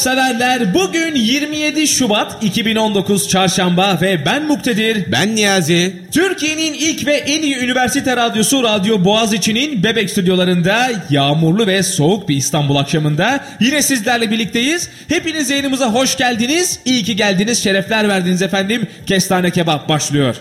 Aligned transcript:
severler. 0.00 0.74
Bugün 0.74 1.14
27 1.14 1.88
Şubat 1.88 2.44
2019 2.44 3.28
Çarşamba 3.28 3.98
ve 4.02 4.26
ben 4.26 4.46
Muktedir. 4.46 5.12
Ben 5.12 5.36
Niyazi. 5.36 5.96
Türkiye'nin 6.12 6.72
ilk 6.74 7.06
ve 7.06 7.12
en 7.12 7.42
iyi 7.42 7.56
üniversite 7.56 8.16
radyosu 8.16 8.62
Radyo 8.62 9.04
Boğaziçi'nin 9.04 9.82
Bebek 9.82 10.10
stüdyolarında 10.10 10.90
yağmurlu 11.10 11.66
ve 11.66 11.82
soğuk 11.82 12.28
bir 12.28 12.36
İstanbul 12.36 12.76
akşamında 12.76 13.44
yine 13.60 13.82
sizlerle 13.82 14.30
birlikteyiz. 14.30 14.90
Hepiniz 15.08 15.50
yayınımıza 15.50 15.86
hoş 15.92 16.16
geldiniz. 16.16 16.80
İyi 16.84 17.04
ki 17.04 17.16
geldiniz. 17.16 17.62
Şerefler 17.62 18.08
verdiniz 18.08 18.42
efendim. 18.42 18.86
Kestane 19.06 19.50
kebap 19.50 19.88
başlıyor. 19.88 20.36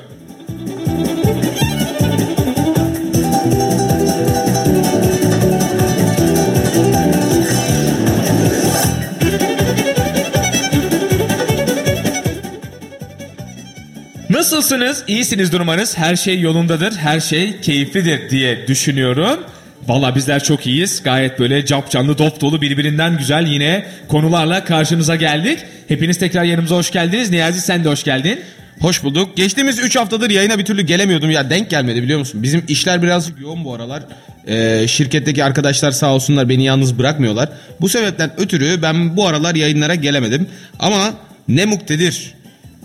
Nasılsınız? 14.59 15.03
İyisiniz 15.07 15.51
durmanız. 15.51 15.97
Her 15.97 16.15
şey 16.15 16.39
yolundadır. 16.39 16.95
Her 16.95 17.19
şey 17.19 17.59
keyiflidir 17.59 18.29
diye 18.29 18.67
düşünüyorum. 18.67 19.39
Valla 19.87 20.15
bizler 20.15 20.43
çok 20.43 20.67
iyiyiz. 20.67 21.03
Gayet 21.03 21.39
böyle 21.39 21.65
cap 21.65 21.91
canlı 21.91 22.17
dop 22.17 22.41
dolu 22.41 22.61
birbirinden 22.61 23.17
güzel 23.17 23.47
yine 23.47 23.85
konularla 24.07 24.63
karşınıza 24.63 25.15
geldik. 25.15 25.59
Hepiniz 25.87 26.19
tekrar 26.19 26.43
yanımıza 26.43 26.75
hoş 26.75 26.91
geldiniz. 26.91 27.31
Niyazi 27.31 27.61
sen 27.61 27.83
de 27.83 27.89
hoş 27.89 28.03
geldin. 28.03 28.39
Hoş 28.81 29.03
bulduk. 29.03 29.37
Geçtiğimiz 29.37 29.79
3 29.79 29.95
haftadır 29.95 30.29
yayına 30.29 30.59
bir 30.59 30.65
türlü 30.65 30.81
gelemiyordum. 30.81 31.31
Ya 31.31 31.49
denk 31.49 31.69
gelmedi 31.69 32.03
biliyor 32.03 32.19
musun? 32.19 32.43
Bizim 32.43 32.63
işler 32.67 33.03
birazcık 33.03 33.39
yoğun 33.39 33.65
bu 33.65 33.73
aralar. 33.73 34.03
Ee, 34.47 34.87
şirketteki 34.87 35.43
arkadaşlar 35.43 35.91
sağ 35.91 36.13
olsunlar 36.13 36.49
beni 36.49 36.63
yalnız 36.63 36.99
bırakmıyorlar. 36.99 37.49
Bu 37.81 37.89
sebepten 37.89 38.31
ötürü 38.37 38.81
ben 38.81 39.17
bu 39.17 39.27
aralar 39.27 39.55
yayınlara 39.55 39.95
gelemedim. 39.95 40.47
Ama 40.79 41.13
ne 41.47 41.65
muktedir 41.65 42.33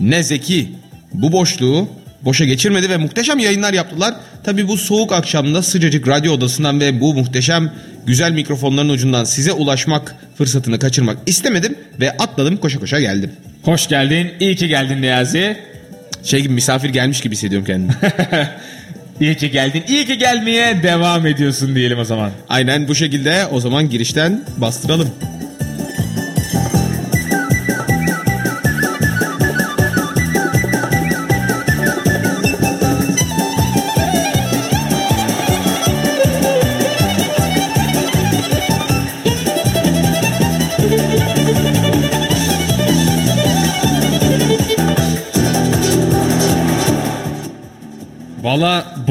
ne 0.01 0.23
zeki 0.23 0.69
bu 1.15 1.33
boşluğu 1.33 1.89
boşa 2.25 2.45
geçirmedi 2.45 2.91
ve 2.91 2.97
muhteşem 2.97 3.39
yayınlar 3.39 3.73
yaptılar. 3.73 4.15
Tabi 4.45 4.69
bu 4.69 4.77
soğuk 4.77 5.13
akşamda 5.13 5.63
sıcacık 5.63 6.09
radyo 6.09 6.33
odasından 6.33 6.81
ve 6.81 7.01
bu 7.01 7.15
muhteşem 7.15 7.73
güzel 8.07 8.33
mikrofonların 8.33 8.89
ucundan 8.89 9.25
size 9.25 9.53
ulaşmak 9.53 10.17
fırsatını 10.39 10.79
kaçırmak 10.79 11.17
istemedim 11.27 11.79
ve 12.01 12.11
atladım 12.11 12.57
koşa 12.57 12.81
koşa 12.81 13.01
geldim. 13.01 13.33
Hoş 13.63 13.89
geldin. 13.89 14.31
İyi 14.41 14.57
ki 14.57 14.69
geldin 14.69 15.03
Niyazi. 15.03 15.57
Şey 16.23 16.41
gibi 16.41 16.55
misafir 16.55 16.89
gelmiş 16.89 17.21
gibi 17.21 17.35
hissediyorum 17.35 17.67
kendimi. 17.67 17.93
İyi 19.21 19.37
ki 19.37 19.51
geldin. 19.51 19.85
İyi 19.89 20.07
ki 20.07 20.19
gelmeye 20.19 20.83
devam 20.83 21.27
ediyorsun 21.27 21.75
diyelim 21.75 21.99
o 21.99 22.05
zaman. 22.05 22.31
Aynen 22.49 22.89
bu 22.89 22.95
şekilde 22.95 23.47
o 23.53 23.61
zaman 23.61 23.91
girişten 23.91 24.45
bastıralım. 24.57 25.09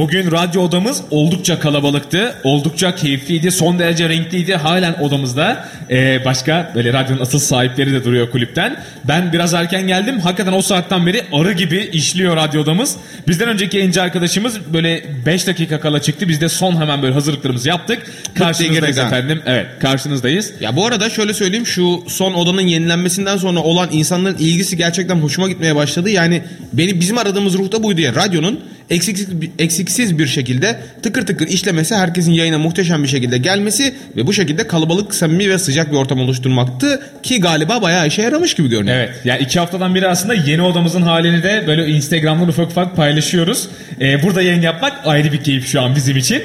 Bugün 0.03 0.31
radyo 0.31 0.61
odamız 0.61 1.01
oldukça 1.11 1.59
kalabalıktı. 1.59 2.35
Oldukça 2.43 2.95
keyifliydi. 2.95 3.51
Son 3.51 3.79
derece 3.79 4.09
renkliydi. 4.09 4.55
Halen 4.55 4.93
odamızda. 4.93 5.65
Ee, 5.89 6.25
başka 6.25 6.71
böyle 6.75 6.93
radyonun 6.93 7.21
asıl 7.21 7.39
sahipleri 7.39 7.93
de 7.93 8.05
duruyor 8.05 8.31
kulüpten. 8.31 8.83
Ben 9.07 9.33
biraz 9.33 9.53
erken 9.53 9.87
geldim. 9.87 10.19
Hakikaten 10.19 10.53
o 10.53 10.61
saatten 10.61 11.05
beri 11.05 11.21
arı 11.33 11.51
gibi 11.51 11.89
işliyor 11.93 12.35
radyo 12.35 12.61
odamız. 12.61 12.95
Bizden 13.27 13.49
önceki 13.49 13.77
yayıncı 13.77 14.01
arkadaşımız 14.01 14.73
böyle 14.73 15.03
5 15.25 15.47
dakika 15.47 15.79
kala 15.79 16.01
çıktı. 16.01 16.27
Biz 16.29 16.41
de 16.41 16.49
son 16.49 16.81
hemen 16.81 17.01
böyle 17.01 17.13
hazırlıklarımızı 17.13 17.69
yaptık. 17.69 17.99
Karşınızdayız 18.35 18.97
efendim. 18.97 19.41
Evet 19.45 19.67
karşınızdayız. 19.79 20.53
Ya 20.61 20.75
bu 20.75 20.85
arada 20.85 21.09
şöyle 21.09 21.33
söyleyeyim 21.33 21.65
şu 21.65 22.03
son 22.07 22.33
odanın 22.33 22.61
yenilenmesinden 22.61 23.37
sonra 23.37 23.59
olan 23.59 23.89
insanların 23.91 24.37
ilgisi 24.37 24.77
gerçekten 24.77 25.15
hoşuma 25.15 25.49
gitmeye 25.49 25.75
başladı. 25.75 26.09
Yani 26.09 26.41
beni 26.73 26.99
bizim 26.99 27.17
aradığımız 27.17 27.53
ruhta 27.53 27.83
buydu 27.83 28.01
ya 28.01 28.15
radyonun 28.15 28.59
eksiksiz, 28.93 29.27
eksiksiz 29.59 30.19
bir 30.19 30.27
şekilde 30.27 30.79
tıkır 31.03 31.25
tıkır 31.25 31.47
işlemesi, 31.47 31.95
herkesin 31.95 32.31
yayına 32.31 32.57
muhteşem 32.57 33.03
bir 33.03 33.07
şekilde 33.07 33.37
gelmesi 33.37 33.93
ve 34.17 34.27
bu 34.27 34.33
şekilde 34.33 34.67
kalabalık, 34.67 35.15
samimi 35.15 35.49
ve 35.49 35.57
sıcak 35.57 35.91
bir 35.91 35.97
ortam 35.97 36.19
oluşturmaktı 36.19 37.01
ki 37.23 37.39
galiba 37.41 37.81
bayağı 37.81 38.07
işe 38.07 38.21
yaramış 38.21 38.53
gibi 38.53 38.69
görünüyor. 38.69 38.97
Evet 38.97 39.09
yani 39.25 39.41
iki 39.43 39.59
haftadan 39.59 39.95
beri 39.95 40.07
aslında 40.07 40.33
yeni 40.33 40.61
odamızın 40.61 41.01
halini 41.01 41.43
de 41.43 41.63
böyle 41.67 41.87
Instagram'dan 41.87 42.47
ufak 42.47 42.67
ufak 42.71 42.95
paylaşıyoruz. 42.95 43.67
Ee, 44.01 44.23
burada 44.23 44.41
yayın 44.41 44.61
yapmak 44.61 44.93
ayrı 45.07 45.31
bir 45.31 45.43
keyif 45.43 45.67
şu 45.67 45.81
an 45.81 45.95
bizim 45.95 46.17
için. 46.17 46.41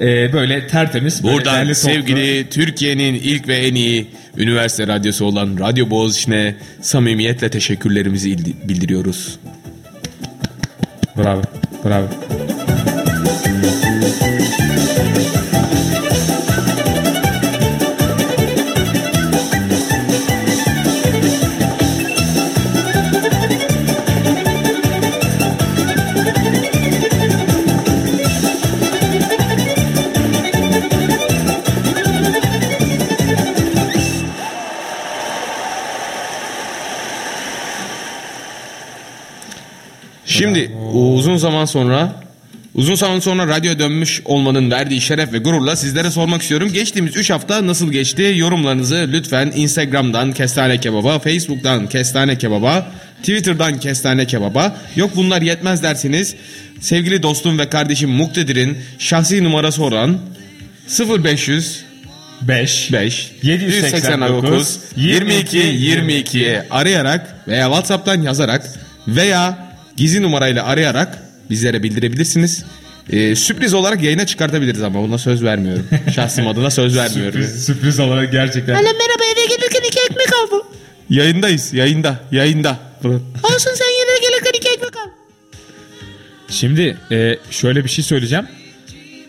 Ee, 0.00 0.32
böyle 0.32 0.66
tertemiz. 0.66 1.24
böyle 1.24 1.34
Buradan 1.36 1.60
toplu. 1.62 1.74
sevgili 1.74 2.46
Türkiye'nin 2.50 3.14
ilk 3.14 3.48
ve 3.48 3.56
en 3.56 3.74
iyi 3.74 4.06
üniversite 4.36 4.86
radyosu 4.86 5.24
olan 5.24 5.58
Radyo 5.60 5.90
Boğaziçi'ne 5.90 6.54
samimiyetle 6.82 7.48
teşekkürlerimizi 7.48 8.30
ildi- 8.30 8.68
bildiriyoruz. 8.68 9.38
Bravo. 11.16 11.42
Bravo. 11.86 12.55
Uzun 41.36 41.48
zaman 41.48 41.64
sonra 41.64 42.12
uzun 42.74 42.94
zaman 42.94 43.20
sonra 43.20 43.48
radyo 43.48 43.78
dönmüş 43.78 44.22
olmanın 44.24 44.70
verdiği 44.70 45.00
şeref 45.00 45.32
ve 45.32 45.38
gururla 45.38 45.76
sizlere 45.76 46.10
sormak 46.10 46.42
istiyorum. 46.42 46.72
Geçtiğimiz 46.72 47.16
3 47.16 47.30
hafta 47.30 47.66
nasıl 47.66 47.92
geçti? 47.92 48.34
Yorumlarınızı 48.36 49.08
lütfen 49.12 49.52
Instagram'dan 49.56 50.32
Kestane 50.32 50.80
Kebaba, 50.80 51.18
Facebook'tan 51.18 51.88
Kestane 51.88 52.38
Kebaba, 52.38 52.92
Twitter'dan 53.18 53.80
Kestane 53.80 54.26
Kebaba. 54.26 54.76
Yok 54.96 55.10
bunlar 55.16 55.42
yetmez 55.42 55.82
derseniz 55.82 56.34
sevgili 56.80 57.22
dostum 57.22 57.58
ve 57.58 57.68
kardeşim 57.68 58.10
Muktedir'in 58.10 58.78
şahsi 58.98 59.44
numarası 59.44 59.84
olan 59.84 60.18
0500 61.24 61.84
5 62.42 62.92
5 62.92 63.32
789 63.42 64.78
22 64.96 65.58
22'ye 65.58 66.66
arayarak 66.70 67.36
veya 67.48 67.66
WhatsApp'tan 67.66 68.22
yazarak 68.22 68.62
veya 69.08 69.58
gizli 69.96 70.22
numarayla 70.22 70.64
arayarak 70.64 71.25
bizlere 71.50 71.82
bildirebilirsiniz. 71.82 72.64
Ee, 73.10 73.36
sürpriz 73.36 73.74
olarak 73.74 74.02
yayına 74.02 74.26
çıkartabiliriz 74.26 74.82
ama 74.82 75.02
buna 75.02 75.18
söz 75.18 75.42
vermiyorum. 75.42 75.86
Şahsım 76.14 76.46
adına 76.46 76.70
söz 76.70 76.96
vermiyorum. 76.96 77.42
Sürpriz, 77.42 77.64
sürpriz 77.64 78.00
olarak 78.00 78.32
gerçekten. 78.32 78.74
Alo 78.74 78.82
merhaba 78.82 79.24
eve 79.34 79.46
gelirken 79.56 79.82
iki 79.88 80.00
ekmek 80.00 80.28
aldım. 80.32 80.62
Yayındayız, 81.10 81.72
yayında, 81.72 82.20
yayında. 82.32 82.78
Olsun 83.04 83.70
sen 83.74 83.86
yine 83.86 84.28
gelirken 84.30 84.52
iki 84.58 84.68
ekmek 84.68 84.96
al. 84.96 85.10
Şimdi 86.48 86.96
e, 87.10 87.38
şöyle 87.50 87.84
bir 87.84 87.88
şey 87.88 88.04
söyleyeceğim. 88.04 88.46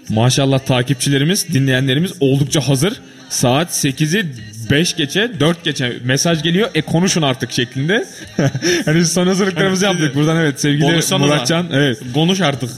Maşallah 0.10 0.60
takipçilerimiz, 0.60 1.48
dinleyenlerimiz 1.54 2.12
oldukça 2.20 2.62
hazır. 2.68 3.02
Saat 3.30 3.70
8'i 3.70 4.26
5 4.72 4.96
geçe, 4.96 5.32
4 5.40 5.64
geçe 5.64 5.94
mesaj 6.04 6.44
geliyor. 6.44 6.70
E 6.76 6.82
konuşun 6.82 7.22
artık 7.22 7.52
şeklinde. 7.52 8.06
hani 8.86 9.06
son 9.06 9.28
hazırlıklarımızı 9.28 9.86
yaptık. 9.86 10.16
Buradan 10.16 10.38
evet 10.38 10.62
sevgili. 10.62 11.02
Muratcan. 11.20 11.68
Evet. 11.74 12.00
Konuş 12.14 12.42
artık. 12.42 12.70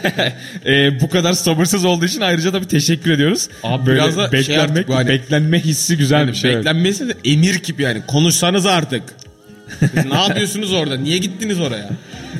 e, 0.66 1.00
bu 1.00 1.08
kadar 1.08 1.32
sabırsız 1.32 1.84
olduğu 1.84 2.04
için 2.04 2.20
ayrıca 2.20 2.52
da 2.52 2.60
bir 2.60 2.68
teşekkür 2.68 3.10
ediyoruz. 3.10 3.48
Abi 3.62 3.86
Böyle 3.86 4.00
biraz 4.00 4.16
da 4.16 4.30
şey 4.30 4.40
beklenmek, 4.40 4.88
bu 4.88 4.94
hani- 4.94 5.08
beklenme 5.08 5.60
hissi 5.60 5.96
güzelmiş. 5.96 6.44
evet. 6.44 6.56
Beklenmesi 6.56 7.08
de 7.08 7.14
emir 7.24 7.54
gibi 7.62 7.82
yani. 7.82 8.02
Konuşsanız 8.06 8.66
artık. 8.66 9.02
Ne 10.10 10.14
yapıyorsunuz 10.14 10.72
orada? 10.72 10.96
Niye 10.96 11.18
gittiniz 11.18 11.60
oraya? 11.60 11.90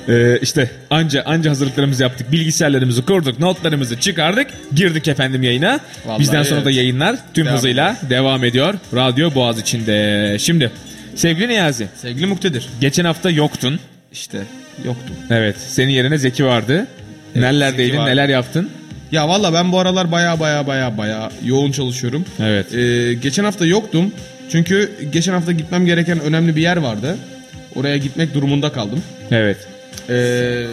Ee, 0.08 0.38
işte 0.42 0.70
anca 0.90 1.22
anca 1.22 1.50
hazırlıklarımızı 1.50 2.02
yaptık. 2.02 2.32
Bilgisayarlarımızı 2.32 3.04
kurduk. 3.04 3.38
Notlarımızı 3.38 4.00
çıkardık. 4.00 4.46
Girdik 4.74 5.08
efendim 5.08 5.42
yayına. 5.42 5.80
Vallahi 6.06 6.20
Bizden 6.20 6.42
sonra 6.42 6.56
evet. 6.56 6.66
da 6.66 6.70
yayınlar 6.70 7.16
tüm 7.34 7.44
Devam 7.44 7.56
hızıyla 7.56 7.96
devam 8.10 8.44
ediyor. 8.44 8.74
Radyo 8.94 9.34
Boğaz 9.34 9.60
içinde. 9.60 10.36
Şimdi 10.40 10.70
sevgili 11.14 11.48
Niyazi. 11.48 11.88
Sevgili 11.96 12.26
Muktedir. 12.26 12.68
Geçen 12.80 13.04
hafta 13.04 13.30
yoktun. 13.30 13.80
İşte 14.12 14.38
yoktum. 14.84 15.16
Evet. 15.30 15.56
Senin 15.58 15.92
yerine 15.92 16.18
Zeki 16.18 16.44
vardı. 16.44 16.86
Nerelerdeydin? 17.34 17.90
Zeki 17.90 17.98
vardı. 17.98 18.10
Neler 18.10 18.28
yaptın? 18.28 18.70
Ya 19.12 19.28
valla 19.28 19.52
ben 19.52 19.72
bu 19.72 19.78
aralar 19.78 20.12
baya 20.12 20.40
baya 20.40 20.66
baya 20.66 20.98
baya 20.98 21.30
yoğun 21.44 21.72
çalışıyorum. 21.72 22.24
Evet. 22.40 22.74
Ee, 22.74 23.14
geçen 23.14 23.44
hafta 23.44 23.66
yoktum. 23.66 24.12
Çünkü 24.50 24.92
geçen 25.12 25.32
hafta 25.32 25.52
gitmem 25.52 25.86
gereken 25.86 26.20
önemli 26.20 26.56
bir 26.56 26.62
yer 26.62 26.76
vardı. 26.76 27.16
Oraya 27.74 27.96
gitmek 27.96 28.34
durumunda 28.34 28.72
kaldım. 28.72 29.02
Evet. 29.30 29.56
Ee, 30.12 30.66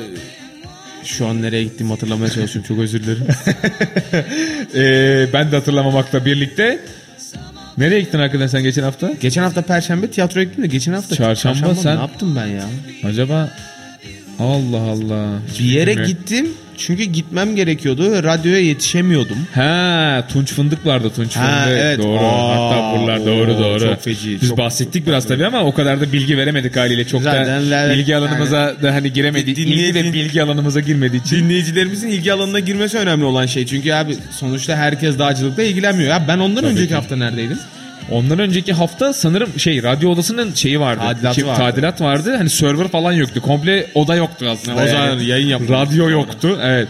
şu 1.03 1.27
an 1.27 1.41
nereye 1.41 1.63
gittiğimi 1.63 1.91
hatırlamaya 1.94 2.30
çalışıyorum. 2.31 2.68
Çok 2.68 2.80
özür 2.80 3.03
dilerim. 3.03 3.27
Ee, 4.75 5.27
ben 5.33 5.51
de 5.51 5.56
hatırlamamakla 5.56 6.25
birlikte. 6.25 6.80
Nereye 7.77 8.01
gittin 8.01 8.19
hakikaten 8.19 8.47
sen 8.47 8.63
geçen 8.63 8.83
hafta? 8.83 9.12
geçen 9.21 9.44
hafta 9.44 9.62
perşembe 9.62 10.07
tiyatroya 10.12 10.44
gittim 10.44 10.63
de 10.63 10.68
geçen 10.68 10.94
hafta 10.94 11.15
Çarşamba 11.15 11.75
sen- 11.75 11.95
ne 11.95 12.00
yaptım 12.00 12.36
ben 12.36 12.45
ya? 12.45 12.63
Acaba 13.03 13.50
Allah 14.39 14.77
Allah. 14.91 15.39
Bir 15.59 15.63
yere 15.63 15.91
Bilmiyorum. 15.91 16.06
gittim 16.18 16.47
çünkü 16.77 17.03
gitmem 17.03 17.56
gerekiyordu 17.56 18.12
ve 18.12 18.24
radyoya 18.24 18.59
yetişemiyordum. 18.59 19.38
Ha, 19.56 20.24
Tunç 20.33 20.53
Fındık 20.53 20.86
vardı 20.86 21.12
Tunç 21.15 21.36
Ha, 21.36 21.45
Fındık. 21.63 21.80
evet. 21.80 22.00
Doğru. 22.00 22.19
Aa, 22.19 22.56
Hatta 22.56 23.00
buralar 23.00 23.18
oo, 23.19 23.25
doğru 23.25 23.57
doğru. 23.59 23.80
çok 23.80 24.03
feci, 24.03 24.38
Biz 24.41 24.50
çok- 24.50 24.57
bahsettik 24.57 25.07
biraz 25.07 25.27
tabii 25.27 25.45
ama 25.45 25.63
o 25.63 25.74
kadar 25.74 26.01
da 26.01 26.12
bilgi 26.13 26.38
veremedik 26.38 26.75
haliyle. 26.77 27.07
Çok 27.07 27.21
Zaten 27.24 27.71
da 27.71 27.89
bilgi 27.95 28.15
alanımıza 28.15 28.75
da 28.83 28.94
hani 28.94 29.13
giremedi. 29.13 29.56
Din- 29.56 29.68
İlgi 29.68 29.95
ve 29.95 30.00
dinleyici- 30.00 30.13
bilgi 30.13 30.44
alanımıza 30.44 30.80
girmediği 30.80 31.21
için. 31.21 31.35
Dinleyicilerimizin 31.35 32.07
ilgi 32.09 32.33
alanına 32.33 32.59
girmesi 32.59 32.97
önemli 32.97 33.25
olan 33.25 33.45
şey. 33.45 33.65
Çünkü 33.65 33.94
abi 33.94 34.15
sonuçta 34.39 34.75
herkes 34.75 35.19
dağcılıkla 35.19 35.63
ilgilenmiyor. 35.63 36.09
Ya 36.09 36.25
ben 36.27 36.39
ondan 36.39 36.63
önceki 36.65 36.88
ki. 36.88 36.95
hafta 36.95 37.15
neredeydim? 37.15 37.57
Ondan 38.11 38.39
önceki 38.39 38.73
hafta 38.73 39.13
sanırım 39.13 39.59
şey 39.59 39.83
radyo 39.83 40.09
odasının 40.09 40.53
şeyi 40.53 40.79
vardı. 40.79 41.01
Tadilatı 41.01 41.35
Şey, 41.35 41.45
vardı. 41.47 41.59
Tadilat 41.59 42.01
vardı. 42.01 42.35
Hani 42.38 42.50
server 42.50 42.88
falan 42.88 43.11
yoktu. 43.11 43.41
Komple 43.41 43.88
oda 43.95 44.15
yoktu 44.15 44.45
aslında. 44.50 44.83
O 44.83 44.88
zaman 44.88 45.19
yayın 45.19 45.47
yapmadık. 45.47 45.71
Radyo 45.71 46.09
yoktu. 46.09 46.59
Evet. 46.63 46.88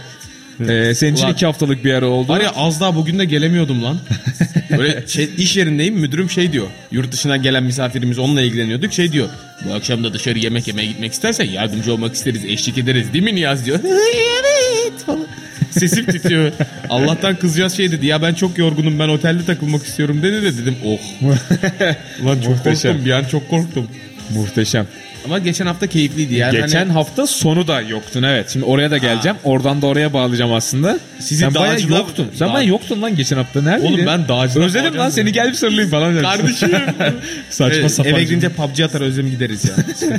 Ee, 0.68 0.94
senin 0.94 1.14
için 1.14 1.24
Ulan- 1.24 1.32
iki 1.32 1.46
haftalık 1.46 1.84
bir 1.84 1.94
ara 1.94 2.06
oldu. 2.06 2.28
Var 2.28 2.40
ya 2.40 2.50
az 2.56 2.80
daha 2.80 2.96
bugün 2.96 3.18
de 3.18 3.24
gelemiyordum 3.24 3.82
lan. 3.84 3.98
Böyle 4.78 5.06
şey, 5.06 5.30
iş 5.36 5.56
yerindeyim 5.56 5.94
müdürüm 5.94 6.30
şey 6.30 6.52
diyor. 6.52 6.66
Yurt 6.90 7.12
dışından 7.12 7.42
gelen 7.42 7.62
misafirimiz 7.62 8.18
onunla 8.18 8.42
ilgileniyorduk. 8.42 8.92
Şey 8.92 9.12
diyor. 9.12 9.28
Bu 9.64 9.74
akşam 9.74 10.04
da 10.04 10.12
dışarı 10.14 10.38
yemek 10.38 10.68
yemeye 10.68 10.88
gitmek 10.88 11.12
istersen 11.12 11.44
yardımcı 11.44 11.92
olmak 11.92 12.14
isteriz, 12.14 12.44
eşlik 12.44 12.78
ederiz 12.78 13.12
değil 13.12 13.24
mi 13.24 13.34
Niyaz 13.34 13.66
diyor. 13.66 13.78
evet 13.84 15.04
falan. 15.06 15.26
Sesim 15.70 16.06
titriyor. 16.06 16.52
Allah'tan 16.88 17.36
kızcağız 17.36 17.76
şey 17.76 17.92
dedi. 17.92 18.06
Ya 18.06 18.22
ben 18.22 18.34
çok 18.34 18.58
yorgunum 18.58 18.98
ben 18.98 19.08
otelde 19.08 19.44
takılmak 19.44 19.84
istiyorum 19.84 20.22
dedi 20.22 20.42
de 20.42 20.56
dedim 20.56 20.76
oh. 20.84 20.98
Lan 22.26 22.40
çok 22.40 22.48
Muhteşem. 22.48 22.92
korktum 22.92 23.06
bir 23.06 23.10
an 23.10 23.24
çok 23.24 23.48
korktum. 23.50 23.88
Muhteşem. 24.34 24.86
Ama 25.24 25.38
geçen 25.38 25.66
hafta 25.66 25.86
keyifliydi. 25.86 26.34
Yani 26.34 26.52
Geçen 26.60 26.78
hani- 26.78 26.92
hafta 26.92 27.26
sonu 27.26 27.68
da 27.68 27.80
yoktun 27.80 28.22
evet. 28.22 28.50
Şimdi 28.52 28.64
oraya 28.64 28.90
da 28.90 28.98
geleceğim. 28.98 29.36
Oradan 29.44 29.82
da 29.82 29.86
oraya 29.86 30.12
bağlayacağım 30.12 30.52
aslında. 30.52 30.98
Sizi 31.18 31.40
Sen 31.44 31.54
bayağı 31.54 31.74
dağcılığa- 31.76 31.98
yoktun. 31.98 32.28
Sen 32.34 32.48
Dağ- 32.48 32.52
bayağı 32.54 32.68
yoktun 32.70 33.02
lan 33.02 33.16
geçen 33.16 33.36
hafta. 33.36 33.62
Neredeydin? 33.62 33.94
Oğlum 33.94 34.06
ben 34.06 34.28
dağcılığa 34.28 34.66
Özledim 34.66 34.98
lan 34.98 35.10
seni 35.10 35.32
gel 35.32 35.48
bir 35.48 35.54
sarılayım 35.54 35.90
falan. 35.90 36.22
Kardeşim. 36.22 36.70
Saçma 37.50 37.76
Evet, 37.78 37.92
sapan. 37.92 38.12
Eve 38.12 38.24
gidince 38.24 38.48
PUBG 38.48 38.80
atar 38.80 39.00
özlem 39.00 39.30
gideriz 39.30 39.64
ya. 39.64 39.70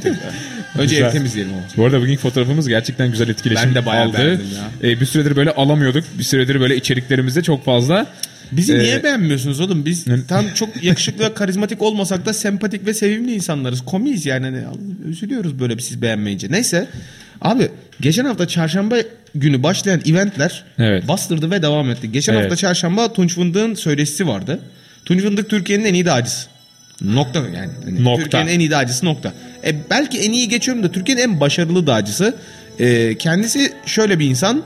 Ya. 0.76 0.82
Önce 0.82 0.96
Güzel. 0.96 1.08
ev 1.08 1.12
temizleyelim 1.12 1.54
ama. 1.54 1.62
Bu 1.78 1.86
arada 1.86 2.02
bugün 2.02 2.18
fotoğrafımız 2.18 2.68
gerçekten 2.68 3.12
güzel 3.12 3.30
etkileşim 3.30 3.70
Ben 3.70 3.76
de 3.76 3.86
bayağı 3.86 4.06
aldı. 4.06 4.18
beğendim 4.18 4.48
Ee, 4.84 5.00
bir 5.02 5.06
süredir 5.06 5.36
böyle 5.36 5.52
alamıyorduk. 5.52 6.04
Bir 6.20 6.24
süredir 6.24 6.60
böyle 6.60 6.76
içeriklerimizde 6.76 7.44
çok 7.44 7.66
fazla. 7.66 8.06
Bizi 8.52 8.74
Ee, 8.74 8.80
niye 8.80 9.04
beğenmiyorsunuz 9.04 9.60
oğlum? 9.60 9.86
Biz 9.86 10.06
tam 10.28 10.46
çok 10.56 10.84
yakışıklı 10.84 11.24
ve 11.26 11.34
karizmatik 11.34 11.82
olmasak 11.82 12.26
da 12.26 12.34
sempatik 12.34 12.86
ve 12.86 12.94
sevimli 12.94 13.34
insanlarız. 13.34 13.82
Komiyiz 13.86 14.26
yani. 14.26 14.46
Hani 14.46 14.64
üzülüyoruz 15.10 15.60
böyle 15.60 15.78
bir 15.78 15.82
siz 15.84 16.02
beğenmeyince. 16.02 16.52
Neyse. 16.52 16.88
Abi 17.42 17.70
geçen 18.02 18.26
hafta 18.26 18.48
çarşamba 18.48 18.96
günü 19.36 19.64
başlayan 19.64 20.02
eventler 20.06 20.64
Evet. 20.80 21.08
bastırdı 21.08 21.52
ve 21.52 21.62
devam 21.62 21.90
etti. 21.90 22.12
Geçen 22.12 22.34
Evet. 22.34 22.44
hafta 22.44 22.56
çarşamba 22.56 23.14
Tunç 23.14 23.36
Fındık'ın 23.36 23.74
söyleşisi 23.76 24.28
vardı. 24.28 24.60
Tunç 25.06 25.22
Fındık 25.22 25.50
Türkiye'nin 25.50 25.86
en 25.86 25.94
iyi 25.94 26.06
dağcısı. 26.06 26.48
Nokta 27.02 27.40
yani. 27.40 27.70
Hani 27.84 28.04
Nokta. 28.04 28.24
Türkiye'nin 28.24 28.48
en 28.52 28.60
iyi 28.60 28.72
dağcısı 28.72 29.06
nokta. 29.06 29.34
E, 29.66 29.76
belki 29.90 30.20
en 30.20 30.32
iyi 30.32 30.50
geçiyorum 30.50 30.84
da 30.84 30.92
Türkiye'nin 30.92 31.22
en 31.22 31.40
başarılı 31.40 31.88
dağcısı. 31.88 32.36
E, 32.80 33.18
kendisi 33.18 33.74
şöyle 33.86 34.20
bir 34.20 34.26
insan. 34.26 34.64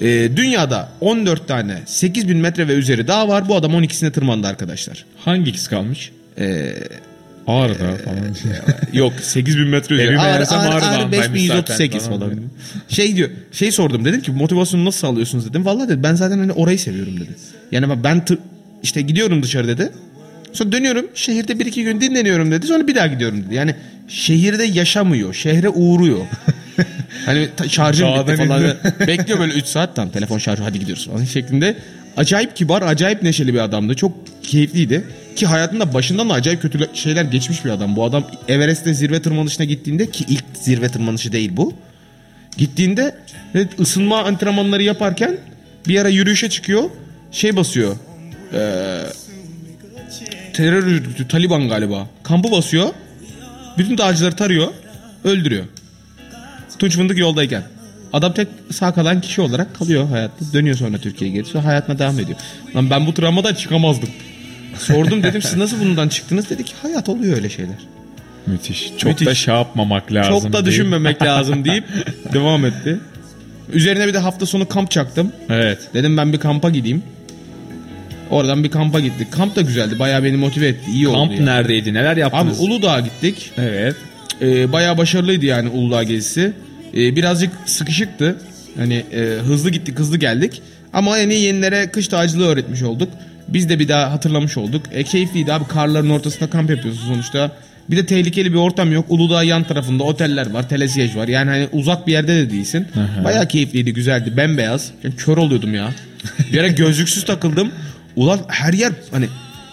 E, 0.00 0.36
dünyada 0.36 0.88
14 1.00 1.48
tane 1.48 1.78
8000 1.86 2.36
metre 2.36 2.68
ve 2.68 2.72
üzeri 2.72 3.08
dağ 3.08 3.28
var. 3.28 3.48
Bu 3.48 3.56
adam 3.56 3.72
12'sine 3.72 4.10
tırmandı 4.10 4.46
arkadaşlar. 4.46 5.04
Hangi 5.16 5.50
ikisi 5.50 5.70
kalmış? 5.70 6.12
E, 6.38 6.74
Ağrı'da 7.46 7.96
falan. 8.04 8.18
yok 8.92 9.12
8000 9.22 9.68
metre 9.68 9.94
üzeri. 9.94 10.18
Ağrı, 10.18 10.48
ağrı, 10.48 10.58
Ağrı 10.58 10.74
ağrı 10.74 10.82
Dağı'ndaymış 10.82 11.34
5138 11.34 12.02
zaten 12.02 12.18
falan. 12.18 12.34
Şey 12.88 13.16
diyor. 13.16 13.30
Şey 13.52 13.72
sordum 13.72 14.04
dedim 14.04 14.20
ki 14.20 14.30
motivasyonu 14.30 14.84
nasıl 14.84 14.98
sağlıyorsunuz 14.98 15.48
dedim. 15.50 15.64
Vallahi 15.64 15.88
dedi 15.88 16.02
ben 16.02 16.14
zaten 16.14 16.38
hani 16.38 16.52
orayı 16.52 16.78
seviyorum 16.78 17.16
dedi. 17.16 17.30
Yani 17.72 18.04
ben 18.04 18.22
işte 18.82 19.00
gidiyorum 19.00 19.42
dışarı 19.42 19.68
dedi. 19.68 19.90
Sonra 20.52 20.72
dönüyorum 20.72 21.06
şehirde 21.14 21.58
bir 21.58 21.66
iki 21.66 21.84
gün 21.84 22.00
dinleniyorum 22.00 22.50
dedi. 22.50 22.66
Sonra 22.66 22.86
bir 22.86 22.94
daha 22.94 23.06
gidiyorum 23.06 23.44
dedi. 23.44 23.54
Yani 23.54 23.74
şehirde 24.08 24.64
yaşamıyor. 24.64 25.34
Şehre 25.34 25.68
uğruyor. 25.68 26.20
hani 27.26 27.48
şarjım 27.68 28.08
bitti 28.08 28.36
falan. 28.36 28.62
Bekliyor 29.06 29.38
böyle 29.38 29.52
3 29.52 29.66
saat 29.66 29.96
tam 29.96 30.10
telefon 30.10 30.38
şarjı 30.38 30.62
hadi 30.62 30.78
gidiyoruz 30.78 31.06
falan 31.06 31.24
şeklinde. 31.24 31.76
Acayip 32.16 32.56
kibar, 32.56 32.82
acayip 32.82 33.22
neşeli 33.22 33.54
bir 33.54 33.58
adamdı. 33.58 33.94
Çok 33.94 34.12
keyifliydi. 34.42 35.04
Ki 35.36 35.46
hayatında 35.46 35.94
başından 35.94 36.30
da 36.30 36.34
acayip 36.34 36.62
kötü 36.62 36.90
şeyler 36.94 37.24
geçmiş 37.24 37.64
bir 37.64 37.70
adam. 37.70 37.96
Bu 37.96 38.04
adam 38.04 38.24
Everest'te 38.48 38.94
zirve 38.94 39.22
tırmanışına 39.22 39.66
gittiğinde 39.66 40.10
ki 40.10 40.24
ilk 40.28 40.44
zirve 40.54 40.88
tırmanışı 40.88 41.32
değil 41.32 41.50
bu. 41.56 41.74
Gittiğinde 42.56 43.14
evet, 43.54 43.80
ısınma 43.80 44.24
antrenmanları 44.24 44.82
yaparken 44.82 45.36
bir 45.88 46.00
ara 46.00 46.08
yürüyüşe 46.08 46.50
çıkıyor. 46.50 46.90
Şey 47.32 47.56
basıyor. 47.56 47.96
Ee, 48.54 49.00
terör 50.52 50.86
örgütü 50.86 51.28
Taliban 51.28 51.68
galiba. 51.68 52.08
Kampı 52.22 52.50
basıyor. 52.50 52.88
Bütün 53.78 53.98
dağcıları 53.98 54.36
tarıyor. 54.36 54.68
Öldürüyor. 55.24 55.64
Tunç 56.80 56.96
Fındık 56.96 57.18
yoldayken. 57.18 57.62
Adam 58.12 58.34
tek 58.34 58.48
sağ 58.72 58.94
kalan 58.94 59.20
kişi 59.20 59.40
olarak 59.40 59.74
kalıyor 59.74 60.08
hayatta. 60.08 60.44
Dönüyor 60.52 60.76
sonra 60.76 60.98
Türkiye'ye 60.98 61.36
geri. 61.36 61.44
Sonra 61.46 61.64
hayatına 61.64 61.98
devam 61.98 62.18
ediyor. 62.18 62.38
Lan 62.76 62.90
ben 62.90 63.06
bu 63.06 63.14
travmadan 63.14 63.54
çıkamazdım. 63.54 64.08
Sordum 64.78 65.22
dedim 65.22 65.42
siz 65.42 65.56
nasıl 65.56 65.80
bundan 65.80 66.08
çıktınız? 66.08 66.50
Dedi 66.50 66.64
ki 66.64 66.72
hayat 66.82 67.08
oluyor 67.08 67.36
öyle 67.36 67.48
şeyler. 67.50 67.76
Müthiş. 68.46 68.92
Çok 68.98 69.10
Müthiş. 69.10 69.26
da 69.26 69.34
şey 69.34 69.54
yapmamak 69.54 70.12
lazım. 70.12 70.32
Çok 70.32 70.52
da 70.52 70.52
değil. 70.52 70.66
düşünmemek 70.66 71.22
lazım 71.30 71.64
deyip 71.64 71.84
devam 72.32 72.64
etti. 72.66 72.98
Üzerine 73.72 74.06
bir 74.08 74.14
de 74.14 74.18
hafta 74.18 74.46
sonu 74.46 74.68
kamp 74.68 74.90
çaktım. 74.90 75.32
Evet. 75.50 75.78
Dedim 75.94 76.16
ben 76.16 76.32
bir 76.32 76.38
kampa 76.38 76.70
gideyim. 76.70 77.02
Oradan 78.30 78.64
bir 78.64 78.70
kampa 78.70 79.00
gittik. 79.00 79.32
Kamp 79.32 79.56
da 79.56 79.60
güzeldi. 79.60 79.98
Bayağı 79.98 80.24
beni 80.24 80.36
motive 80.36 80.68
etti. 80.68 80.90
İyi 80.90 81.08
oldu. 81.08 81.16
Kamp 81.16 81.32
yani. 81.32 81.46
neredeydi? 81.46 81.94
Neler 81.94 82.12
Abi 82.12 82.20
yaptınız? 82.20 82.60
Uludağ'a 82.60 83.00
gittik. 83.00 83.50
evet. 83.58 83.96
Ee, 84.42 84.72
bayağı 84.72 84.98
başarılıydı 84.98 85.46
yani 85.46 85.68
Uludağ 85.68 86.02
gezisi. 86.02 86.52
Ee, 86.94 87.16
birazcık 87.16 87.50
sıkışıktı. 87.66 88.36
Hani 88.76 88.94
e, 89.12 89.20
hızlı 89.20 89.70
gittik 89.70 89.98
hızlı 89.98 90.16
geldik. 90.16 90.62
Ama 90.92 91.18
yani 91.18 91.34
yenilere 91.34 91.90
kış 91.90 92.10
dağcılığı 92.10 92.46
öğretmiş 92.46 92.82
olduk. 92.82 93.08
Biz 93.48 93.68
de 93.68 93.78
bir 93.78 93.88
daha 93.88 94.12
hatırlamış 94.12 94.56
olduk. 94.56 94.82
E, 94.92 95.04
keyifliydi 95.04 95.52
abi 95.52 95.64
karların 95.64 96.10
ortasında 96.10 96.50
kamp 96.50 96.70
yapıyorsun 96.70 97.06
sonuçta. 97.06 97.52
Bir 97.90 97.96
de 97.96 98.06
tehlikeli 98.06 98.52
bir 98.52 98.58
ortam 98.58 98.92
yok. 98.92 99.04
Uludağ 99.08 99.42
yan 99.42 99.64
tarafında 99.64 100.02
oteller 100.04 100.50
var, 100.50 100.68
telesiyej 100.68 101.16
var. 101.16 101.28
Yani 101.28 101.50
hani 101.50 101.68
uzak 101.72 102.06
bir 102.06 102.12
yerde 102.12 102.36
de 102.36 102.50
değilsin. 102.50 102.86
Bayağı 103.24 103.48
keyifliydi, 103.48 103.92
güzeldi. 103.94 104.36
Bembeyaz. 104.36 104.90
Yani 105.04 105.16
kör 105.16 105.36
oluyordum 105.36 105.74
ya. 105.74 105.90
Bir 106.52 106.58
ara 106.60 106.68
gözlüksüz 106.68 107.24
takıldım. 107.24 107.72
Ulan 108.16 108.40
her 108.48 108.72
yer 108.72 108.92
hani 109.10 109.26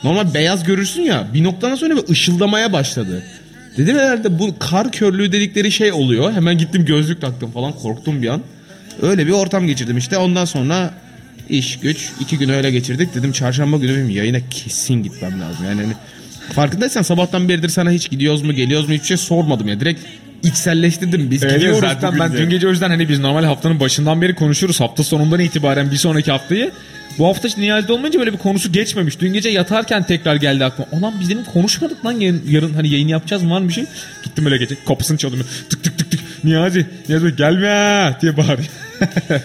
normal 0.03 0.33
beyaz 0.33 0.63
görürsün 0.63 1.01
ya. 1.01 1.27
Bir 1.33 1.43
noktadan 1.43 1.75
sonra 1.75 1.95
bir 1.95 2.09
ışıldamaya 2.09 2.73
başladı. 2.73 3.23
Dedim 3.77 3.97
herhalde 3.97 4.39
bu 4.39 4.59
kar 4.59 4.91
körlüğü 4.91 5.31
dedikleri 5.31 5.71
şey 5.71 5.91
oluyor. 5.91 6.33
Hemen 6.33 6.57
gittim 6.57 6.85
gözlük 6.85 7.21
taktım 7.21 7.51
falan 7.51 7.73
korktum 7.73 8.21
bir 8.21 8.27
an. 8.27 8.41
Öyle 9.01 9.27
bir 9.27 9.31
ortam 9.31 9.67
geçirdim 9.67 9.97
işte. 9.97 10.17
Ondan 10.17 10.45
sonra 10.45 10.93
iş 11.49 11.79
güç 11.79 12.11
iki 12.19 12.37
gün 12.37 12.49
öyle 12.49 12.71
geçirdik. 12.71 13.15
Dedim 13.15 13.31
çarşamba 13.31 13.77
günü 13.77 13.95
benim 13.95 14.09
yayına 14.09 14.39
kesin 14.49 15.03
gitmem 15.03 15.41
lazım. 15.41 15.65
Yani 15.65 15.81
hani 15.81 15.93
farkındaysan 16.53 17.01
sabahtan 17.01 17.49
beridir 17.49 17.69
sana 17.69 17.91
hiç 17.91 18.09
gidiyoruz 18.09 18.41
mu 18.41 18.53
geliyoruz 18.53 18.87
mu 18.87 18.93
hiçbir 18.93 19.07
şey 19.07 19.17
sormadım 19.17 19.67
ya. 19.67 19.79
Direkt 19.79 19.99
içselleştirdim 20.43 21.31
biz 21.31 21.43
Evet, 21.43 21.55
gidiyoruz 21.55 21.79
zaten 21.79 22.19
ben 22.19 22.33
dün 22.33 22.49
gece 22.49 22.67
o 22.67 22.69
yüzden 22.69 22.89
hani 22.89 23.09
biz 23.09 23.19
normal 23.19 23.43
haftanın 23.43 23.79
başından 23.79 24.21
beri 24.21 24.35
konuşuyoruz. 24.35 24.79
Hafta 24.79 25.03
sonundan 25.03 25.39
itibaren 25.39 25.91
bir 25.91 25.97
sonraki 25.97 26.31
haftayı. 26.31 26.71
Bu 27.19 27.27
hafta 27.27 27.47
işte 27.47 27.61
Niyazi'de 27.61 27.93
olmayınca 27.93 28.19
böyle 28.19 28.33
bir 28.33 28.37
konusu 28.37 28.71
geçmemiş. 28.71 29.19
Dün 29.19 29.33
gece 29.33 29.49
yatarken 29.49 30.03
tekrar 30.03 30.35
geldi 30.35 30.65
aklıma. 30.65 30.87
Ulan 30.91 31.13
biz 31.19 31.29
dedim 31.29 31.43
konuşmadık 31.53 32.05
lan 32.05 32.11
yarın, 32.11 32.41
yarın 32.49 32.73
hani 32.73 32.89
yayın 32.89 33.07
yapacağız 33.07 33.43
mı 33.43 33.51
var 33.51 33.59
mı 33.61 33.67
bir 33.67 33.73
şey. 33.73 33.85
Gittim 34.23 34.45
öyle 34.45 34.57
gece 34.57 34.75
kapısını 34.87 35.17
çaldım. 35.17 35.39
Tık 35.69 35.83
tık 35.83 35.97
tık 35.97 36.11
tık. 36.11 36.19
Niyazi, 36.43 36.85
Niyazi 37.09 37.35
gelme 37.35 38.17
diye 38.21 38.37
bağırıyor. 38.37 38.67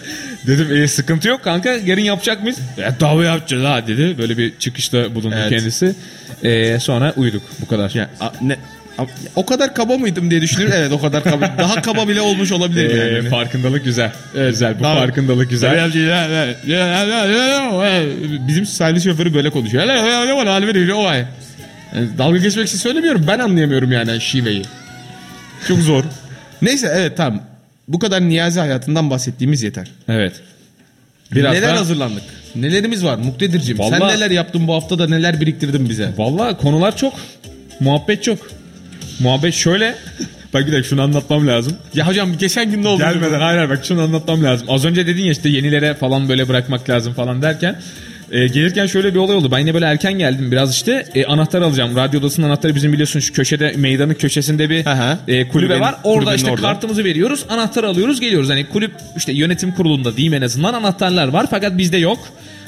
dedim 0.47 0.75
e, 0.75 0.87
sıkıntı 0.87 1.27
yok 1.27 1.43
kanka 1.43 1.69
yarın 1.85 2.01
yapacak 2.01 2.41
mıyız? 2.43 2.57
E, 2.77 2.97
tabii 2.99 3.25
yapacağız 3.25 3.63
ha 3.65 3.87
dedi. 3.87 4.15
Böyle 4.17 4.37
bir 4.37 4.53
çıkışta 4.59 5.15
bulundu 5.15 5.35
Evet. 5.37 5.49
kendisi. 5.49 5.95
E, 6.43 6.79
sonra 6.79 7.13
uyuduk 7.17 7.41
bu 7.61 7.67
kadar. 7.67 7.91
Ya, 7.95 8.09
a- 8.19 8.31
ne, 8.41 8.57
o 9.35 9.45
kadar 9.45 9.75
kaba 9.75 9.97
mıydım 9.97 10.31
diye 10.31 10.41
düşünüyorum. 10.41 10.75
Evet 10.79 10.91
o 10.91 11.01
kadar 11.01 11.23
kaba. 11.23 11.51
Daha 11.57 11.81
kaba 11.81 12.07
bile 12.07 12.21
olmuş 12.21 12.51
olabilir 12.51 12.89
E, 12.89 13.15
yani. 13.15 13.29
farkındalık 13.29 13.85
güzel. 13.85 14.11
güzel 14.49 14.79
bu 14.79 14.83
Tamam. 14.83 14.97
farkındalık 14.97 15.49
güzel. 15.49 15.91
Bizim 18.47 18.65
servis 18.65 19.03
şoförü 19.03 19.33
böyle 19.33 19.49
konuşuyor. 19.49 19.83
Yani 19.85 20.29
dalga 22.17 22.37
geçmek 22.37 22.67
için 22.67 22.77
söylemiyorum. 22.77 23.25
Ben 23.27 23.39
anlayamıyorum 23.39 23.91
yani 23.91 24.21
şiveyi. 24.21 24.61
Çok 25.67 25.79
zor. 25.79 26.03
Neyse 26.61 26.91
evet 26.95 27.17
tamam. 27.17 27.41
Bu 27.87 27.99
kadar 27.99 28.21
Niyazi 28.21 28.59
hayatından 28.59 29.09
bahsettiğimiz 29.09 29.63
yeter. 29.63 29.87
Evet. 30.09 30.33
Biraz 31.31 31.53
neler 31.53 31.75
da- 31.75 31.79
hazırlandık? 31.79 32.23
Nelerimiz 32.55 33.05
var 33.05 33.17
Muktedir'cim? 33.17 33.77
Sen 33.77 33.91
Vallahi- 34.01 34.15
neler 34.15 34.31
yaptın 34.31 34.67
bu 34.67 34.73
hafta 34.73 34.99
da 34.99 35.07
neler 35.07 35.41
biriktirdin 35.41 35.89
bize? 35.89 36.09
Vallahi 36.17 36.57
konular 36.57 36.97
çok. 36.97 37.13
Muhabbet 37.79 38.23
çok. 38.23 38.37
Muhabbet 39.19 39.53
şöyle. 39.53 39.95
bak 40.53 40.67
bir 40.67 40.71
dakika 40.71 40.89
şunu 40.89 41.01
anlatmam 41.01 41.47
lazım. 41.47 41.73
Ya 41.93 42.07
hocam 42.07 42.37
geçen 42.37 42.71
gün 42.71 42.83
ne 42.83 42.87
oldu? 42.87 42.99
Gelmeden 43.03 43.39
hayır 43.39 43.57
hayır 43.57 43.69
bak 43.69 43.85
şunu 43.85 44.01
anlatmam 44.01 44.43
lazım. 44.43 44.67
Az 44.69 44.85
önce 44.85 45.07
dedin 45.07 45.23
ya 45.23 45.31
işte 45.31 45.49
yenilere 45.49 45.93
falan 45.93 46.29
böyle 46.29 46.47
bırakmak 46.49 46.89
lazım 46.89 47.13
falan 47.13 47.41
derken. 47.41 47.75
e, 48.31 48.47
gelirken 48.47 48.85
şöyle 48.87 49.13
bir 49.13 49.19
olay 49.19 49.35
oldu. 49.35 49.51
Ben 49.51 49.59
yine 49.59 49.73
böyle 49.73 49.85
erken 49.85 50.13
geldim 50.13 50.51
biraz 50.51 50.71
işte. 50.75 51.05
E, 51.15 51.25
anahtar 51.25 51.61
alacağım. 51.61 51.95
Radyo 51.95 52.19
odasının 52.19 52.47
anahtarı 52.47 52.75
bizim 52.75 52.93
biliyorsun 52.93 53.19
şu 53.19 53.33
köşede 53.33 53.73
meydanın 53.77 54.13
köşesinde 54.13 54.69
bir 54.69 54.85
Aha. 54.85 55.19
e, 55.27 55.47
kulübe 55.47 55.73
Kulübenin- 55.73 55.79
var. 55.81 55.95
Orada 56.03 56.35
işte 56.35 56.51
orada. 56.51 56.61
kartımızı 56.61 57.03
veriyoruz. 57.03 57.45
Anahtarı 57.49 57.87
alıyoruz 57.87 58.19
geliyoruz. 58.19 58.49
Hani 58.49 58.65
kulüp 58.65 58.91
işte 59.17 59.31
yönetim 59.33 59.71
kurulunda 59.71 60.17
diyeyim 60.17 60.33
en 60.33 60.41
azından 60.41 60.73
anahtarlar 60.73 61.27
var. 61.27 61.45
Fakat 61.49 61.77
bizde 61.77 61.97
yok. 61.97 62.19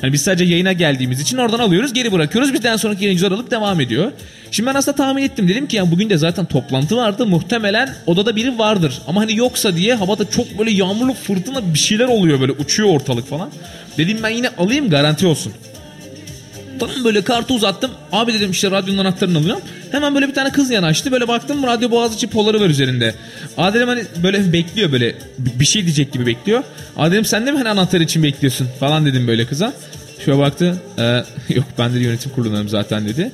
Hani 0.02 0.14
biz 0.14 0.22
sadece 0.22 0.44
yayına 0.44 0.74
geldiğimiz 0.74 1.20
için 1.22 1.38
oradan 1.38 1.60
alıyoruz 1.60 1.94
geri 1.94 2.12
bırakıyoruz. 2.12 2.54
Bizden 2.54 2.78
sonraki 2.78 3.04
yayıncılar 3.04 3.32
alıp 3.32 3.52
devam 3.52 3.82
ediyor. 3.82 4.12
Şimdi 4.52 4.70
ben 4.70 4.76
aslında 4.76 4.98
tahmin 4.98 5.24
ettim. 5.24 5.48
Dedim 5.48 5.68
ki 5.68 5.76
ya 5.76 5.92
bugün 5.92 6.10
de 6.10 6.18
zaten 6.18 6.46
toplantı 6.46 6.98
vardı. 6.98 7.26
Muhtemelen 7.26 7.96
odada 8.06 8.36
biri 8.36 8.60
vardır. 8.60 9.02
Ama 9.08 9.22
hani 9.22 9.36
yoksa 9.36 9.76
diye 9.76 9.94
havada 9.94 10.30
çok 10.30 10.60
böyle 10.60 10.72
yağmurlu 10.72 11.14
fırtına 11.14 11.74
bir 11.74 11.80
şeyler 11.80 12.06
oluyor 12.06 12.42
böyle 12.42 12.52
uçuyor 12.52 12.90
ortalık 12.90 13.30
falan. 13.30 13.50
Dedim 13.98 14.18
ben 14.24 14.30
yine 14.30 14.50
alayım 14.50 14.90
garanti 14.90 15.28
olsun. 15.28 15.54
Tamam 16.80 16.96
böyle 17.04 17.22
kartı 17.24 17.54
uzattım. 17.54 17.92
Abi 18.12 18.34
dedim 18.34 18.52
işte 18.52 18.72
radyonun 18.72 18.98
anahtarını 18.98 19.38
alıyorum. 19.38 19.62
Hemen 19.92 20.16
böyle 20.16 20.28
bir 20.28 20.34
tane 20.34 20.52
kız 20.52 20.72
yanaştı. 20.72 21.12
Böyle 21.12 21.28
baktım 21.28 21.64
radyo 21.64 21.92
Boğaziçi 21.92 22.28
poları 22.28 22.62
var 22.62 22.70
üzerinde. 22.70 23.16
Aa 23.58 23.74
dedim 23.74 23.88
hani 23.88 24.04
böyle 24.24 24.54
bekliyor 24.54 24.92
böyle 24.92 25.16
bir 25.38 25.66
şey 25.66 25.82
diyecek 25.84 26.14
gibi 26.14 26.26
bekliyor. 26.26 26.64
Aa 26.98 27.12
dedim 27.12 27.26
sen 27.26 27.48
de 27.48 27.52
mi 27.52 27.58
hani 27.58 27.70
anahtar 27.70 28.02
için 28.02 28.24
bekliyorsun 28.24 28.68
falan 28.80 29.06
dedim 29.06 29.28
böyle 29.28 29.46
kıza. 29.46 29.74
Şöyle 30.26 30.38
baktı. 30.40 30.76
"Ee, 31.00 31.24
yok 31.56 31.66
ben 31.78 31.94
de 31.94 32.00
yönetim 32.00 32.32
kurulundayım 32.32 32.70
zaten 32.70 33.08
dedi. 33.08 33.32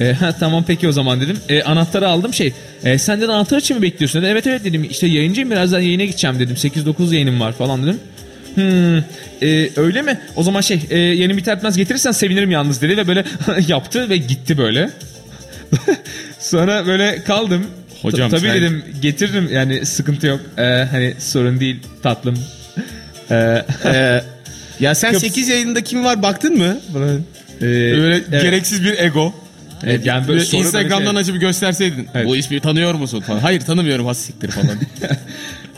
E, 0.00 0.14
tamam 0.40 0.64
peki 0.66 0.88
o 0.88 0.92
zaman 0.92 1.20
dedim. 1.20 1.36
E, 1.48 1.62
anahtarı 1.62 2.08
aldım 2.08 2.34
şey. 2.34 2.52
E, 2.84 2.98
sen 2.98 3.20
de 3.20 3.24
anahtar 3.26 3.58
için 3.58 3.76
mi 3.76 3.82
bekliyorsun 3.82 4.22
dedi. 4.22 4.30
Evet 4.30 4.46
evet 4.46 4.64
dedim. 4.64 4.84
İşte 4.90 5.06
yayıncıyım 5.06 5.50
birazdan 5.50 5.80
yayına 5.80 6.04
gideceğim 6.04 6.38
dedim. 6.38 6.56
8-9 6.56 7.12
yayınım 7.14 7.40
var 7.40 7.52
falan 7.52 7.82
dedim. 7.82 8.00
Hmm, 8.54 8.98
e, 9.42 9.68
öyle 9.76 10.02
mi? 10.02 10.20
O 10.36 10.42
zaman 10.42 10.60
şey 10.60 10.80
e, 10.90 10.98
yeni 10.98 11.36
biter 11.36 11.56
bitmez 11.56 11.76
getirirsen 11.76 12.12
sevinirim 12.12 12.50
yalnız 12.50 12.82
dedi 12.82 12.96
ve 12.96 13.06
böyle 13.08 13.24
yaptı 13.68 14.08
ve 14.10 14.16
gitti 14.16 14.58
böyle. 14.58 14.90
Sonra 16.38 16.86
böyle 16.86 17.22
kaldım. 17.24 17.66
Hocam 18.02 18.30
Ta- 18.30 18.36
tabii 18.36 18.46
sen- 18.48 18.56
dedim 18.56 18.84
getiririm 19.02 19.48
yani 19.52 19.86
sıkıntı 19.86 20.26
yok. 20.26 20.40
E, 20.58 20.62
hani 20.90 21.14
sorun 21.18 21.60
değil 21.60 21.76
tatlım. 22.02 22.38
E, 23.30 23.64
Ee, 23.84 24.22
ya 24.80 24.94
sen 24.94 25.12
Kıps- 25.14 25.18
8 25.20 25.48
yayında 25.48 25.80
kim 25.84 26.04
var 26.04 26.22
baktın 26.22 26.58
mı? 26.58 26.80
e, 27.60 27.60
Böyle 27.64 28.14
evet. 28.14 28.42
gereksiz 28.42 28.84
bir 28.84 28.98
ego. 28.98 29.34
Evet, 29.84 30.06
yani 30.06 30.28
böyle 30.28 30.42
Instagram'dan 30.44 31.06
böyle 31.06 31.18
açıp 31.18 31.40
gösterseydin. 31.40 32.08
Evet. 32.14 32.26
Bu 32.26 32.36
ismi 32.36 32.60
tanıyor 32.60 32.94
musun 32.94 33.20
falan. 33.20 33.38
Hayır 33.38 33.60
tanımıyorum 33.60 34.06
has 34.06 34.18
siktir 34.18 34.50
falan. 34.50 34.76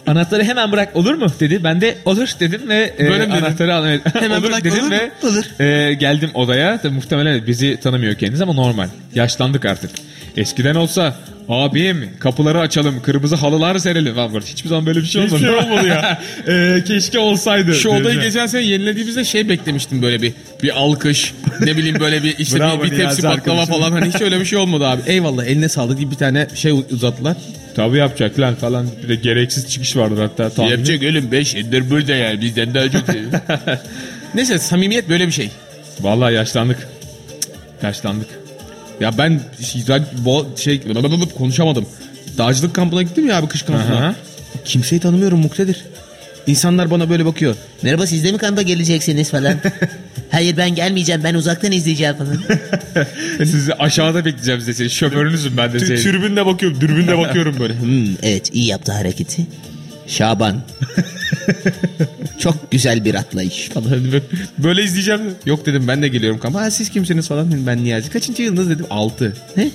Anahtarı 0.07 0.45
hemen 0.45 0.73
bırak 0.73 0.97
olur 0.97 1.15
mu 1.15 1.27
dedi. 1.41 1.65
Ben 1.65 1.81
de 1.81 1.95
olur 2.05 2.29
dedim 2.41 2.69
ve 2.69 2.95
e, 2.99 3.11
Böyle 3.11 3.25
anahtarı. 3.25 3.89
Evet. 3.89 4.15
Hemen 4.15 4.37
olur 4.41 4.49
bırak, 4.49 4.65
dedim 4.65 4.81
olur 4.85 4.91
ve 4.91 5.11
Olur. 5.23 5.61
e, 5.61 5.95
geldim 5.95 6.31
odaya. 6.35 6.81
Tabii 6.83 6.95
muhtemelen 6.95 7.47
bizi 7.47 7.77
tanımıyor 7.77 8.15
kendisi 8.15 8.43
ama 8.43 8.53
normal. 8.53 8.89
Yaşlandık 9.15 9.65
artık. 9.65 9.91
Eskiden 10.37 10.75
olsa 10.75 11.15
abim 11.49 12.11
kapıları 12.19 12.61
açalım 12.61 13.03
kırmızı 13.03 13.37
halılar 13.37 13.79
serelim 13.79 14.15
falan. 14.15 14.35
böyle. 14.35 14.47
Hiçbir 14.47 14.69
zaman 14.69 14.87
böyle 14.87 15.01
bir 15.01 15.07
şey 15.07 15.23
olmadı. 15.23 15.37
Hiçbir 15.37 15.49
şey 15.49 15.57
olmadı 15.57 15.87
ya. 15.89 16.23
E, 16.49 16.85
keşke 16.85 17.19
olsaydı. 17.19 17.75
Şu 17.75 17.89
odayı 17.89 18.21
geçen 18.21 18.47
sene 18.47 18.63
yenilediğimizde 18.63 19.25
şey 19.25 19.49
beklemiştim 19.49 20.03
böyle 20.03 20.23
bir 20.23 20.33
bir 20.63 20.79
alkış 20.81 21.35
ne 21.61 21.77
bileyim 21.77 22.01
böyle 22.01 22.23
bir 22.23 22.39
işte 22.39 22.59
Bravo 22.59 22.83
bir, 22.83 22.91
bir 22.91 22.97
tepsi 22.97 23.23
baklava 23.23 23.67
falan 23.67 23.93
hani 23.93 24.09
hiç 24.09 24.21
öyle 24.21 24.41
bir 24.41 24.45
şey 24.45 24.59
olmadı 24.59 24.87
abi. 24.87 25.03
Eyvallah 25.07 25.45
eline 25.45 25.69
sağlık 25.69 25.99
diye 25.99 26.11
bir 26.11 26.17
tane 26.17 26.47
şey 26.55 26.73
uzattılar. 26.73 27.37
Tabii 27.75 27.99
yapacak 27.99 28.41
lan 28.41 28.55
falan. 28.55 28.87
Bir 29.03 29.09
de 29.09 29.15
gereksiz 29.15 29.69
çıkış 29.69 29.97
vardır 29.97 30.19
hatta. 30.19 30.51
tahmini. 30.51 30.71
Yapacak 30.71 31.03
oğlum 31.03 31.33
5 31.33 31.55
yıldır 31.55 31.91
burada 31.91 32.15
yani 32.15 32.41
bizden 32.41 32.75
daha 32.75 32.91
çok 32.91 33.03
Neyse 34.35 34.59
samimiyet 34.59 35.09
böyle 35.09 35.27
bir 35.27 35.33
şey. 35.33 35.51
Vallahi 36.01 36.35
yaşlandık. 36.35 36.89
Yaşlandık. 37.83 38.29
Ya 39.01 39.19
ben 39.19 39.41
şey, 39.61 39.83
şey 40.57 40.83
konuşamadım. 41.39 41.87
Dağcılık 42.39 42.75
kampına 42.75 43.03
gittim 43.03 43.29
ya 43.29 43.37
abi 43.37 43.49
kış 43.49 43.63
kampına. 43.63 43.97
Aha. 43.97 44.15
Kimseyi 44.65 45.01
tanımıyorum 45.01 45.39
Muktedir. 45.39 45.85
İnsanlar 46.47 46.91
bana 46.91 47.11
böyle 47.11 47.25
bakıyor. 47.25 47.57
Merhaba 47.83 48.07
siz 48.07 48.25
de 48.25 48.33
mi 48.33 48.39
kampa 48.39 48.63
geleceksiniz 48.63 49.31
falan. 49.31 49.55
Hayır 50.31 50.57
ben 50.57 50.75
gelmeyeceğim 50.75 51.25
ben 51.25 51.35
uzaktan 51.35 51.73
izleyeceğim 51.73 52.15
falan. 52.17 52.39
Sizi 53.39 53.75
aşağıda 53.75 54.25
bekleyeceğim 54.25 54.61
size. 54.61 54.89
Şoförünüzüm 54.89 55.57
ben 55.57 55.73
de 55.73 55.81
senin. 55.81 55.97
Türbünle 55.97 56.47
bakıyorum, 56.47 56.81
dürbünle 56.81 57.19
bakıyorum 57.19 57.57
böyle. 57.61 57.81
Hmm, 57.81 58.15
evet 58.23 58.55
iyi 58.55 58.67
yaptı 58.67 58.93
hareketi. 58.93 59.47
Şaban. 60.07 60.63
Çok 62.39 62.71
güzel 62.71 63.05
bir 63.05 63.15
atlayış. 63.15 63.69
Falan 63.69 63.91
böyle- 64.59 64.83
izleyeceğim. 64.83 65.21
Yok 65.47 65.67
dedim 65.67 65.89
ben 65.89 66.03
de 66.03 66.09
geliyorum 66.09 66.39
kampa. 66.39 66.61
Ha 66.61 66.71
siz 66.71 66.91
kimsiniz 66.91 67.29
falan. 67.29 67.53
Dedim, 67.53 67.67
Ben 67.67 67.85
Niyazi. 67.85 68.11
Kaçıncı 68.11 68.43
yılınız 68.43 68.71
dedim. 68.71 68.87
6. 68.91 69.37
Ne? 69.57 69.71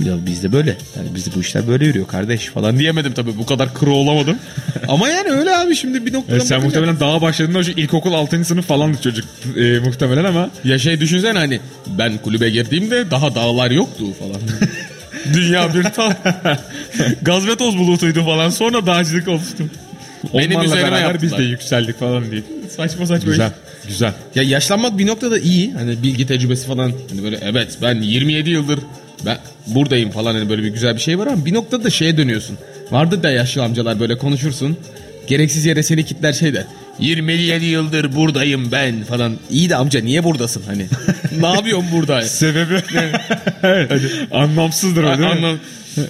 Ya 0.00 0.26
bizde 0.26 0.52
böyle. 0.52 0.76
Yani 0.96 1.14
bizde 1.14 1.30
bu 1.36 1.40
işler 1.40 1.68
böyle 1.68 1.84
yürüyor 1.84 2.06
kardeş 2.06 2.46
falan 2.46 2.78
diyemedim 2.78 3.12
tabii. 3.12 3.38
Bu 3.38 3.46
kadar 3.46 3.74
kuru 3.74 3.94
olamadım. 3.94 4.36
Ama 4.88 5.08
yani 5.08 5.30
öyle 5.30 5.56
abi 5.56 5.76
şimdi 5.76 6.06
bir 6.06 6.12
noktadan 6.12 6.40
E, 6.40 6.44
sen 6.44 6.62
muhtemelen 6.62 7.00
daha 7.00 7.22
başladığında 7.22 7.62
şu 7.62 7.70
ilkokul 7.70 8.12
6. 8.12 8.44
sınıf 8.44 8.66
falandı 8.66 8.98
çocuk 9.02 9.24
e, 9.56 9.78
muhtemelen 9.78 10.24
ama 10.24 10.50
Ya 10.64 10.78
şey 10.78 11.00
düşünsene 11.00 11.38
hani 11.38 11.60
ben 11.86 12.18
kulübe 12.18 12.50
girdiğimde 12.50 13.10
daha 13.10 13.34
dağlar 13.34 13.70
yoktu 13.70 14.04
falan. 14.18 14.40
Dünya 15.34 15.74
bir 15.74 15.82
tam 15.82 16.12
gaz 17.22 17.46
ve 17.46 17.56
toz 17.56 17.78
bulutuydu 17.78 18.24
falan 18.24 18.50
sonra 18.50 18.86
dağcılık 18.86 19.28
oluştu. 19.28 19.64
Benim 20.34 20.50
onlarla 20.56 20.64
üzerime 20.64 20.92
beraber 20.92 21.22
biz 21.22 21.38
de 21.38 21.42
yükseldik 21.42 21.98
falan 21.98 22.30
diye. 22.30 22.42
Saçma 22.76 23.06
saçma. 23.06 23.30
Güzel, 23.30 23.52
güzel. 23.88 24.12
Ya 24.34 24.42
yaşlanmak 24.42 24.98
bir 24.98 25.06
noktada 25.06 25.38
iyi. 25.38 25.72
Hani 25.72 26.02
bilgi 26.02 26.26
tecrübesi 26.26 26.66
falan. 26.66 26.92
Hani 27.10 27.22
böyle 27.22 27.38
evet 27.42 27.78
ben 27.82 27.94
27 27.94 28.50
yıldır 28.50 28.78
ben 29.26 29.38
buradayım 29.66 30.10
falan 30.10 30.34
hani 30.34 30.48
böyle 30.48 30.62
bir 30.62 30.68
güzel 30.68 30.94
bir 30.94 31.00
şey 31.00 31.18
var 31.18 31.26
ama 31.26 31.44
bir 31.44 31.54
noktada 31.54 31.84
da 31.84 31.90
şeye 31.90 32.16
dönüyorsun. 32.16 32.58
Vardır 32.90 33.22
da 33.22 33.30
yaşlı 33.30 33.62
amcalar 33.62 34.00
böyle 34.00 34.18
konuşursun. 34.18 34.76
Gereksiz 35.26 35.66
yere 35.66 35.82
seni 35.82 36.04
kitler 36.04 36.32
şey 36.32 36.54
der. 36.54 36.64
27 36.98 37.64
yıldır 37.64 38.16
buradayım 38.16 38.72
ben 38.72 39.04
falan. 39.04 39.36
İyi 39.50 39.70
de 39.70 39.76
amca 39.76 40.00
niye 40.00 40.24
buradasın 40.24 40.62
hani? 40.66 40.86
ne 41.40 41.46
yapıyorsun 41.46 41.86
burada? 41.92 42.22
Sebebi 42.22 42.82
evet, 43.62 44.02
anlamsızdır 44.30 45.04
o 45.04 45.08
değil 45.08 45.18
mi? 45.18 45.26
Anlam. 45.26 45.58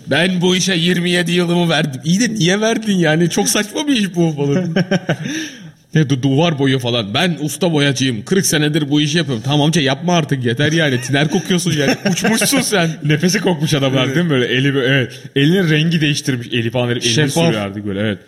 Ben 0.06 0.40
bu 0.40 0.56
işe 0.56 0.74
27 0.74 1.32
yılımı 1.32 1.68
verdim. 1.68 2.00
İyi 2.04 2.20
de 2.20 2.34
niye 2.34 2.60
verdin 2.60 2.98
yani? 2.98 3.30
Çok 3.30 3.48
saçma 3.48 3.88
bir 3.88 3.96
iş 3.96 4.14
bu 4.14 4.32
falan. 4.32 4.74
Ne 5.94 6.00
du- 6.00 6.22
duvar 6.22 6.58
boyu 6.58 6.78
falan. 6.78 7.14
Ben 7.14 7.36
usta 7.40 7.72
boyacıyım. 7.72 8.24
40 8.24 8.46
senedir 8.46 8.90
bu 8.90 9.00
işi 9.00 9.18
yapıyorum. 9.18 9.42
Tamam 9.46 9.60
amca 9.62 9.80
yapma 9.80 10.14
artık 10.16 10.44
yeter 10.44 10.72
yani. 10.72 11.00
Tiner 11.00 11.28
kokuyorsun 11.30 11.72
yani. 11.72 11.96
Uçmuşsun 12.12 12.60
sen. 12.60 12.90
Nefesi 13.04 13.40
kokmuş 13.40 13.74
adamlar 13.74 14.14
değil 14.14 14.24
mi 14.26 14.30
böyle 14.30 14.46
eli 14.46 14.74
böyle 14.74 14.86
evet. 14.94 15.20
Elinin 15.36 15.70
rengi 15.70 16.00
değiştirmiş 16.00 16.48
eli 16.52 16.70
falan 16.70 16.88
verip 16.88 17.02
elini 17.02 17.30
sürüyor 17.30 17.54
artık 17.54 17.86
böyle 17.86 18.00
evet. 18.00 18.18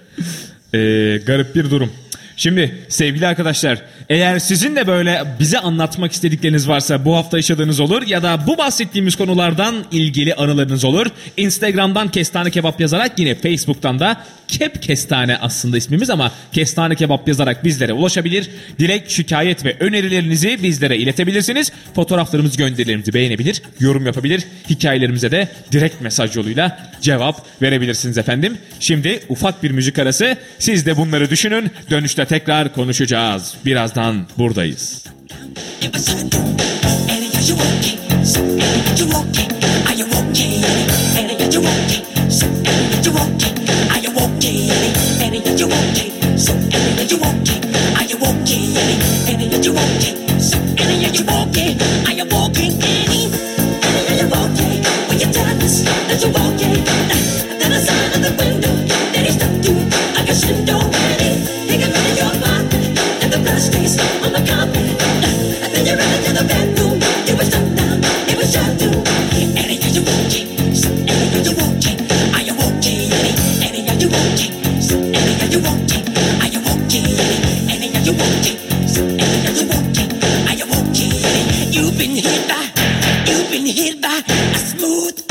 Ee, 0.75 1.21
garip 1.26 1.54
bir 1.54 1.71
durum. 1.71 1.92
Şimdi 2.36 2.74
sevgili 2.88 3.26
arkadaşlar 3.26 3.78
eğer 4.08 4.38
sizin 4.38 4.76
de 4.76 4.86
böyle 4.86 5.24
bize 5.40 5.58
anlatmak 5.58 6.12
istedikleriniz 6.12 6.68
varsa 6.68 7.04
bu 7.04 7.16
hafta 7.16 7.36
yaşadığınız 7.36 7.80
olur 7.80 8.02
ya 8.06 8.22
da 8.22 8.40
bu 8.46 8.58
bahsettiğimiz 8.58 9.16
konulardan 9.16 9.74
ilgili 9.92 10.34
anılarınız 10.34 10.84
olur. 10.84 11.06
Instagram'dan 11.36 12.08
kestane 12.08 12.50
kebap 12.50 12.80
yazarak 12.80 13.18
yine 13.18 13.34
Facebook'tan 13.34 13.98
da 13.98 14.16
kep 14.48 14.82
kestane 14.82 15.36
aslında 15.36 15.76
ismimiz 15.76 16.10
ama 16.10 16.32
kestane 16.52 16.94
kebap 16.94 17.28
yazarak 17.28 17.64
bizlere 17.64 17.92
ulaşabilir. 17.92 18.50
Dilek, 18.78 19.10
şikayet 19.10 19.64
ve 19.64 19.76
önerilerinizi 19.80 20.62
bizlere 20.62 20.96
iletebilirsiniz. 20.96 21.72
Fotoğraflarımızı 21.94 22.58
gönderilerimizi 22.58 23.14
beğenebilir, 23.14 23.62
yorum 23.80 24.06
yapabilir. 24.06 24.44
Hikayelerimize 24.70 25.30
de 25.30 25.48
direkt 25.72 26.00
mesaj 26.00 26.36
yoluyla 26.36 26.92
cevap 27.00 27.62
verebilirsiniz 27.62 28.18
efendim. 28.18 28.58
Şimdi 28.80 29.20
ufak 29.28 29.62
bir 29.62 29.70
müzik 29.70 29.98
arası. 29.98 30.36
Siz 30.58 30.86
de 30.86 30.96
bunları 30.96 31.30
düşünün. 31.30 31.70
Dönüşte 31.90 32.24
tekrar 32.25 32.75
konuşacağız. 32.75 33.54
Birazdan 33.64 34.26
buradayız. 34.38 35.04
İt 35.83 36.14
you 37.49 37.57
okay, 37.57 38.28
so 38.28 38.45
and 50.57 50.75
you 51.16 51.25
okay, 51.25 51.76
are 52.07 52.14
you 52.14 52.45
You've 81.75 81.99
been 81.99 82.11
hit 82.11 82.49
by, 82.49 82.71
you've 83.26 83.50
been 83.50 83.66
hit 83.66 84.00
by 84.00 84.23
a 84.26 84.59
smooth 84.59 85.24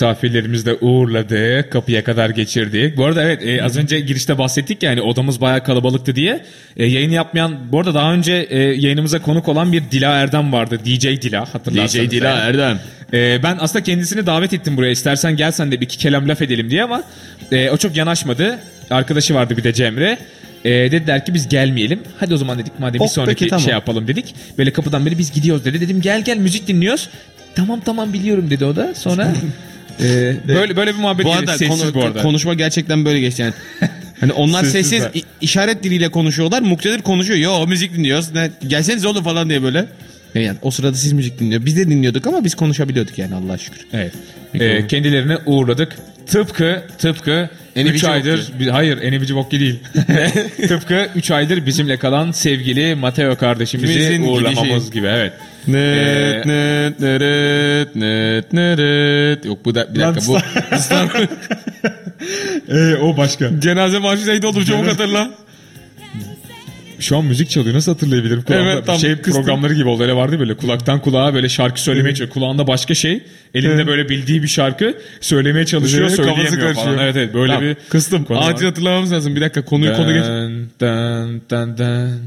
Misafirlerimizi 0.00 0.66
de 0.66 0.74
uğurladık. 0.74 1.72
Kapıya 1.72 2.04
kadar 2.04 2.30
geçirdik. 2.30 2.96
Bu 2.96 3.04
arada 3.04 3.22
evet 3.22 3.42
e, 3.46 3.64
az 3.64 3.76
önce 3.76 4.00
girişte 4.00 4.38
bahsettik 4.38 4.82
yani 4.82 5.02
odamız 5.02 5.40
bayağı 5.40 5.64
kalabalıktı 5.64 6.16
diye. 6.16 6.44
E, 6.76 6.86
yayın 6.86 7.10
yapmayan 7.10 7.56
bu 7.72 7.78
arada 7.80 7.94
daha 7.94 8.12
önce 8.12 8.32
e, 8.50 8.58
yayınımıza 8.58 9.22
konuk 9.22 9.48
olan 9.48 9.72
bir 9.72 9.82
Dila 9.90 10.12
Erdem 10.12 10.52
vardı. 10.52 10.80
DJ 10.84 11.06
Dila 11.06 11.54
hatırlarsanız. 11.54 12.06
DJ 12.06 12.10
Dila 12.10 12.28
eğer. 12.28 12.48
Erdem. 12.48 12.80
E, 13.12 13.42
ben 13.42 13.56
aslında 13.60 13.84
kendisini 13.84 14.26
davet 14.26 14.52
ettim 14.52 14.76
buraya. 14.76 14.90
İstersen 14.90 15.36
gel 15.36 15.52
sen 15.52 15.72
de 15.72 15.80
bir 15.80 15.86
iki 15.86 15.98
kelam 15.98 16.28
laf 16.28 16.42
edelim 16.42 16.70
diye 16.70 16.82
ama 16.82 17.02
e, 17.52 17.70
o 17.70 17.76
çok 17.76 17.96
yanaşmadı. 17.96 18.58
Arkadaşı 18.90 19.34
vardı 19.34 19.56
bir 19.56 19.64
de 19.64 19.72
Cemre. 19.72 20.18
E, 20.64 20.70
dediler 20.70 21.24
ki 21.24 21.34
biz 21.34 21.48
gelmeyelim. 21.48 22.00
Hadi 22.20 22.34
o 22.34 22.36
zaman 22.36 22.58
dedik 22.58 22.78
madem 22.78 23.00
bir 23.00 23.04
Oh, 23.04 23.08
sonraki 23.08 23.38
peki, 23.38 23.50
tamam. 23.50 23.64
şey 23.64 23.72
yapalım 23.72 24.08
dedik. 24.08 24.34
Böyle 24.58 24.72
kapıdan 24.72 25.06
beri 25.06 25.18
biz 25.18 25.32
gidiyoruz 25.32 25.64
dedi. 25.64 25.80
Dedim 25.80 26.00
gel 26.00 26.24
gel 26.24 26.36
müzik 26.36 26.68
dinliyoruz. 26.68 27.08
Tamam 27.54 27.80
tamam 27.84 28.12
biliyorum 28.12 28.50
dedi 28.50 28.64
o 28.64 28.76
da. 28.76 28.94
Sonra 28.94 29.32
e, 30.02 30.36
böyle 30.48 30.76
böyle 30.76 30.94
bir 30.94 30.98
muhabbet 31.00 31.24
Bu 31.26 31.32
arada 31.32 31.58
Sessiz 31.58 31.80
konu- 31.82 31.94
bu 31.94 32.02
arada. 32.04 32.22
konuşma 32.22 32.54
gerçekten 32.54 33.04
böyle 33.04 33.20
geçti 33.20 33.42
yani. 33.42 33.52
Hani 34.20 34.32
onlar 34.32 34.64
Sessiz 34.64 34.86
sessiz 34.90 35.22
i- 35.22 35.24
işaret 35.40 35.82
diliyle 35.82 36.08
konuşuyorlar. 36.08 36.62
Muktedir 36.62 37.02
konuşuyor. 37.02 37.38
Yo 37.38 37.66
müzik 37.66 37.94
dinliyoruz. 37.96 38.34
Ne, 38.34 38.50
gelseniz 38.68 39.04
oğlum 39.06 39.24
falan 39.24 39.48
diye 39.48 39.62
böyle. 39.62 39.86
Yani 40.34 40.58
o 40.62 40.70
sırada 40.70 40.94
siz 40.96 41.12
müzik 41.12 41.40
dinliyor. 41.40 41.64
Biz 41.66 41.76
de 41.76 41.88
dinliyorduk 41.90 42.26
ama 42.26 42.44
biz 42.44 42.54
konuşabiliyorduk 42.54 43.18
yani 43.18 43.34
Allah'a 43.34 43.58
şükür. 43.58 43.80
Evet. 43.92 44.12
Ee, 44.54 44.86
kendilerine 44.86 45.36
uğurladık. 45.46 45.96
Tıpkı 46.26 46.82
tıpkı 46.98 47.48
Enibici 47.76 47.96
3 47.96 48.04
aydır 48.04 48.52
bi- 48.60 48.70
hayır 48.70 48.98
Enibici 49.02 49.34
Vokki 49.36 49.60
değil. 49.60 49.78
Tıpkı 50.68 51.08
3 51.16 51.30
aydır 51.30 51.66
bizimle 51.66 51.96
kalan 51.96 52.32
sevgili 52.32 52.94
Mateo 52.94 53.36
kardeşimizi 53.36 53.92
Kimizin 53.94 54.22
uğurlamamız 54.22 54.68
gidişi. 54.84 54.92
gibi 54.92 55.06
evet. 55.06 55.32
Net 55.68 55.76
Ee, 55.76 56.42
net 56.46 57.00
neret 57.00 57.94
net 57.94 58.52
neret. 58.52 59.44
Yok 59.44 59.64
bu 59.64 59.74
da 59.74 59.94
bir 59.94 60.00
Lan 60.00 60.14
dakika 60.14 60.32
bu 60.32 60.38
Ee, 62.68 62.94
o 62.96 63.16
başka. 63.16 63.60
cenaze 63.60 63.98
marşı 63.98 64.26
neydi 64.26 64.46
olur 64.46 64.64
çabuk 64.64 64.86
hatırla. 64.86 65.30
Şu 67.00 67.16
an 67.16 67.24
müzik 67.24 67.50
çalıyor. 67.50 67.74
Nasıl 67.76 67.92
hatırlayabilirim? 67.92 68.42
Kulağımda 68.42 68.72
Evet, 68.72 68.86
tam 68.86 68.98
şey 68.98 69.16
kıstım. 69.16 69.32
programları 69.32 69.74
gibi 69.74 69.88
oldu. 69.88 70.02
Öyle 70.02 70.14
vardı 70.16 70.32
ya 70.34 70.40
böyle 70.40 70.56
kulaktan 70.56 71.00
kulağa 71.00 71.34
böyle 71.34 71.48
şarkı 71.48 71.80
söylemeye 71.82 72.14
çalışıyor. 72.14 72.30
Kulağında 72.30 72.66
başka 72.66 72.94
şey. 72.94 73.22
Elinde 73.54 73.86
böyle 73.86 74.08
bildiği 74.08 74.42
bir 74.42 74.48
şarkı 74.48 74.94
söylemeye 75.20 75.66
çalışıyor. 75.66 76.02
Evet, 76.08 76.16
kafası 76.16 76.32
söyleyemiyor 76.34 76.62
karışıyor. 76.74 76.86
falan. 76.96 77.04
Evet 77.04 77.16
evet 77.16 77.34
böyle 77.34 77.52
Tamam, 77.52 77.68
bir 77.68 77.76
kıstım. 77.88 78.24
konu 78.24 78.38
var. 78.38 78.52
Acil 78.52 78.66
hatırlamamız 78.66 79.12
lazım. 79.12 79.36
Bir 79.36 79.40
dakika 79.40 79.64
konuyu 79.64 79.96
konu 79.96 80.12
geç. 80.14 80.24
Dın, 80.24 80.70
dın, 80.80 81.42
dın, 81.50 81.76
dın, 81.78 82.20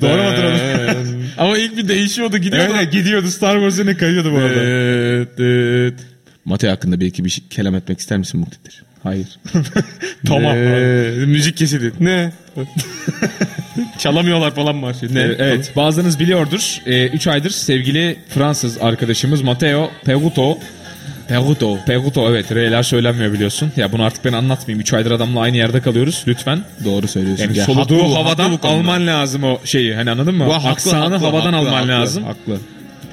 Doğru 0.00 0.22
mu 0.22 0.28
hatırladım? 0.28 1.24
Ama 1.38 1.58
ilk 1.58 1.76
bir 1.76 1.88
değişiyordu 1.88 2.38
gidiyordu. 2.38 2.68
Evet, 2.70 2.80
evet, 2.82 2.92
gidiyordu 2.92 3.30
Star 3.30 3.54
Wars'a 3.54 3.84
ne 3.84 3.96
kayıyordu 3.96 4.32
bu 4.32 4.36
arada. 4.36 5.96
Mate 6.44 6.68
hakkında 6.68 7.00
belki 7.00 7.24
bir 7.24 7.30
şey, 7.30 7.44
kelam 7.50 7.74
etmek 7.74 7.98
ister 8.00 8.18
misin 8.18 8.40
Muktedir? 8.40 8.82
Hayır. 9.02 9.28
Tamam. 10.26 10.56
Ne? 10.56 11.10
Müzik 11.26 11.56
kesildi. 11.56 11.92
Ne? 12.00 12.32
Çalamıyorlar 13.98 14.54
falan 14.54 14.76
marşı. 14.76 15.14
Ne? 15.14 15.20
Ee, 15.20 15.36
Evet 15.38 15.72
bazılarınız 15.76 16.20
biliyordur. 16.20 16.80
3 16.86 17.26
aydır 17.26 17.50
sevgili 17.50 18.16
Fransız 18.28 18.78
arkadaşımız 18.78 19.42
Matteo 19.42 19.90
Peguto 20.04 20.58
Peguto. 21.28 21.78
Peguto 21.86 22.30
evet 22.30 22.52
R'ler 22.54 22.82
söylenmiyor 22.82 23.32
biliyorsun. 23.32 23.72
Ya 23.76 23.92
bunu 23.92 24.02
artık 24.02 24.24
ben 24.24 24.32
anlatmayayım. 24.32 24.80
3 24.80 24.92
aydır 24.92 25.10
adamla 25.10 25.40
aynı 25.40 25.56
yerde 25.56 25.80
kalıyoruz 25.80 26.24
lütfen. 26.28 26.60
Doğru 26.84 27.08
söylüyorsun. 27.08 27.44
Yani 27.44 27.58
Ya, 27.58 27.64
soluduğu 27.64 27.80
haklı 27.94 28.08
bu, 28.08 28.14
havadan 28.16 28.44
haklı 28.44 28.52
bu 28.56 28.60
konuda. 28.60 28.76
alman 28.76 29.06
lazım 29.06 29.44
o 29.44 29.60
şeyi. 29.64 29.94
Hani 29.94 30.10
anladın 30.10 30.34
mı? 30.34 30.46
Bu 30.46 30.54
haklı, 30.54 30.68
Aksanı 30.68 31.00
haklı, 31.14 31.16
havadan 31.26 31.52
haklı, 31.52 31.56
alman 31.68 31.72
haklı, 31.72 31.88
lazım. 31.88 32.24
Haklı. 32.24 32.58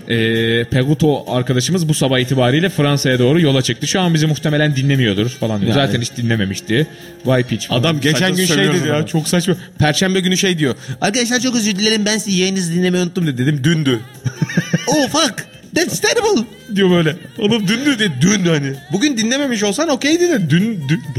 Ee, 0.10 0.64
Peguto 0.72 1.26
arkadaşımız 1.36 1.90
bu 1.90 1.94
sabah 1.94 2.20
itibariyle 2.20 2.70
Fransa'ya 2.70 3.20
doğru 3.20 3.42
yola 3.42 3.62
çıktı. 3.62 3.88
Şu 3.88 4.02
an 4.02 4.14
bizi 4.14 4.28
muhtemelen 4.28 4.76
dinlemiyordur 4.76 5.30
falan 5.30 5.62
diyor. 5.62 5.76
Yani. 5.76 5.86
Zaten 5.88 6.02
hiç 6.02 6.18
dinlememişti. 6.18 6.88
Vay 7.26 7.44
piç 7.44 7.68
falan. 7.68 7.80
Adam 7.80 8.00
geçen 8.00 8.20
Saçma 8.20 8.30
gün 8.30 8.46
şey 8.46 8.48
söylüyoruz 8.48 8.80
dedi 8.80 8.88
ya 8.88 8.94
adamı. 8.94 9.08
çok 9.08 9.28
saçma. 9.28 9.56
Perşembe 9.80 10.20
günü 10.20 10.38
şey 10.38 10.58
diyor. 10.60 10.76
Arkadaşlar 11.02 11.40
çok 11.40 11.56
özür 11.56 11.76
dilerim 11.76 12.06
ben 12.06 12.18
sizin 12.18 12.38
yayınınızı 12.40 12.74
dinlemeyi 12.74 13.04
unuttum 13.04 13.28
dedi. 13.28 13.38
Dedim 13.38 13.64
dündü. 13.64 14.00
Oh 14.88 15.08
fuck. 15.10 15.46
That's 15.76 16.00
terrible. 16.00 16.46
diyor 16.76 16.92
böyle. 16.92 17.16
Oğlum 17.38 17.68
dündü 17.68 18.00
de 18.00 18.10
dün 18.22 18.46
hani. 18.46 18.74
Bugün 18.92 19.18
dinlememiş 19.18 19.64
olsan 19.64 19.90
okeydi 19.90 20.30
de 20.30 20.50
dün 20.50 20.84
dün. 20.90 21.04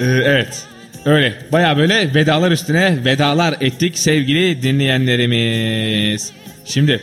Ee, 0.00 0.04
evet. 0.04 0.62
Öyle. 1.04 1.34
Baya 1.52 1.76
böyle 1.76 2.14
vedalar 2.14 2.50
üstüne 2.50 3.04
vedalar 3.04 3.56
ettik 3.60 3.98
sevgili 3.98 4.62
dinleyenlerimiz. 4.62 6.32
Şimdi 6.64 7.00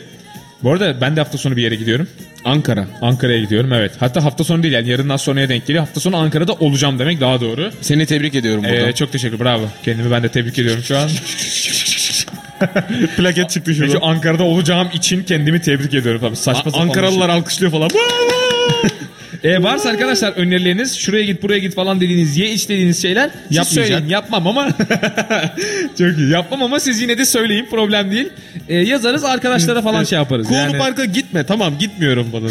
bu 0.62 0.72
arada 0.72 1.00
ben 1.00 1.16
de 1.16 1.20
hafta 1.20 1.38
sonu 1.38 1.56
bir 1.56 1.62
yere 1.62 1.74
gidiyorum. 1.74 2.08
Ankara. 2.44 2.86
Ankara'ya 3.02 3.40
gidiyorum 3.40 3.72
evet. 3.72 3.92
Hatta 4.00 4.24
hafta 4.24 4.44
sonu 4.44 4.62
değil 4.62 4.74
yani 4.74 4.88
yarından 4.88 5.16
sonraya 5.16 5.48
denk 5.48 5.66
geliyor. 5.66 5.84
Hafta 5.84 6.00
sonu 6.00 6.16
Ankara'da 6.16 6.52
olacağım 6.52 6.98
demek 6.98 7.20
daha 7.20 7.40
doğru. 7.40 7.70
Seni 7.80 8.06
tebrik 8.06 8.34
ediyorum 8.34 8.64
burada. 8.64 8.88
Ee, 8.88 8.92
çok 8.92 9.12
teşekkür 9.12 9.40
bravo. 9.40 9.64
Kendimi 9.84 10.10
ben 10.10 10.22
de 10.22 10.28
tebrik 10.28 10.58
ediyorum 10.58 10.82
şu 10.82 10.98
an. 10.98 11.10
Plaket 13.16 13.50
çıktı 13.50 13.74
Şu 13.74 14.04
Ankara'da 14.04 14.44
olacağım 14.44 14.88
için 14.94 15.22
kendimi 15.22 15.60
tebrik 15.60 15.94
ediyorum 15.94 16.20
tabii. 16.20 16.36
Saçma 16.36 16.70
sapan 16.70 16.86
Ankaralılar 16.86 17.28
alkışlıyor 17.28 17.72
falan. 17.72 17.88
şey. 17.88 18.00
Ee, 19.44 19.62
varsa 19.62 19.88
arkadaşlar 19.88 20.32
önerileriniz 20.32 20.96
şuraya 20.98 21.24
git 21.24 21.42
buraya 21.42 21.58
git 21.58 21.74
falan 21.74 22.00
dediğiniz 22.00 22.36
ye 22.36 22.50
iç 22.52 22.68
dediğiniz 22.68 23.02
şeyler 23.02 23.30
siz 23.48 23.56
Yapmayacak. 23.56 23.86
söyleyin. 23.86 24.08
Yapmam 24.08 24.46
ama 24.46 24.68
çok 25.98 26.18
iyi. 26.18 26.30
Yapmam 26.30 26.62
ama 26.62 26.80
siz 26.80 27.00
yine 27.00 27.18
de 27.18 27.24
söyleyin 27.24 27.66
problem 27.70 28.10
değil. 28.10 28.28
Ee, 28.68 28.76
yazarız 28.76 29.24
arkadaşlara 29.24 29.82
falan 29.82 30.04
şey 30.04 30.18
yaparız. 30.18 30.46
Kulu 30.46 30.56
Yani, 30.56 30.78
Park'a 30.78 31.04
gitme 31.04 31.46
tamam 31.46 31.78
gitmiyorum 31.78 32.26
bana. 32.32 32.48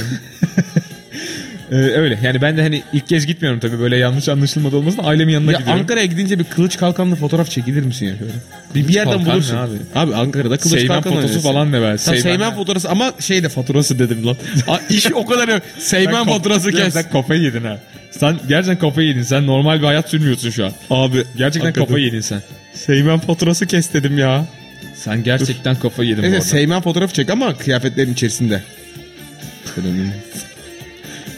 E, 1.72 1.76
öyle 1.76 2.20
yani 2.24 2.42
ben 2.42 2.58
de 2.58 2.62
hani 2.62 2.84
ilk 2.94 3.08
kez 3.08 3.26
gitmiyorum 3.26 3.60
tabii 3.60 3.80
böyle 3.80 3.98
yanlış 3.98 4.30
anlaşılmadı 4.30 4.76
olmasın 4.76 5.02
ailemin 5.04 5.34
yanına 5.34 5.52
ya 5.52 5.60
gidiyorum. 5.60 5.82
Ankara'ya 5.82 6.06
gidince 6.06 6.40
bir 6.40 6.44
kılıç 6.44 6.78
kalkanlı 6.78 7.16
fotoğraf 7.16 7.50
çekilir 7.50 7.84
misin 7.84 8.06
ya 8.06 8.18
şöyle? 8.18 8.32
Bir, 8.76 8.88
bir 8.88 8.94
yerden 8.94 9.18
kalkan 9.18 9.34
bulursun. 9.34 9.56
Abi? 9.58 9.74
abi? 9.96 10.16
Ankara'da 10.16 10.58
kılıç 10.58 10.74
Seymen 10.80 10.88
kalkan 10.88 11.04
fotosu 11.04 11.18
oynuyorsun. 11.18 11.50
falan 11.50 11.72
ne 11.72 11.82
be? 11.82 11.96
Tam 12.06 12.16
Seymen, 12.16 12.56
fotoğrafı 12.56 12.90
ama 12.90 13.14
şey 13.20 13.44
de 13.44 13.50
faturası 13.50 14.00
dedim 14.00 14.26
lan. 14.28 14.38
A, 14.68 14.80
işi 14.90 15.14
o 15.16 15.26
kadar 15.26 15.48
yok. 15.48 15.62
Seymen 15.78 16.26
faturası 16.26 16.72
kes. 16.72 16.94
Sen 16.94 17.10
kafayı 17.12 17.42
yedin 17.42 17.64
ha. 17.64 17.80
Sen 18.12 18.40
gerçekten 18.48 18.80
kafayı 18.80 19.08
yedin. 19.08 19.24
Sen 19.24 19.48
normal 19.48 19.80
bir 19.82 19.86
hayat 19.86 20.10
sürmüyorsun 20.10 20.50
şu 20.50 20.66
an. 20.66 20.72
Abi 20.90 21.16
Gerçekten 21.38 21.68
hakikaten. 21.68 21.86
kafayı 21.86 22.06
yedin 22.06 22.22
sen. 22.22 22.42
Seymen 22.74 23.20
faturası 23.20 23.66
kes 23.68 23.94
dedim 23.94 24.18
ya. 24.18 24.46
Sen 24.96 25.24
gerçekten 25.24 25.76
kafayı 25.76 26.10
yedin 26.10 26.24
bu 26.24 26.26
Neyse 26.26 26.36
arada. 26.38 26.48
Seymen 26.48 26.82
fotoğrafı 26.82 27.14
çek 27.14 27.30
ama 27.30 27.58
kıyafetlerin 27.58 28.14
içerisinde. 28.14 28.64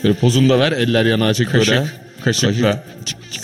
Böyle 0.04 0.14
pozunu 0.16 0.50
da 0.50 0.60
ver 0.60 0.72
eller 0.72 1.06
yana 1.06 1.26
böyle. 1.54 1.66
Kaşık. 1.66 1.96
Kaşıkla. 2.24 2.84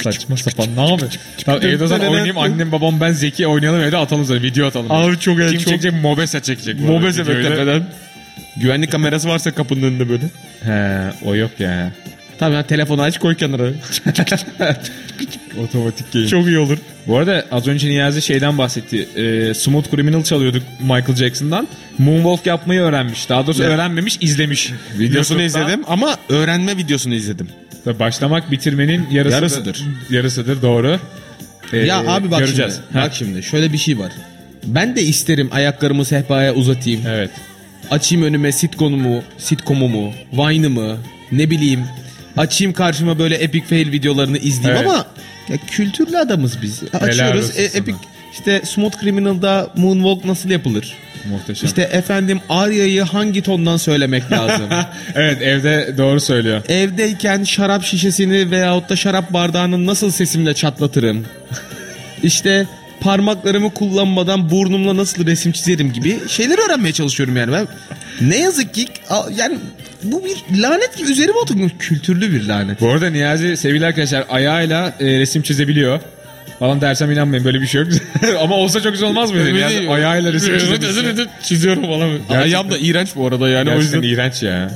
Saçma 0.03 0.37
sapan 0.37 0.67
ne 0.75 0.89
yapıyorsun? 0.89 1.21
Tamam 1.45 1.61
evde 1.61 1.85
Neden? 1.99 2.07
oynayayım 2.07 2.37
annem 2.37 2.71
babam 2.71 3.01
ben 3.01 3.11
Zeki 3.11 3.47
oynayalım 3.47 3.81
evde 3.81 3.97
atalım 3.97 4.25
sonra 4.25 4.41
video 4.41 4.67
atalım. 4.67 4.91
Abi 4.91 5.19
çok 5.19 5.37
Kim 5.37 5.59
çok 5.59 5.67
çekecek? 5.67 5.93
Mobese 6.01 6.39
çekecek. 6.41 6.79
bu 6.79 6.83
arada 6.83 6.91
Mobese 6.99 7.21
videoyu 7.23 7.43
da. 7.45 7.49
tepeden. 7.49 7.83
Güvenlik 8.57 8.91
kamerası 8.91 9.27
varsa 9.29 9.51
kapının 9.51 9.83
önünde 9.83 10.09
böyle. 10.09 10.23
He 10.63 11.11
o 11.25 11.35
yok 11.35 11.51
ya. 11.59 11.91
Tamam 12.39 12.53
ya 12.53 12.63
telefonu 12.63 13.01
aç 13.01 13.19
koy 13.19 13.35
kenara. 13.35 13.63
Otomatik 15.63 16.13
game. 16.13 16.27
çok 16.27 16.47
iyi 16.47 16.57
olur. 16.59 16.77
Bu 17.07 17.17
arada 17.17 17.45
az 17.51 17.67
önce 17.67 17.89
Niyazi 17.89 18.21
şeyden 18.21 18.57
bahsetti. 18.57 19.07
Ee, 19.15 19.53
Smooth 19.53 19.91
Criminal 19.91 20.23
çalıyorduk 20.23 20.63
Michael 20.81 21.15
Jackson'dan. 21.15 21.67
Moonwalk 21.97 22.45
yapmayı 22.45 22.81
öğrenmiş. 22.81 23.29
Daha 23.29 23.47
doğrusu 23.47 23.63
öğrenmemiş, 23.63 24.17
izlemiş. 24.21 24.71
Videosunu 24.99 25.41
izledim 25.41 25.81
ama 25.87 26.15
öğrenme 26.29 26.77
videosunu 26.77 27.13
izledim. 27.13 27.47
Tabii 27.85 27.99
Başlamak 27.99 28.51
bitirmenin 28.51 29.09
yarısıdır. 29.11 29.41
Yarısıdır. 29.41 29.81
Yarısıdır 30.09 30.61
doğru. 30.61 30.99
Ee, 31.73 31.77
ya 31.77 32.03
abi 32.07 32.31
bak 32.31 32.39
göreceğiz. 32.39 32.73
şimdi. 32.75 32.99
Ha, 32.99 33.05
Bak 33.05 33.15
şimdi 33.15 33.43
şöyle 33.43 33.73
bir 33.73 33.77
şey 33.77 33.99
var. 33.99 34.11
Ben 34.65 34.95
de 34.95 35.01
isterim 35.01 35.49
ayaklarımı 35.51 36.05
sehpaya 36.05 36.53
uzatayım. 36.53 37.01
Evet. 37.07 37.31
Açayım 37.91 38.25
önüme 38.25 38.51
sitcomumu, 38.51 39.23
sitcomumu, 39.37 40.13
Vine'ımı, 40.33 40.97
ne 41.31 41.49
bileyim. 41.49 41.83
Açayım 42.37 42.73
karşıma 42.73 43.19
böyle 43.19 43.35
epic 43.35 43.65
fail 43.65 43.91
videolarını 43.91 44.37
izleyeyim 44.37 44.77
Evet. 44.81 44.91
ama 44.91 45.05
ya 45.49 45.57
kültürlü 45.71 46.17
adamız 46.17 46.61
biz. 46.61 46.83
Açıyoruz 46.93 47.59
e, 47.59 47.63
epic 47.63 47.97
işte 48.33 48.61
Smooth 48.65 49.01
Criminal'da 49.01 49.69
Moonwalk 49.75 50.25
nasıl 50.25 50.49
yapılır? 50.49 50.93
Muhteşem. 51.31 51.67
İşte 51.67 51.81
efendim 51.81 52.41
Arya'yı 52.49 53.01
hangi 53.03 53.41
tondan 53.41 53.77
söylemek 53.77 54.31
lazım? 54.31 54.65
evet 55.15 55.41
evde 55.41 55.93
doğru 55.97 56.19
söylüyor. 56.19 56.61
Evdeyken 56.69 57.43
şarap 57.43 57.83
şişesini 57.83 58.51
veyahut 58.51 58.89
da 58.89 58.95
şarap 58.95 59.33
bardağını 59.33 59.85
nasıl 59.85 60.11
sesimle 60.11 60.53
çatlatırım? 60.53 61.25
İşte 62.23 62.67
parmaklarımı 63.01 63.73
kullanmadan 63.73 64.49
burnumla 64.51 64.97
nasıl 64.97 65.25
resim 65.25 65.51
çizerim 65.51 65.93
gibi 65.93 66.19
şeyler 66.27 66.65
öğrenmeye 66.65 66.93
çalışıyorum 66.93 67.37
yani 67.37 67.51
ben. 67.51 67.67
Ne 68.21 68.37
yazık 68.37 68.73
ki 68.73 68.87
yani 69.35 69.57
bu 70.03 70.23
bir 70.25 70.61
lanet 70.61 70.95
ki 70.95 71.03
üzerime 71.03 71.37
oturmuş 71.37 71.71
kültürlü 71.79 72.31
bir 72.33 72.47
lanet. 72.47 72.81
Bu 72.81 72.89
arada 72.89 73.09
Niyazi 73.09 73.57
sevgili 73.57 73.85
arkadaşlar 73.85 74.25
ayağıyla 74.29 74.93
e, 74.99 75.05
resim 75.19 75.41
çizebiliyor. 75.41 75.99
Falan 76.59 76.81
dersem 76.81 77.11
inanmayın 77.11 77.45
böyle 77.45 77.61
bir 77.61 77.67
şey 77.67 77.81
yok. 77.81 77.91
Ama 78.41 78.55
olsa 78.55 78.81
çok 78.81 78.91
güzel 78.91 79.09
olmaz 79.09 79.31
mıydı? 79.31 79.53
Niyazi 79.53 79.89
ayağıyla 79.89 80.33
resim 80.33 80.57
çizebilse. 80.59 81.25
çiziyorum 81.43 81.83
falan. 81.85 82.09
Ayağım 82.41 82.71
da 82.71 82.77
iğrenç 82.77 83.09
bu 83.15 83.27
arada 83.27 83.49
yani 83.49 83.69
o 83.69 83.73
Gerçekten 83.73 84.01
yüzden. 84.01 84.13
iğrenç 84.13 84.43
ya. 84.43 84.71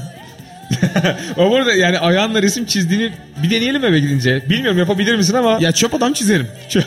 ama 1.38 1.50
bu 1.52 1.56
arada 1.56 1.74
yani 1.74 2.00
ayağınla 2.00 2.42
resim 2.42 2.66
çizdiğini 2.66 3.10
bir 3.44 3.50
deneyelim 3.50 3.84
eve 3.86 4.00
gidince. 4.00 4.44
Bilmiyorum 4.50 4.78
yapabilir 4.80 5.16
misin 5.16 5.34
ama. 5.34 5.58
Ya 5.62 5.72
çöp 5.72 5.94
adam 5.94 6.14
çizerim. 6.14 6.48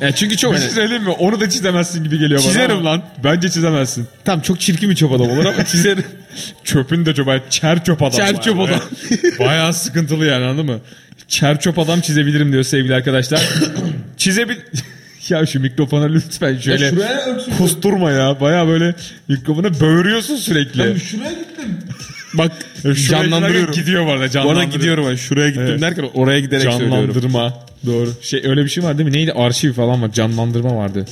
ya 0.00 0.12
çünkü 0.14 0.36
çok 0.36 0.54
bir 0.54 0.58
şey 0.58 0.68
söyleyeyim 0.70 1.02
mi? 1.02 1.10
Onu 1.10 1.40
da 1.40 1.50
çizemezsin 1.50 2.04
gibi 2.04 2.18
geliyor 2.18 2.40
bana. 2.40 2.48
Çizerim 2.48 2.84
lan. 2.84 3.02
Bence 3.24 3.50
çizemezsin. 3.50 4.06
Tam 4.24 4.40
çok 4.40 4.60
çirkin 4.60 4.90
bir 4.90 4.96
çöp 4.96 5.12
adam 5.12 5.30
olur 5.30 5.44
ama 5.44 5.64
çizerim. 5.64 6.04
Çöpün 6.64 7.06
de 7.06 7.14
çöp. 7.14 7.50
Çer 7.50 7.84
çöp 7.84 8.02
adam. 8.02 8.10
Çer 8.10 8.42
çöp 8.42 8.60
adam. 8.60 8.80
Bayağı 9.38 9.74
sıkıntılı 9.74 10.26
yani 10.26 10.44
anladın 10.44 10.66
mı? 10.66 10.80
Çer 11.28 11.60
çöp 11.60 11.78
adam 11.78 12.00
çizebilirim 12.00 12.52
diyor 12.52 12.62
sevgili 12.62 12.94
arkadaşlar. 12.94 13.48
Çizebil... 14.16 14.56
ya 15.28 15.46
şu 15.46 15.60
mikrofona 15.60 16.06
lütfen 16.06 16.58
şöyle 16.58 16.92
kusturma 17.58 18.10
ya. 18.10 18.40
Bayağı 18.40 18.68
böyle 18.68 18.94
mikrofona 19.28 19.80
böğürüyorsun 19.80 20.36
sürekli. 20.36 21.00
Şuraya 21.00 21.32
gittim. 21.32 21.78
Bak 22.34 22.52
canlandırıyorum. 23.08 23.74
Gidiyor 23.74 24.06
bu 24.06 24.10
arada 24.10 24.44
Bu 24.44 24.50
arada 24.50 24.64
gidiyorum 24.64 25.06
ben 25.10 25.16
şuraya 25.16 25.48
gittim 25.48 25.66
Evet. 25.68 25.80
derken 25.80 26.04
oraya 26.14 26.40
giderek 26.40 26.62
söylüyorum. 26.72 26.90
Canlandırma. 26.90 27.54
Doğru. 27.86 28.12
Şey 28.22 28.42
öyle 28.44 28.64
bir 28.64 28.68
şey 28.68 28.84
var 28.84 28.98
değil 28.98 29.08
mi? 29.08 29.16
Neydi? 29.16 29.32
Arşiv 29.32 29.72
falan 29.72 30.02
var. 30.02 30.12
Canlandırma 30.12 30.76
vardı. 30.76 31.06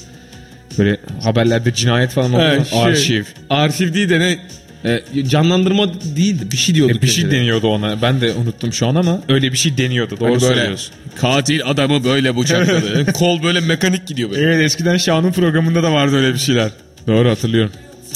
Böyle 0.79 0.97
haberlerde 1.23 1.75
cinayet 1.75 2.11
falan 2.11 2.33
oldu. 2.33 2.43
Evet, 2.45 2.67
şey, 2.67 2.83
Arşiv. 2.83 3.25
Arşiv 3.51 3.95
değil 3.95 4.09
de 4.11 4.21
ne? 4.21 4.39
E, 4.85 5.03
canlandırma 5.29 5.93
değildi. 6.17 6.51
Bir 6.53 6.57
şey 6.57 6.75
diyorduk. 6.75 6.97
E, 6.97 7.03
bir 7.03 7.07
şey 7.07 7.25
gecede. 7.25 7.41
deniyordu 7.41 7.67
ona. 7.69 8.03
Ben 8.03 8.21
de 8.21 8.33
unuttum 8.33 8.73
şu 8.73 8.87
an 8.87 8.95
ama 8.95 9.23
öyle 9.29 9.53
bir 9.53 9.59
şey 9.59 9.79
deniyordu. 9.79 10.21
Doğru 10.21 10.29
Hani 10.31 10.43
böyle 10.43 10.55
söylüyorsun. 10.55 10.95
katil 11.21 11.61
adamı 11.65 12.05
böyle 12.05 12.37
bıçakladı. 12.37 13.13
Kol 13.13 13.43
böyle 13.43 13.61
mekanik 13.61 14.07
gidiyor 14.07 14.31
böyle. 14.31 14.43
Evet 14.43 14.61
eskiden 14.61 14.97
Şahan'ın 14.97 15.33
programında 15.33 15.83
da 15.83 15.93
vardı 15.93 16.17
öyle 16.17 16.35
bir 16.35 16.39
şeyler. 16.39 16.71
Doğru 17.07 17.29
hatırlıyorum. 17.31 17.73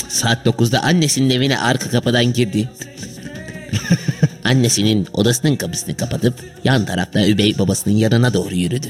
Saat 0.08 0.46
9'da 0.46 0.82
annesinin 0.82 1.30
evine 1.30 1.58
arka 1.58 1.90
kapıdan 1.90 2.32
girdi. 2.32 2.68
Annesinin 4.44 5.06
odasının 5.12 5.56
kapısını 5.56 5.96
kapatıp 5.96 6.34
yan 6.64 6.84
tarafta 6.84 7.26
üvey 7.26 7.58
babasının 7.58 7.94
yanına 7.94 8.34
doğru 8.34 8.54
yürüdü. 8.54 8.88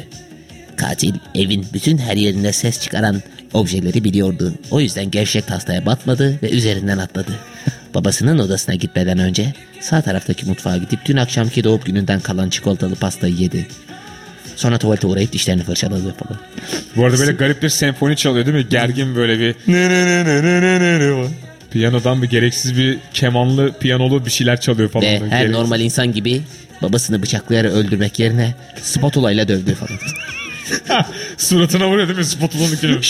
Katil 0.76 1.14
evin 1.34 1.66
bütün 1.72 1.98
her 1.98 2.16
yerinde 2.16 2.52
ses 2.52 2.80
çıkaran 2.80 3.22
objeleri 3.52 4.04
biliyordu. 4.04 4.52
O 4.70 4.80
yüzden 4.80 5.10
gevşek 5.10 5.50
hastaya 5.50 5.86
batmadı 5.86 6.38
ve 6.42 6.50
üzerinden 6.50 6.98
atladı. 6.98 7.32
Babasının 7.94 8.38
odasına 8.38 8.74
gitmeden 8.74 9.18
önce 9.18 9.54
sağ 9.80 10.02
taraftaki 10.02 10.46
mutfağa 10.46 10.76
gidip 10.76 11.00
dün 11.06 11.16
akşamki 11.16 11.64
doğum 11.64 11.80
gününden 11.84 12.20
kalan 12.20 12.50
çikolatalı 12.50 12.94
pastayı 12.94 13.34
yedi. 13.34 13.66
Sonra 14.56 14.78
tuvalete 14.78 15.06
uğrayıp 15.06 15.32
dişlerini 15.32 15.62
fırçaladı 15.62 16.14
falan. 16.14 16.40
Bu 16.96 17.04
arada 17.04 17.18
böyle 17.18 17.32
garip 17.32 17.62
bir 17.62 17.68
senfoni 17.68 18.16
çalıyor 18.16 18.46
değil 18.46 18.56
mi? 18.56 18.66
Gergin 18.70 19.16
böyle 19.16 19.38
bir... 19.38 19.54
Ne 19.66 19.90
ne 19.90 20.06
ne 20.06 20.24
ne 20.24 20.42
ne 20.42 20.60
ne 20.62 20.80
ne 20.80 21.00
ne 21.00 21.28
Piyanodan 21.70 22.22
bir 22.22 22.28
gereksiz 22.28 22.76
bir 22.76 22.98
kemanlı 23.14 23.72
piyanolu 23.80 24.26
bir 24.26 24.30
şeyler 24.30 24.60
çalıyor 24.60 24.88
falan. 24.88 25.06
Ve 25.06 25.20
her 25.20 25.20
gereksiz. 25.20 25.50
normal 25.50 25.80
insan 25.80 26.12
gibi 26.12 26.42
babasını 26.82 27.22
bıçaklayarak 27.22 27.72
öldürmek 27.72 28.18
yerine 28.18 28.54
spatula 28.82 29.48
dövdü 29.48 29.74
falan. 29.74 29.98
Suratına 31.36 31.88
vuruyor 31.88 32.08
değil 32.08 32.18
mi? 32.18 32.24
Spatulanın 32.24 32.76
kilo. 32.76 33.02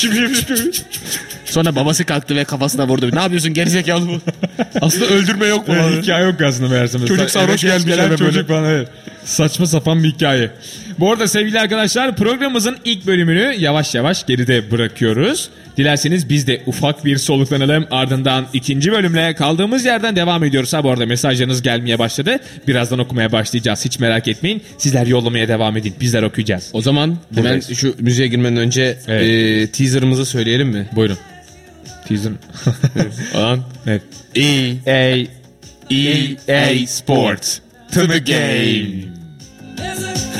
Sonra 1.44 1.76
babası 1.76 2.04
kalktı 2.04 2.36
ve 2.36 2.44
kafasına 2.44 2.88
vurdu. 2.88 3.10
Ne 3.12 3.20
yapıyorsun 3.20 3.54
gerizekalı 3.54 4.08
bu? 4.08 4.20
Aslında 4.80 5.06
öldürme 5.06 5.46
yok 5.46 5.68
mu? 5.68 5.74
Evet, 5.78 6.02
hikaye 6.02 6.24
yok 6.24 6.40
aslında 6.40 6.68
meğerse. 6.68 6.98
Çocuk 7.06 7.30
sarhoş 7.30 7.62
gelmiş 7.62 7.84
gelen 7.84 8.08
eve 8.08 8.16
çocuk 8.16 8.34
böyle. 8.34 8.46
falan 8.46 8.64
evet. 8.64 8.88
Saçma 9.24 9.66
sapan 9.66 10.04
bir 10.04 10.08
hikaye. 10.08 10.50
Bu 10.98 11.12
arada 11.12 11.28
sevgili 11.28 11.60
arkadaşlar 11.60 12.16
programımızın 12.16 12.76
ilk 12.84 13.06
bölümünü 13.06 13.54
yavaş 13.58 13.94
yavaş 13.94 14.26
geride 14.26 14.70
bırakıyoruz. 14.70 15.50
Dilerseniz 15.76 16.28
biz 16.28 16.46
de 16.46 16.62
ufak 16.66 17.04
bir 17.04 17.16
soluklanalım. 17.16 17.86
Ardından 17.90 18.46
ikinci 18.52 18.92
bölümle 18.92 19.34
kaldığımız 19.34 19.84
yerden 19.84 20.16
devam 20.16 20.44
ediyoruz. 20.44 20.72
Ha 20.72 20.84
bu 20.84 20.90
arada 20.90 21.06
mesajlarınız 21.06 21.62
gelmeye 21.62 21.98
başladı. 21.98 22.36
Birazdan 22.68 22.98
okumaya 22.98 23.32
başlayacağız. 23.32 23.84
Hiç 23.84 23.98
merak 23.98 24.28
etmeyin. 24.28 24.62
Sizler 24.78 25.06
yollamaya 25.06 25.48
devam 25.48 25.76
edin. 25.76 25.94
Bizler 26.00 26.22
okuyacağız. 26.22 26.70
O 26.72 26.82
zaman 26.82 27.02
hemen 27.34 27.44
Buradayız. 27.44 27.78
şu 27.78 27.94
müziğe 27.98 28.28
girmeden 28.28 28.56
önce 28.56 28.98
Evet. 29.08 29.68
e, 29.68 29.72
teaserımızı 29.72 30.26
söyleyelim 30.26 30.68
mi? 30.68 30.88
Buyurun. 30.92 31.18
Teaser. 32.08 32.32
Alan. 33.34 33.60
evet. 33.86 34.02
EA 34.36 35.26
EA 35.90 36.86
Sports 36.86 37.58
to 37.94 38.00
the 38.06 38.18
game. 38.18 39.12
There's 39.76 40.02
a 40.04 40.32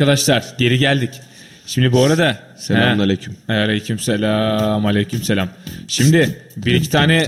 arkadaşlar 0.00 0.44
geri 0.58 0.78
geldik. 0.78 1.10
Şimdi 1.66 1.92
bu 1.92 2.04
arada 2.04 2.38
Selamünaleyküm. 2.56 3.36
Aleyküm 3.48 3.98
selam 3.98 4.86
aleyküm 4.86 5.22
selam. 5.22 5.48
Şimdi 5.88 6.38
bir 6.56 6.74
iki 6.74 6.90
tane 6.90 7.26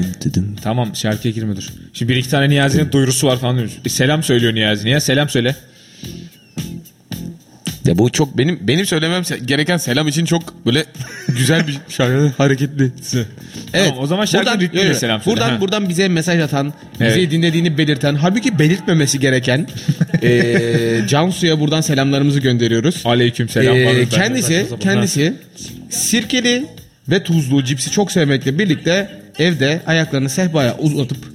tamam 0.62 0.96
şarkıya 0.96 1.34
girme 1.34 1.56
dur. 1.56 1.68
Şimdi 1.92 2.12
bir 2.12 2.16
iki 2.16 2.30
tane 2.30 2.48
Niyazi'nin 2.48 2.92
duyurusu 2.92 3.26
var 3.26 3.38
falan 3.38 3.58
demiş. 3.58 3.72
E, 3.84 3.88
selam 3.88 4.22
söylüyor 4.22 4.54
Niyazi. 4.54 4.84
Niye 4.84 5.00
selam 5.00 5.28
söyle. 5.28 5.56
Ya 7.84 7.98
bu 7.98 8.10
çok 8.10 8.38
benim 8.38 8.58
benim 8.62 8.86
söylemem 8.86 9.22
gereken 9.44 9.76
selam 9.76 10.08
için 10.08 10.24
çok 10.24 10.66
böyle 10.66 10.84
güzel 11.28 11.66
bir 11.66 11.78
şarkı 11.88 12.32
hareketli. 12.38 12.92
Evet. 13.74 13.88
Tamam, 13.88 14.04
o 14.04 14.06
zaman 14.06 14.24
şarkı 14.24 14.46
buradan, 14.46 14.60
ritmiyle 14.60 14.94
selam 14.94 15.22
söyle, 15.22 15.36
Buradan 15.36 15.50
ha. 15.50 15.60
buradan 15.60 15.88
bize 15.88 16.08
mesaj 16.08 16.40
atan, 16.40 16.74
bizi 17.00 17.04
Evet. 17.04 17.30
dinlediğini 17.30 17.78
belirten, 17.78 18.14
halbuki 18.14 18.58
belirtmemesi 18.58 19.20
gereken 19.20 19.66
eee 20.22 21.04
Cansu'ya 21.08 21.60
buradan 21.60 21.80
selamlarımızı 21.80 22.40
gönderiyoruz. 22.40 23.02
Aleyküm 23.04 23.48
selam. 23.48 23.76
De 23.76 24.08
kendisi 24.08 24.66
kendisi 24.80 25.34
sirkeli 25.90 26.66
ve 27.08 27.22
tuzlu 27.22 27.64
cipsi 27.64 27.90
çok 27.90 28.12
sevmekle 28.12 28.58
birlikte 28.58 29.10
evde 29.38 29.80
ayaklarını 29.86 30.28
sehpaya 30.28 30.76
uzatıp 30.78 31.32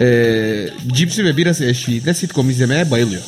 ee, 0.00 0.68
cipsi 0.92 1.24
ve 1.24 1.36
birası 1.36 1.64
eşliğinde 1.64 2.14
sitcom 2.14 2.50
izlemeye 2.50 2.90
bayılıyor. 2.90 3.22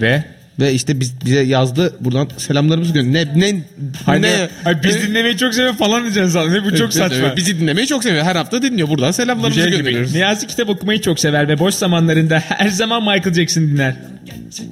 Ve 0.00 0.24
Ve 0.60 0.72
işte 0.72 1.00
biz, 1.00 1.14
bize 1.24 1.40
yazdı 1.42 1.94
buradan 2.00 2.28
selamlarımızı 2.36 2.92
gönder. 2.92 3.28
Ne 3.34 3.54
ne 3.54 3.62
Hayır, 4.06 4.22
ne? 4.22 4.48
hayır, 4.64 4.78
biz 4.84 5.02
dinlemeyi 5.02 5.36
çok 5.36 5.54
seviyor 5.54 5.74
falan 5.74 6.02
diyeceksin 6.02 6.30
zaten. 6.30 6.52
Ne 6.52 6.64
Bu 6.64 6.70
çok 6.70 6.80
Evet, 6.80 6.92
saçma. 6.94 7.16
evet, 7.26 7.36
Bizi 7.36 7.60
dinlemeyi 7.60 7.86
çok 7.86 8.02
seviyor. 8.04 8.24
Her 8.24 8.36
hafta 8.36 8.62
dinliyor. 8.62 8.88
Buradan 8.88 9.10
selamlarımızı 9.10 9.60
Şey 9.60 9.70
gönderiyoruz. 9.70 10.14
Niyazi 10.14 10.46
kitap 10.46 10.68
okumayı 10.68 11.00
çok 11.00 11.20
sever 11.20 11.48
ve 11.48 11.58
boş 11.58 11.74
zamanlarında 11.74 12.38
her 12.48 12.68
zaman 12.68 13.02
Michael 13.02 13.34
Jackson 13.34 13.62
dinler. 13.62 13.94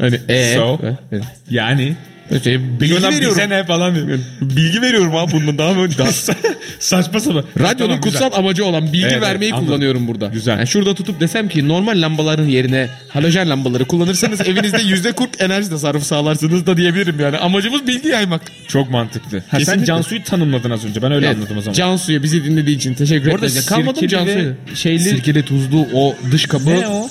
Hani, 0.01 0.21
ee, 0.29 0.55
So? 0.57 0.79
Evet. 1.13 1.25
Yani 1.51 1.95
İşte 2.37 2.61
bilgi 2.61 2.81
Bilgi 2.81 2.95
veriyorum. 3.07 3.29
bize 3.31 3.49
ne 3.49 3.65
falan 3.65 3.95
diyor. 3.95 4.19
Bilgi 4.41 4.83
veriyorum 4.83 5.17
abi 5.17 5.33
bundan 5.33 5.59
daha 5.59 5.73
mı? 5.75 5.89
Daha... 5.99 6.13
Saçma 6.79 7.21
sapan. 7.21 7.45
Radyonun 7.59 7.77
Tamam, 7.91 8.01
kutsal 8.01 8.27
güzel. 8.27 8.39
amacı 8.39 8.65
olan 8.65 8.93
bilgi 8.93 9.07
Evet, 9.07 9.23
vermeyi 9.23 9.53
anladım. 9.53 9.69
kullanıyorum 9.69 10.09
burada. 10.09 10.27
Güzel. 10.27 10.53
Yani 10.59 10.67
şurada 10.67 10.95
tutup 10.95 11.21
desem 11.21 11.49
ki 11.49 11.69
normal 11.69 12.03
lambaların 12.03 12.47
yerine 12.49 12.89
halojen 13.09 13.51
lambaları 13.51 13.85
kullanırsanız 13.85 14.41
evinizde 14.49 14.83
yüzde 14.83 15.13
40 15.13 15.29
enerji 15.41 15.69
tasarrufu 15.71 16.05
sağlarsınız 16.05 16.67
da 16.67 16.77
diyebilirim 16.77 17.21
yani. 17.21 17.39
Amacımız 17.39 17.87
bilgi 17.87 18.09
yaymak. 18.09 18.43
Çok 18.69 18.91
mantıklı. 18.91 19.39
Ha, 19.39 19.43
sen 19.51 19.59
Kesinlikle. 19.59 19.85
Cansu'yu 19.87 20.23
tanımladın 20.25 20.71
az 20.71 20.85
önce. 20.85 21.03
Ben 21.03 21.13
öyle 21.13 21.27
Evet, 21.27 21.37
anladım 21.37 21.59
o 21.59 21.61
zaman. 21.61 21.75
Cansu'ya 21.75 22.23
bizi 22.23 22.45
dinlediği 22.45 22.77
için 22.77 22.95
teşekkür 22.95 23.39
ederiz. 23.39 23.67
Kalmadım 23.67 24.07
Cansu'ya. 24.07 24.45
şeyli- 24.75 24.99
Sirkeli 25.03 25.45
tuzlu 25.45 25.87
o 25.95 26.15
dış 26.33 26.47
kabı. 26.47 26.71
Ne 26.71 26.89
o? 26.89 27.09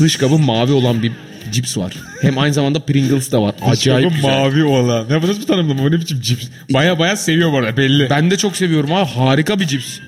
Dış 0.00 0.16
kabı 0.16 0.38
mavi 0.38 0.72
olan 0.72 1.02
bir 1.02 1.12
cips 1.52 1.76
var. 1.78 1.92
Hem 2.20 2.38
aynı 2.38 2.54
zamanda 2.54 2.80
Pringles 2.80 3.32
da 3.32 3.42
var. 3.42 3.54
Acayip 3.62 4.10
Bu 4.10 4.14
güzel. 4.14 4.28
mavi 4.38 4.64
olan. 4.64 5.06
Ne 5.10 5.22
bu 5.22 5.26
nasıl 5.28 5.40
bir 5.40 5.46
tanımlama? 5.46 5.82
Bu 5.82 5.90
ne 5.92 6.00
biçim 6.00 6.20
cips? 6.20 6.46
Baya 6.70 6.98
baya 6.98 7.16
seviyor 7.16 7.52
bu 7.52 7.56
arada 7.56 7.76
belli. 7.76 8.10
Ben 8.10 8.30
de 8.30 8.36
çok 8.36 8.56
seviyorum 8.56 8.92
abi. 8.92 9.10
Harika 9.10 9.60
bir 9.60 9.66
cips. 9.66 9.98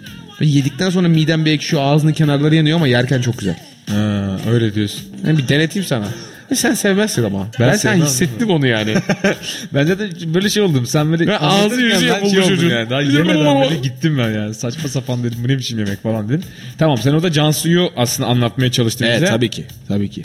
Ve 0.40 0.46
yedikten 0.46 0.90
sonra 0.90 1.08
midem 1.08 1.44
bir 1.44 1.52
ekşiyor. 1.52 1.82
Ağzının 1.82 2.12
kenarları 2.12 2.54
yanıyor 2.54 2.76
ama 2.76 2.88
yerken 2.88 3.20
çok 3.20 3.38
güzel. 3.38 3.56
Ha, 3.90 4.36
öyle 4.50 4.74
diyorsun. 4.74 5.02
Yani 5.26 5.38
bir 5.38 5.48
deneteyim 5.48 5.86
sana. 5.86 6.08
E 6.50 6.54
sen 6.54 6.74
sevmezsin 6.74 7.24
ama. 7.24 7.46
Ben, 7.60 7.70
sen 7.70 7.76
sevmem. 7.76 8.06
hissettim 8.06 8.50
onu 8.50 8.66
yani. 8.66 8.94
Bence 9.74 9.98
de 9.98 10.34
böyle 10.34 10.50
şey 10.50 10.62
oldum. 10.62 10.86
Sen 10.86 11.12
böyle 11.12 11.26
Ve 11.26 11.38
ağzı 11.38 11.56
anlatırken 11.56 11.84
yüzü 11.84 12.06
ben 12.06 12.12
yapıldı 12.12 12.30
şey 12.30 12.40
oldum 12.40 12.48
çocuğun. 12.48 12.70
Yani. 12.70 12.90
Daha 12.90 13.02
yemeden 13.02 13.62
böyle 13.62 13.76
gittim 13.76 14.18
ben 14.18 14.30
yani. 14.30 14.54
Saçma 14.54 14.88
sapan 14.88 15.24
dedim. 15.24 15.38
Bu 15.44 15.48
ne 15.48 15.58
biçim 15.58 15.78
yemek 15.78 16.02
falan 16.02 16.28
dedim. 16.28 16.42
Tamam 16.78 16.98
sen 16.98 17.12
orada 17.12 17.32
Cansu'yu 17.32 17.90
aslında 17.96 18.28
anlatmaya 18.28 18.72
çalıştın 18.72 19.06
bize. 19.06 19.16
evet 19.16 19.28
tabii 19.28 19.48
ki. 19.50 19.64
Tabii 19.88 20.10
ki. 20.10 20.22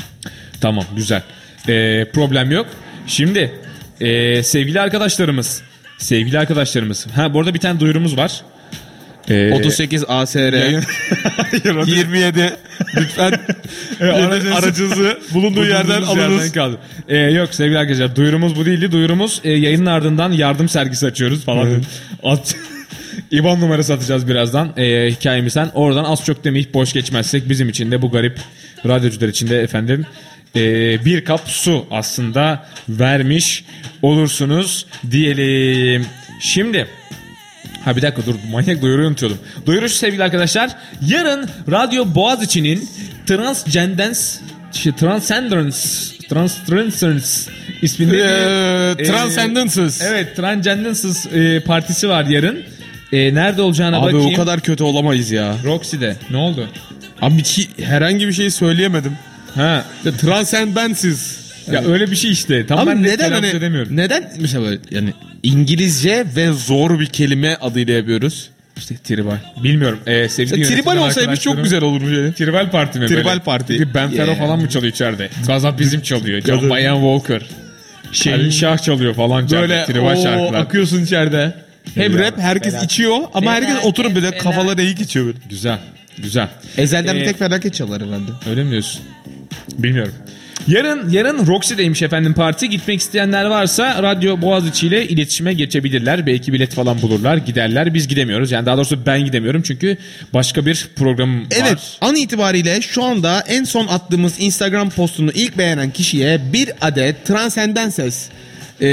Tamam 0.62 0.86
güzel. 0.96 1.22
Ee, 1.70 2.06
problem 2.14 2.52
yok. 2.52 2.68
Şimdi 3.08 3.52
ee, 4.02 4.44
sevgili 4.44 4.82
arkadaşlarımız. 4.82 5.62
Sevgili 5.98 6.40
arkadaşlarımız. 6.40 7.08
Ha 7.16 7.34
bu 7.34 7.40
arada 7.40 7.54
bir 7.54 7.60
tane 7.60 7.80
duyurumuz 7.80 8.18
var. 8.18 8.42
Ee, 9.30 9.52
38 9.54 10.04
ASR 10.08 10.54
Yayın- 10.54 10.84
Hayır, 11.38 11.76
o 11.76 11.86
değil. 11.88 11.98
27 11.98 12.54
lütfen 12.98 13.32
aracınızı- 14.00 14.54
aracınızı 14.56 15.20
bulunduğu 15.34 15.66
yerden 15.66 16.02
alınız. 16.02 16.52
kaldı. 16.52 16.78
Ee, 17.08 17.18
yok 17.18 17.54
sevgili 17.56 17.78
arkadaşlar 17.78 18.16
duyurumuz 18.16 18.56
bu 18.56 18.66
değildi. 18.66 18.92
Duyurumuz 18.92 19.42
e, 19.44 19.52
yayının 19.52 19.86
ardından 19.86 20.32
yardım 20.32 20.70
sergisi 20.70 21.06
açıyoruz 21.06 21.46
falan. 21.46 21.84
At. 22.24 22.56
İban 23.32 23.62
numarası 23.62 23.94
atacağız 23.94 24.28
birazdan 24.28 24.74
e, 24.78 25.10
hikayemizden. 25.12 25.70
Oradan 25.74 26.04
az 26.04 26.26
çok 26.26 26.44
demeyip 26.44 26.74
boş 26.74 26.94
geçmezsek 26.94 27.50
bizim 27.50 27.70
için 27.70 27.92
de 27.92 28.02
bu 28.02 28.12
garip 28.12 28.40
radyocular 28.88 29.28
için 29.28 29.50
de 29.50 29.62
efendim 29.62 30.06
e, 30.56 30.60
bir 31.06 31.26
kap 31.26 31.42
su 31.46 31.86
aslında 31.92 32.66
vermiş 32.90 33.66
olursunuz 34.02 34.86
diyelim. 35.12 36.06
Şimdi 36.40 36.88
Ha 37.86 37.96
bir 37.96 38.02
dakika 38.02 38.26
dur 38.26 38.36
manyak 38.52 38.82
duyuruyu 38.82 39.08
unutuyordum. 39.08 39.38
Duyuru 39.66 39.90
şu 39.90 39.96
sevgili 39.96 40.24
arkadaşlar. 40.24 40.70
Yarın 41.08 41.50
Radyo 41.72 42.06
Boğaziçi'nin 42.16 42.90
Transcendence 43.28 44.20
şey, 44.72 44.92
Transcendence 44.92 45.78
Transcendence 46.30 47.26
isminde 47.82 48.18
Ee, 48.18 49.00
bir, 49.00 49.06
Transcendences. 49.06 50.02
e, 50.02 50.06
evet 50.06 50.36
Transcendences 50.36 51.26
e, 51.34 51.60
partisi 51.66 52.10
var 52.10 52.26
yarın. 52.26 52.64
E, 53.12 53.34
nerede 53.34 53.62
olacağına 53.62 53.98
Abi 53.98 54.06
bakayım. 54.14 54.34
o 54.34 54.36
kadar 54.36 54.60
kötü 54.60 54.84
olamayız 54.84 55.32
ya. 55.32 55.56
Roxy'de. 55.64 56.16
Ne 56.30 56.38
oldu? 56.38 56.70
Abi 57.22 57.44
ki, 57.44 57.68
herhangi 57.84 58.28
bir 58.28 58.34
şey 58.34 58.50
söyleyemedim. 58.50 59.12
Ha. 59.56 59.86
Transcendences. 60.22 61.38
Ya 61.72 61.84
öyle 61.84 62.12
bir 62.12 62.16
şey 62.16 62.32
işte. 62.32 62.66
Tam 62.68 62.80
Abi 62.80 62.90
ben 62.90 63.04
de 63.04 63.08
neden 63.08 63.32
hani 63.32 63.48
edemiyorum. 63.48 63.98
neden 63.98 64.32
mesela 64.40 64.64
böyle 64.64 64.80
yani 64.92 65.14
İngilizce 65.44 66.26
ve 66.36 66.52
zor 66.52 67.00
bir 67.00 67.06
kelime 67.06 67.56
adıyla 67.62 67.94
yapıyoruz. 67.94 68.50
İşte 68.78 68.96
tribal. 69.04 69.38
Bilmiyorum. 69.64 70.00
E, 70.08 70.30
sevgili 70.30 70.64
Tribal 70.64 70.76
yönetmen 70.76 70.98
olsaymış 70.98 71.40
çok 71.40 71.64
güzel 71.64 71.82
olurmuş 71.84 72.18
yani. 72.18 72.34
Tribal 72.34 72.72
parti 72.72 73.00
mi 73.00 73.08
Tribal 73.08 73.26
böyle? 73.26 73.40
parti. 73.40 73.78
Çünkü 73.78 73.94
Ben 73.94 74.10
Fero 74.12 74.26
Yeah. 74.26 74.40
falan 74.40 74.60
mı 74.60 74.70
çalıyor 74.70 74.94
içeride? 74.94 75.30
Gazap 75.48 75.80
bizim 75.80 76.02
çalıyor. 76.02 76.42
John 76.42 76.70
Bayan 76.70 76.96
Walker. 76.96 77.48
Şehin 78.12 78.50
Şah 78.50 78.78
çalıyor 78.78 79.14
falan. 79.14 79.50
Böyle 79.52 79.86
Tribal 79.86 80.18
o 80.18 80.24
şarkılar. 80.24 80.54
akıyorsun 80.60 81.04
içeride. 81.04 81.54
Hem 81.96 82.20
rap 82.20 82.40
herkes 82.40 82.84
içiyor 82.84 83.18
ama 83.34 83.52
herkes 83.54 83.76
oturup 83.84 84.16
böyle 84.16 84.38
kafaları 84.38 84.82
eğik 84.82 85.02
içiyor 85.02 85.26
böyle. 85.26 85.38
Güzel. 85.50 85.78
Güzel. 86.18 86.48
Ezelden 86.78 87.16
Ee, 87.16 87.20
bir 87.20 87.26
tek 87.26 87.40
felaket 87.40 87.74
çalar 87.74 88.02
herhalde. 88.02 88.32
Öyle 88.50 88.64
mi 88.64 88.72
diyorsun? 88.72 89.02
Bilmiyorum. 89.78 90.14
Yarın 90.68 91.10
yarın 91.10 91.48
Roxy'deymiş 91.48 92.02
efendim 92.02 92.34
parti. 92.34 92.70
Gitmek 92.70 93.00
isteyenler 93.00 93.46
varsa 93.46 94.04
Radyo 94.04 94.42
Boğaziçi 94.42 94.88
ile 94.88 95.08
iletişime 95.08 95.54
geçebilirler. 95.54 96.26
Belki 96.26 96.54
bilet 96.54 96.74
falan 96.74 97.02
bulurlar, 97.02 97.38
giderler. 97.38 97.94
Biz 97.94 98.08
gidemiyoruz. 98.08 98.52
Yani 98.52 98.66
daha 98.66 98.78
doğrusu 98.78 99.06
ben 99.06 99.26
gidemiyorum 99.26 99.62
çünkü 99.62 99.98
başka 100.34 100.66
bir 100.66 100.90
programım 100.96 101.48
Evet 101.52 101.72
var. 101.72 101.98
an 102.02 102.16
itibariyle 102.16 102.82
şu 102.82 103.04
anda 103.04 103.44
en 103.48 103.64
son 103.64 103.88
attığımız 103.88 104.34
Instagram 104.40 104.90
postunu 104.90 105.32
ilk 105.32 105.58
beğenen 105.58 105.92
kişiye 105.92 106.42
bir 106.54 106.72
adet 106.82 107.26
Transcendences 107.26 108.30
ee, 108.82 108.88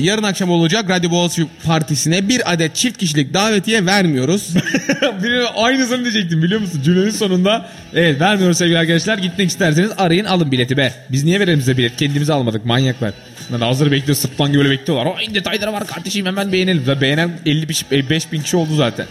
yarın 0.00 0.22
akşam 0.22 0.50
olacak 0.50 0.90
Radyo 0.90 1.10
Boğaziçi 1.10 1.46
Partisi'ne 1.64 2.28
bir 2.28 2.52
adet 2.52 2.74
çift 2.74 2.98
kişilik 2.98 3.34
davetiye 3.34 3.86
vermiyoruz. 3.86 4.54
Bir 5.22 5.64
aynısını 5.64 6.02
diyecektim 6.02 6.42
biliyor 6.42 6.60
musun? 6.60 6.80
Cümlenin 6.84 7.10
sonunda 7.10 7.68
evet 7.94 8.20
vermiyoruz 8.20 8.58
sevgili 8.58 8.78
arkadaşlar. 8.78 9.18
Gitmek 9.18 9.50
isterseniz 9.50 9.90
arayın 9.98 10.24
alın 10.24 10.52
bileti 10.52 10.76
be. 10.76 10.94
Biz 11.10 11.24
niye 11.24 11.40
verelim 11.40 11.60
size 11.60 11.76
bilet? 11.76 11.96
Kendimizi 11.96 12.32
almadık 12.32 12.64
manyaklar. 12.66 13.12
Lan 13.52 13.60
hazır 13.60 13.92
bekliyor 13.92 14.16
sırtlan 14.16 14.48
gibi 14.48 14.58
böyle 14.58 14.70
bekliyorlar. 14.70 15.06
O 15.06 15.34
detayları 15.34 15.72
var 15.72 15.86
kardeşim 15.86 16.26
hemen 16.26 16.52
beğenelim. 16.52 16.82
Zaten 16.86 17.00
Beğenen 17.00 17.30
50 17.46 17.68
bin, 17.68 18.10
5 18.10 18.32
bin 18.32 18.42
kişi 18.42 18.56
oldu 18.56 18.76
zaten. 18.76 19.06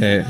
Ee, 0.00 0.22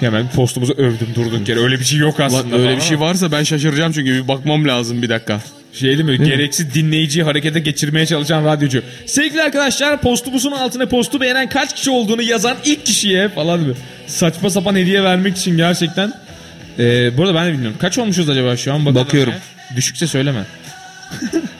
hemen 0.00 0.28
postumuzu 0.28 0.72
övdüm 0.72 1.08
durduk 1.14 1.48
yere. 1.48 1.60
Öyle 1.60 1.80
bir 1.80 1.84
şey 1.84 1.98
yok 1.98 2.20
aslında. 2.20 2.56
Lan 2.56 2.60
öyle 2.60 2.76
bir 2.76 2.82
şey 2.82 3.00
varsa 3.00 3.32
ben 3.32 3.42
şaşıracağım 3.42 3.92
çünkü 3.92 4.12
bir 4.12 4.28
bakmam 4.28 4.68
lazım 4.68 5.02
bir 5.02 5.08
dakika. 5.08 5.40
Şey 5.72 5.98
değil 5.98 6.04
mi? 6.04 6.24
Gereksiz 6.24 6.74
dinleyiciyi 6.74 7.24
harekete 7.24 7.60
geçirmeye 7.60 8.06
çalışan 8.06 8.44
radyocu. 8.44 8.82
Sevgili 9.06 9.42
arkadaşlar 9.42 10.00
postumuzun 10.00 10.52
altına 10.52 10.86
postu 10.86 11.20
beğenen 11.20 11.48
kaç 11.48 11.74
kişi 11.74 11.90
olduğunu 11.90 12.22
yazan 12.22 12.56
ilk 12.64 12.86
kişiye 12.86 13.28
falan 13.28 13.60
mı? 13.60 13.74
Saçma 14.06 14.50
sapan 14.50 14.76
hediye 14.76 15.02
vermek 15.04 15.36
için 15.36 15.56
gerçekten. 15.56 16.12
Ee, 16.78 17.16
bu 17.16 17.22
arada 17.22 17.34
ben 17.34 17.46
de 17.46 17.52
bilmiyorum. 17.52 17.76
Kaç 17.80 17.98
olmuşuz 17.98 18.28
acaba 18.28 18.56
şu 18.56 18.72
an? 18.74 18.86
Bakalım. 18.86 19.06
Bakıyorum. 19.06 19.34
Düşükse 19.76 20.06
söyleme. 20.06 20.44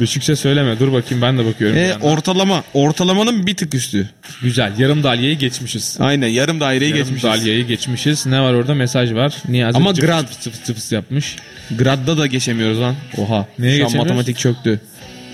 Düşükse 0.00 0.36
söyleme. 0.36 0.78
Dur 0.78 0.92
bakayım 0.92 1.22
ben 1.22 1.38
de 1.38 1.46
bakıyorum. 1.46 1.76
E, 1.76 1.94
ortalama. 2.00 2.64
Ortalamanın 2.74 3.46
bir 3.46 3.54
tık 3.56 3.74
üstü. 3.74 4.08
Güzel. 4.42 4.72
Yarım 4.78 5.02
dalyeyi 5.02 5.38
geçmişiz. 5.38 5.96
Aynen 6.00 6.28
yarım 6.28 6.60
daireyi 6.60 6.90
Yarım 6.90 7.02
geçmişiz. 7.04 7.24
dalyeyi 7.30 7.66
geçmişiz. 7.66 8.26
Ne 8.26 8.40
var 8.40 8.54
orada? 8.54 8.74
Mesaj 8.74 9.12
var. 9.14 9.34
Niyazi 9.48 9.76
Ama 9.78 9.94
cıp 9.94 10.04
grad. 10.06 10.28
cıp 10.30 10.40
cıp 10.40 10.64
cıp 10.64 10.76
cıp 10.76 10.92
yapmış. 10.92 11.36
Grad'da 11.78 12.18
da 12.18 12.26
geçemiyoruz 12.26 12.80
lan. 12.80 12.94
Oha. 13.18 13.46
Neye 13.58 13.70
Şu 13.76 13.82
geçemiyoruz? 13.82 13.94
matematik 13.94 14.38
çöktü. 14.38 14.80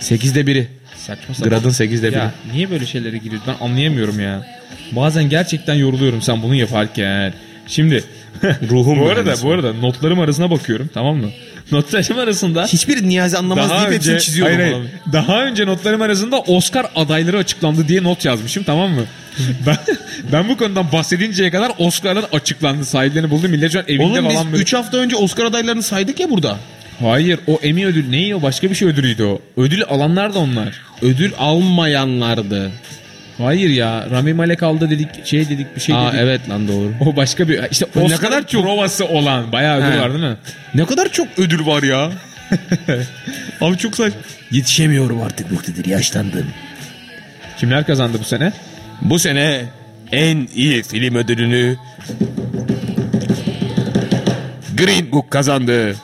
8'de 0.00 0.46
biri. 0.46 0.68
Saçma 0.96 1.34
sapan. 1.34 1.50
Grad'ın 1.50 1.70
8'de 1.70 2.08
biri. 2.08 2.18
Ya 2.18 2.32
niye 2.54 2.70
böyle 2.70 2.86
şeylere 2.86 3.18
giriyoruz 3.18 3.48
ben 3.48 3.66
anlayamıyorum 3.66 4.20
ya. 4.20 4.46
Bazen 4.92 5.28
gerçekten 5.28 5.74
yoruluyorum 5.74 6.22
sen 6.22 6.42
bunu 6.42 6.54
yaparken. 6.54 7.34
Şimdi 7.66 8.04
Ruhum 8.70 9.00
bu 9.00 9.08
arada 9.08 9.34
bu 9.42 9.50
arada 9.52 9.72
notlarım 9.72 10.20
arasına 10.20 10.50
bakıyorum 10.50 10.90
tamam 10.94 11.16
mı? 11.16 11.28
Notlarım 11.72 12.18
arasında 12.18 12.64
Hiçbir 12.66 13.08
Niyazi 13.08 13.38
anlamaz 13.38 13.70
daha 13.70 13.80
deyip 13.80 13.92
hepsini 13.92 14.14
önce, 14.14 14.24
çiziyorum. 14.24 14.56
hayır, 14.56 14.72
hayır. 14.72 14.86
daha 15.12 15.44
önce 15.44 15.66
notlarım 15.66 16.02
arasında 16.02 16.40
Oscar 16.40 16.86
adayları 16.96 17.38
açıklandı 17.38 17.88
diye 17.88 18.02
not 18.02 18.24
yazmışım 18.24 18.62
tamam 18.64 18.90
mı? 18.90 19.02
ben 19.66 19.76
ben 20.32 20.48
bu 20.48 20.56
konudan 20.56 20.92
bahsedinceye 20.92 21.50
kadar 21.50 21.72
Oscar'lar 21.78 22.24
açıklandı. 22.32 22.84
Sahiplerini 22.84 23.30
buldu. 23.30 23.48
Millet 23.48 23.72
şu 23.72 23.78
an 23.78 23.84
evinde 23.88 24.04
Oğlum 24.04 24.24
falan 24.30 24.46
biz 24.46 24.52
böyle- 24.52 24.62
3 24.62 24.74
hafta 24.74 24.96
önce 24.96 25.16
Oscar 25.16 25.44
adaylarını 25.44 25.82
saydık 25.82 26.20
ya 26.20 26.30
burada. 26.30 26.56
Hayır 27.00 27.38
o 27.46 27.60
Emmy 27.62 27.86
ödül 27.86 28.08
neyi 28.08 28.34
o 28.34 28.42
başka 28.42 28.70
bir 28.70 28.74
şey 28.74 28.88
ödülüydü 28.88 29.22
o. 29.24 29.40
Ödül 29.56 29.82
alanlar 29.88 30.34
da 30.34 30.38
onlar. 30.38 30.80
Ödül 31.02 31.32
almayanlardı. 31.38 32.72
Hayır 33.38 33.70
ya 33.70 34.06
Rami 34.10 34.32
Malek 34.34 34.62
aldı 34.62 34.90
dedik 34.90 35.26
şey 35.26 35.48
dedik 35.48 35.76
bir 35.76 35.80
şey 35.80 35.94
Aa 35.94 36.08
dedik. 36.08 36.20
evet 36.22 36.48
lan 36.50 36.68
doğru. 36.68 36.92
O 37.00 37.16
başka 37.16 37.48
bir 37.48 37.60
işte 37.70 37.86
Ne 37.96 38.02
Oscar 38.02 38.20
kadar 38.20 38.46
çok- 38.46 38.62
provası 38.64 39.06
olan 39.06 39.52
bayağı 39.52 39.78
ödül 39.78 39.96
He. 39.98 40.00
var 40.00 40.12
değil 40.12 40.24
mi? 40.24 40.36
Ne 40.74 40.84
kadar 40.86 41.08
çok 41.12 41.26
ödül 41.38 41.66
var 41.66 41.82
ya. 41.82 42.10
Abi 43.60 43.76
çok 43.78 43.96
saç. 43.96 44.12
Yetişemiyorum 44.50 45.22
artık 45.22 45.50
Muktedir 45.52 45.84
yaşlandım. 45.84 46.46
Kimler 47.58 47.86
kazandı 47.86 48.16
bu 48.20 48.24
sene? 48.24 48.52
Bu 49.02 49.18
sene 49.18 49.64
en 50.12 50.48
iyi 50.54 50.82
film 50.82 51.14
ödülünü 51.14 51.76
Green 54.76 55.12
Book 55.12 55.30
kazandı. 55.30 55.94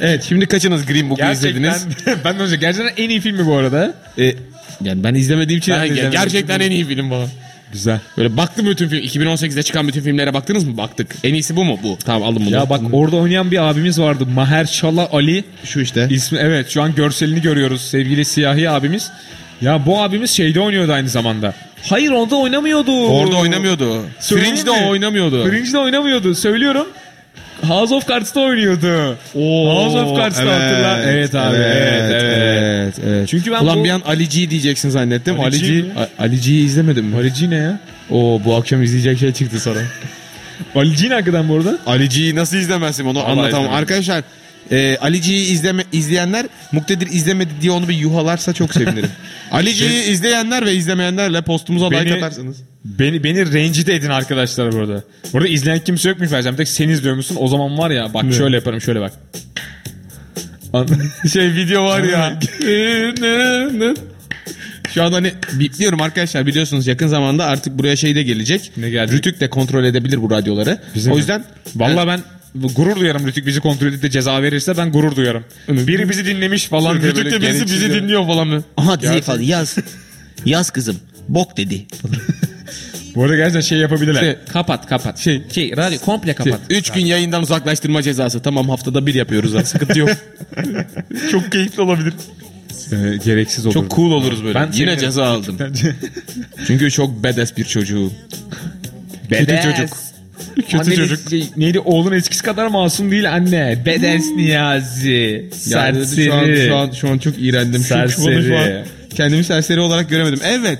evet 0.00 0.24
şimdi 0.28 0.46
kaçınız 0.46 0.86
Green 0.86 1.10
Book'u 1.10 1.32
izlediniz? 1.32 1.86
ben 2.24 2.38
de 2.38 2.42
önce 2.42 2.56
gerçekten 2.56 3.04
en 3.04 3.10
iyi 3.10 3.20
filmi 3.20 3.46
bu 3.46 3.56
arada. 3.56 3.94
E, 4.18 4.34
yani 4.84 5.04
ben 5.04 5.14
izlemediğim 5.14 5.58
için 5.58 5.74
Ben 5.74 5.80
de 5.80 5.86
yani 5.86 5.92
izlemedim. 5.98 6.20
gerçekten 6.20 6.60
en 6.60 6.70
iyi 6.70 6.84
film 6.84 7.10
bana. 7.10 7.24
Güzel. 7.72 8.00
Böyle 8.18 8.36
baktım 8.36 8.66
bütün 8.66 8.88
film 8.88 9.02
2018'de 9.02 9.62
çıkan 9.62 9.88
bütün 9.88 10.00
filmlere 10.00 10.34
baktınız 10.34 10.64
mı? 10.64 10.76
Baktık. 10.76 11.16
En 11.24 11.34
iyisi 11.34 11.56
bu 11.56 11.64
mu? 11.64 11.78
Bu. 11.82 11.98
Tamam 12.04 12.22
alın 12.22 12.42
bunu. 12.46 12.54
Ya 12.54 12.70
bak 12.70 12.80
orada 12.92 13.16
oynayan 13.16 13.50
bir 13.50 13.70
abimiz 13.70 14.00
vardı. 14.00 14.26
Mahershala 14.34 15.08
Ali. 15.12 15.44
şu 15.64 15.80
işte. 15.80 16.06
İsmi 16.10 16.38
evet 16.38 16.68
şu 16.70 16.82
an 16.82 16.94
görselini 16.94 17.42
görüyoruz 17.42 17.80
sevgili 17.82 18.24
siyahi 18.24 18.70
abimiz. 18.70 19.10
Ya 19.60 19.86
bu 19.86 20.02
abimiz 20.02 20.30
şeyde 20.30 20.60
oynuyordu 20.60 20.92
aynı 20.92 21.08
zamanda. 21.08 21.54
Hayır 21.88 22.10
onda 22.10 22.36
oynamıyordu. 22.36 23.06
Orada 23.06 23.36
oynamıyordu. 23.36 24.00
Söyleyeyim 24.20 24.56
Fringe'de 24.56 24.80
mi? 24.80 24.86
o 24.86 24.90
oynamıyordu. 24.90 25.48
Fringe'de 25.50 25.78
oynamıyordu. 25.78 26.34
Söylüyorum. 26.34 26.86
House 27.62 27.94
of 27.94 28.08
Cards'ta 28.08 28.40
oynuyordu. 28.40 29.16
House 29.34 29.98
of 29.98 30.16
Cards'ta 30.16 30.42
hatırla. 30.42 31.02
Evet 31.06 31.34
abi. 31.34 31.56
Evet, 31.56 32.02
evet. 32.10 32.22
evet, 32.22 32.94
evet. 33.06 33.28
Çünkü 33.28 33.52
ben 33.52 33.60
Ulan 33.64 33.78
bu- 33.80 33.84
bir 33.84 33.90
an 33.90 34.02
Ali 34.06 34.28
G 34.28 34.50
diyeceksin 34.50 34.90
zannettim. 34.90 35.40
Ali 35.40 35.46
Ali 35.46 35.60
G 35.60 35.66
G, 35.66 35.82
mi? 35.82 35.88
Ali 36.18 36.40
G'yi 36.40 36.64
izlemedin 36.66 37.04
mi? 37.04 37.16
Alici 37.16 37.50
ne 37.50 37.54
ya? 37.56 37.78
Oo 38.10 38.40
bu 38.44 38.54
akşam 38.54 38.82
izleyecek 38.82 39.18
şey 39.18 39.32
çıktı 39.32 39.60
sana. 39.60 39.78
Alici 40.74 41.08
ne 41.10 41.14
hakikaten 41.14 41.48
bu 41.48 41.56
arada? 41.56 41.78
Ali 41.86 42.08
G'yi 42.08 42.34
nasıl 42.34 42.56
izlemezsin 42.56 43.04
onu 43.04 43.18
anlatamam. 43.18 43.48
izlemedim. 43.48 43.72
Arkadaşlar 43.74 44.22
e, 44.70 44.98
Ali 45.00 45.20
G'yi 45.20 45.50
izleme, 45.52 45.84
izleyenler 45.92 46.46
Muktedir 46.72 47.06
izlemedi 47.06 47.50
diye 47.60 47.72
onu 47.72 47.88
bir 47.88 47.94
yuhalarsa 47.94 48.52
çok 48.52 48.74
sevinirim. 48.74 49.10
Ali 49.52 49.74
G'yi 49.74 50.02
izleyenler 50.02 50.66
ve 50.66 50.74
izlemeyenlerle 50.74 51.42
postumuza 51.42 51.88
like 51.88 52.04
Beni- 52.04 52.14
atarsanız. 52.16 52.56
Beni 52.84 53.24
beni 53.24 53.52
rencide 53.52 53.94
edin 53.94 54.10
arkadaşlar 54.10 54.72
burada. 54.72 55.02
Burada 55.32 55.48
izleyen 55.48 55.78
kimse 55.78 56.08
yokmuş 56.08 56.28
Fercan. 56.28 56.52
Bir 56.52 56.56
tek 56.56 56.68
sen 56.68 56.88
izliyormuşsun. 56.88 57.36
O 57.40 57.48
zaman 57.48 57.78
var 57.78 57.90
ya 57.90 58.14
bak 58.14 58.24
şöyle 58.38 58.56
yaparım 58.56 58.80
şöyle 58.80 59.00
bak. 59.00 59.12
An- 60.72 60.88
Şey 61.32 61.54
video 61.54 61.84
var 61.84 62.02
ya. 62.02 62.38
Şu 64.94 65.02
an 65.02 65.12
hani 65.12 65.32
bipliyorum 65.52 66.00
arkadaşlar 66.00 66.46
biliyorsunuz 66.46 66.86
yakın 66.86 67.06
zamanda 67.06 67.44
artık 67.44 67.78
buraya 67.78 67.96
şey 67.96 68.14
de 68.14 68.22
gelecek. 68.22 68.70
Ne 68.76 68.90
gelecek? 68.90 69.18
Rütük 69.18 69.40
de 69.40 69.50
kontrol 69.50 69.84
edebilir 69.84 70.22
bu 70.22 70.30
radyoları. 70.30 70.78
Bizim 70.94 71.12
o 71.12 71.14
mi? 71.14 71.18
yüzden 71.18 71.44
Vallahi 71.76 72.06
ben 72.08 72.20
gurur 72.76 72.96
duyarım 72.96 73.26
Rütük 73.26 73.46
bizi 73.46 73.60
kontrol 73.60 73.86
edip 73.88 74.02
de 74.02 74.10
ceza 74.10 74.42
verirse 74.42 74.76
ben 74.76 74.92
gurur 74.92 75.16
duyarım. 75.16 75.44
Biri 75.68 76.08
bizi 76.08 76.26
dinlemiş 76.26 76.66
falan 76.66 77.00
diye 77.02 77.10
Rütük 77.12 77.24
böyle 77.24 77.36
de 77.36 77.40
bizi, 77.40 77.52
gereksiz 77.52 77.74
bizi 77.82 77.92
ya. 77.96 78.02
dinliyor 78.02 78.26
falan 78.26 78.48
mı? 78.48 78.64
Aha 78.76 79.00
dizi 79.00 79.20
falan 79.20 79.40
yaz. 79.40 79.76
Yaz 80.44 80.70
kızım. 80.70 80.96
Bok 81.28 81.56
dedi. 81.56 81.86
Bu 83.14 83.22
arada 83.22 83.36
gerçekten 83.36 83.60
şey 83.60 83.78
yapabilirler. 83.78 84.20
Şey- 84.20 84.36
kapat 84.52 84.86
kapat. 84.86 85.18
Şey, 85.18 85.42
şey 85.52 85.76
radyo 85.76 85.98
komple 85.98 86.34
kapat. 86.34 86.60
3 86.70 86.90
gün 86.90 87.06
yayından 87.06 87.42
uzaklaştırma 87.42 88.02
cezası. 88.02 88.42
Tamam 88.42 88.68
haftada 88.68 89.06
bir 89.06 89.14
yapıyoruz 89.14 89.54
ha. 89.54 89.64
Sıkıntı 89.64 89.98
yok. 89.98 90.08
Çok 91.30 91.52
keyifli 91.52 91.82
olabilir. 91.82 92.14
Ee, 92.92 93.16
gereksiz 93.24 93.66
olur. 93.66 93.74
Çok 93.74 93.90
cool 93.90 94.10
oluruz 94.10 94.44
böyle. 94.44 94.54
Ben 94.54 94.64
Yine 94.66 94.74
sevinirim. 94.74 94.98
ceza 95.00 95.24
aldım. 95.24 95.58
Çünkü 96.66 96.90
çok 96.90 97.22
badass 97.22 97.56
bir 97.56 97.64
çocuğu. 97.64 98.12
Kötü 99.30 99.46
Bedes. 99.46 99.64
çocuk. 99.64 99.90
Kötü 100.56 100.78
Anne 100.78 100.94
çocuk. 100.96 101.30
Şey, 101.30 101.46
neydi 101.56 101.78
oğlun 101.80 102.12
eskisi 102.12 102.42
kadar 102.42 102.66
masum 102.66 103.10
değil 103.10 103.32
anne. 103.32 103.82
Bedes 103.86 104.24
Niyazi. 104.36 105.50
Yani 105.66 106.06
Serseri. 106.06 106.24
şu 106.26 106.34
an, 106.34 106.54
şu 106.68 106.76
an 106.76 106.90
şu 106.90 107.08
an 107.10 107.18
çok 107.18 107.34
iğrendim. 107.38 107.82
Şu, 107.82 107.88
şu, 107.88 107.96
an- 107.98 108.06
şu 108.06 108.22
Serseri. 108.22 108.78
an 108.78 108.84
kendimi 109.14 109.44
serseri 109.44 109.80
olarak 109.80 110.10
göremedim. 110.10 110.40
Evet. 110.44 110.78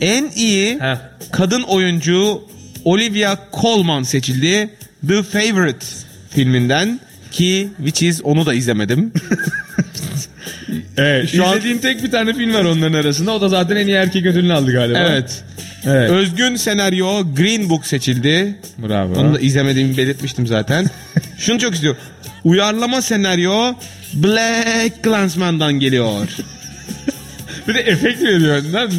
En 0.00 0.30
iyi 0.36 0.80
Heh. 0.80 0.96
kadın 1.32 1.62
oyuncu 1.62 2.42
Olivia 2.84 3.36
Colman 3.60 4.02
seçildi. 4.02 4.70
The 5.08 5.22
Favorite 5.22 5.86
filminden 6.30 7.00
ki 7.32 7.68
which 7.76 8.02
is 8.02 8.20
onu 8.24 8.46
da 8.46 8.54
izlemedim. 8.54 9.12
Evet, 10.96 11.28
Şu 11.30 11.44
an- 11.46 11.52
İzlediğim 11.52 11.78
tek 11.78 12.02
bir 12.02 12.10
tane 12.10 12.34
film 12.34 12.54
var 12.54 12.64
onların 12.64 12.92
arasında. 12.92 13.32
O 13.32 13.40
da 13.40 13.48
zaten 13.48 13.76
en 13.76 13.86
iyi 13.86 13.96
erkek 13.96 14.26
ödülünü 14.26 14.52
aldı 14.52 14.72
galiba. 14.72 14.98
evet. 14.98 15.44
Evet. 15.88 16.10
Özgün 16.10 16.56
senaryo 16.56 17.34
Green 17.36 17.70
Book 17.70 17.86
seçildi. 17.86 18.54
Bravo. 18.88 19.20
Onu 19.20 19.34
da 19.34 19.38
izlemediğimi 19.38 19.96
belirtmiştim 19.96 20.46
zaten. 20.46 20.86
Şunu 21.38 21.58
çok 21.58 21.74
istiyorum. 21.74 22.00
Uyarlama 22.44 23.02
senaryo 23.02 23.74
Black 24.14 25.04
Clansman'dan 25.04 25.72
geliyor. 25.72 26.28
Bir 27.68 27.74
de 27.74 27.80
efekt 27.80 28.22
veriyor. 28.22 28.62
Nasıl? 28.72 28.96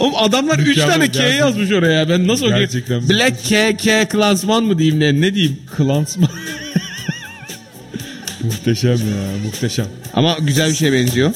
Oğlum 0.00 0.14
adamlar 0.16 0.58
3 0.58 0.66
Mükemmel, 0.68 0.92
tane 0.92 1.06
K 1.06 1.12
gerçekten. 1.12 1.38
yazmış 1.38 1.72
oraya. 1.72 2.08
Ben 2.08 2.28
nasıl 2.28 2.44
okuyayım? 2.44 2.70
Gerçekten. 2.72 3.08
Black 3.08 3.48
K, 3.48 3.76
K 3.76 4.08
Klansman 4.08 4.64
mı 4.64 4.78
diyeyim 4.78 5.00
ne, 5.00 5.20
ne 5.20 5.34
diyeyim? 5.34 5.58
Klansman. 5.76 6.28
muhteşem 8.42 8.90
ya 8.92 9.38
muhteşem. 9.44 9.86
Ama 10.14 10.36
güzel 10.40 10.70
bir 10.70 10.74
şeye 10.74 10.92
benziyor. 10.92 11.30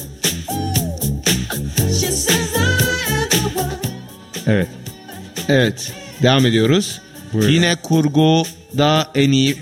Evet. 4.47 4.67
Evet. 5.51 5.91
Devam 6.23 6.45
ediyoruz. 6.45 7.01
Buyurun. 7.33 7.51
Yine 7.51 7.75
kurguda 7.83 9.07
en 9.15 9.31
iyi 9.31 9.57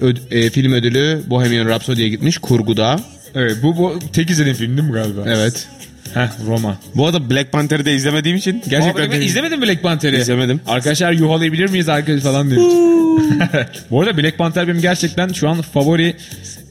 öd- 0.00 0.34
e, 0.34 0.50
film 0.50 0.72
ödülü 0.72 1.22
Bohemian 1.26 1.68
Rhapsody'ye 1.68 2.08
gitmiş. 2.08 2.38
Kurguda. 2.38 3.00
Evet 3.34 3.56
bu, 3.62 3.76
bu 3.76 3.98
tek 4.12 4.30
izlediğim 4.30 4.56
film 4.56 4.76
değil 4.76 4.88
mi 4.88 4.94
galiba? 4.94 5.20
Evet. 5.26 5.68
Heh 6.14 6.28
Roma. 6.46 6.78
Bu 6.94 7.06
arada 7.06 7.30
Black 7.30 7.52
Panther'ı 7.52 7.84
da 7.84 7.90
izlemediğim 7.90 8.36
için 8.36 8.62
gerçekten... 8.68 8.96
Gerçekten 8.96 9.20
izlemedin 9.20 9.58
mi 9.60 9.66
Black 9.66 9.82
Panther'i? 9.82 10.16
İzlemedim. 10.16 10.60
Arkadaşlar 10.66 11.12
yuhalayabilir 11.12 11.70
miyiz 11.70 11.88
arkadaş 11.88 12.22
falan 12.22 12.50
demiş. 12.50 12.64
Bu 13.90 14.00
arada 14.00 14.16
Black 14.18 14.38
Panther 14.38 14.68
benim 14.68 14.80
gerçekten 14.80 15.28
şu 15.28 15.48
an 15.48 15.62
favori 15.62 16.16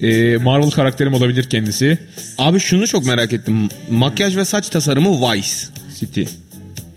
e, 0.01 0.37
Marvel 0.37 0.69
karakterim 0.69 1.13
olabilir 1.13 1.43
kendisi. 1.49 1.97
Abi 2.37 2.59
şunu 2.59 2.87
çok 2.87 3.05
merak 3.05 3.33
ettim. 3.33 3.69
Makyaj 3.89 4.37
ve 4.37 4.45
saç 4.45 4.69
tasarımı 4.69 5.09
Vice. 5.21 5.47
City. 5.99 6.23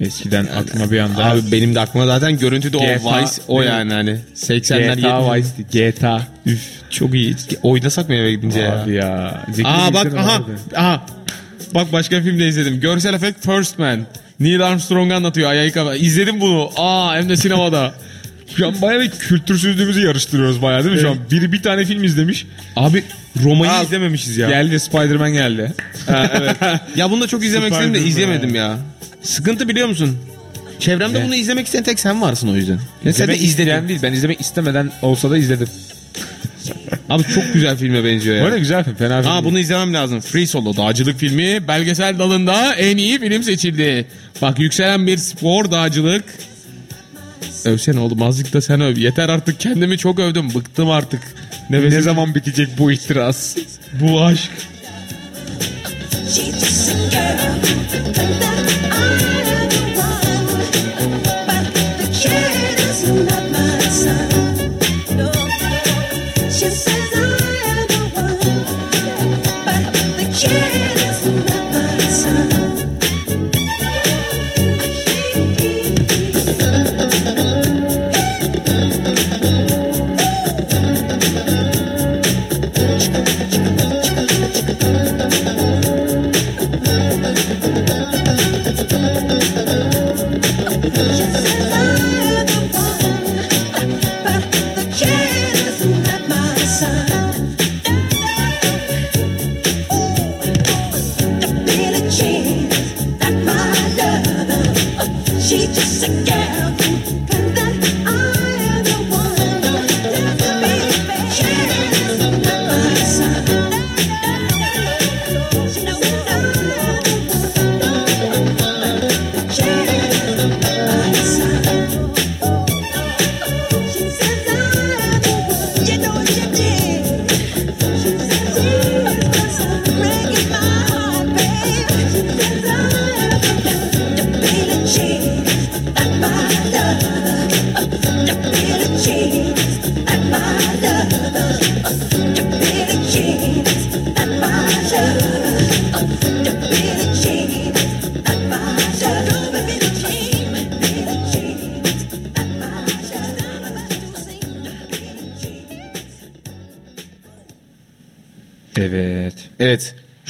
Eskiden 0.00 0.46
aklıma 0.46 0.90
bir 0.90 0.98
anda. 0.98 1.24
Abi 1.24 1.40
benim 1.52 1.74
de 1.74 1.80
aklıma 1.80 2.06
zaten 2.06 2.38
görüntüde 2.38 2.76
o 2.76 2.80
GTA 2.80 2.94
Vice 3.22 3.32
o 3.48 3.60
değil 3.60 3.70
mi? 3.70 3.76
yani 3.76 3.92
hani 3.92 4.18
80'ler 4.36 4.96
GTA 4.96 5.08
70'ler. 5.08 5.36
Vice 5.70 5.90
GTA. 5.90 6.22
Üf 6.46 6.60
çok 6.90 7.14
iyi. 7.14 7.36
Oynasak 7.62 8.08
mı 8.08 8.14
eve 8.14 8.32
gidince 8.32 8.60
ya? 8.60 8.82
Abi 8.82 8.94
ya. 8.94 9.44
Zeki 9.52 9.68
Aa 9.68 9.94
bak 9.94 10.14
aha 10.14 10.26
vardı. 10.26 10.50
aha. 10.76 11.06
Bak 11.74 11.92
başka 11.92 12.20
filmde 12.22 12.48
izledim. 12.48 12.80
Görsel 12.80 13.14
efekt 13.14 13.46
First 13.46 13.78
Man. 13.78 14.06
Neil 14.40 14.66
Armstrong 14.66 15.12
anlatıyor 15.12 15.50
ayağı 15.50 15.64
yıkama. 15.66 15.94
İzledim 15.94 16.40
bunu. 16.40 16.70
Aa 16.76 17.16
hem 17.16 17.28
de 17.28 17.36
sinemada. 17.36 17.94
Şu 18.56 18.66
an 18.66 18.82
bayağı 18.82 19.02
bir 19.02 19.10
kültürsüzlüğümüzü 19.10 20.00
yarıştırıyoruz 20.06 20.62
bayağı 20.62 20.84
değil 20.84 20.94
mi 20.94 21.00
şu 21.00 21.10
an? 21.10 21.16
Biri 21.30 21.52
bir 21.52 21.62
tane 21.62 21.84
film 21.84 22.04
izlemiş. 22.04 22.46
Abi 22.76 23.04
Roma'yı 23.44 23.72
Aa, 23.72 23.82
izlememişiz 23.82 24.36
ya. 24.36 24.48
Geldi 24.48 24.80
Spider-Man 24.80 25.32
geldi. 25.32 25.72
Ya 26.96 27.10
bunu 27.10 27.20
da 27.20 27.26
çok 27.26 27.44
izlemek 27.44 27.72
istedim 27.72 27.94
de 27.94 28.00
izlemedim 28.00 28.54
ya. 28.54 28.78
Sıkıntı 29.22 29.68
biliyor 29.68 29.88
musun? 29.88 30.18
Çevremde 30.78 31.24
bunu 31.24 31.34
izlemek 31.34 31.66
isteyen 31.66 31.84
tek 31.84 32.00
sen 32.00 32.22
varsın 32.22 32.48
o 32.48 32.56
yüzden. 32.56 32.78
Ya 33.04 33.12
sen 33.12 33.28
de 33.28 33.38
isteyen 33.38 33.88
değil. 33.88 34.00
Ben 34.02 34.12
izlemek 34.12 34.40
istemeden 34.40 34.90
olsa 35.02 35.30
da 35.30 35.38
izledim. 35.38 35.68
Abi 37.08 37.22
çok 37.34 37.52
güzel 37.54 37.76
filme 37.76 38.04
benziyor 38.04 38.36
ya. 38.36 38.44
arada 38.44 38.58
güzel 38.58 38.84
film. 38.84 38.94
Fena 38.96 39.22
film. 39.22 39.32
Aa 39.32 39.44
bunu 39.44 39.58
izlemem 39.58 39.94
lazım. 39.94 40.20
Free 40.20 40.46
Solo 40.46 40.76
dağcılık 40.76 41.18
filmi 41.18 41.68
belgesel 41.68 42.18
dalında 42.18 42.74
en 42.74 42.96
iyi 42.96 43.20
film 43.20 43.42
seçildi. 43.42 44.06
Bak 44.42 44.58
yükselen 44.58 45.06
bir 45.06 45.16
spor 45.18 45.70
dağcılık. 45.70 46.24
Övsene 47.66 48.00
oğlum 48.00 48.22
azıcık 48.22 48.54
da 48.54 48.60
sen 48.60 48.80
öv. 48.80 48.96
Yeter 48.96 49.28
artık 49.28 49.60
kendimi 49.60 49.98
çok 49.98 50.18
övdüm. 50.18 50.54
Bıktım 50.54 50.90
artık. 50.90 51.20
Nefesim 51.70 51.98
Ne 51.98 52.02
zaman 52.02 52.34
bitecek 52.34 52.68
bu 52.78 52.92
ihtiras? 52.92 53.56
bu 54.00 54.22
aşk. 54.22 54.50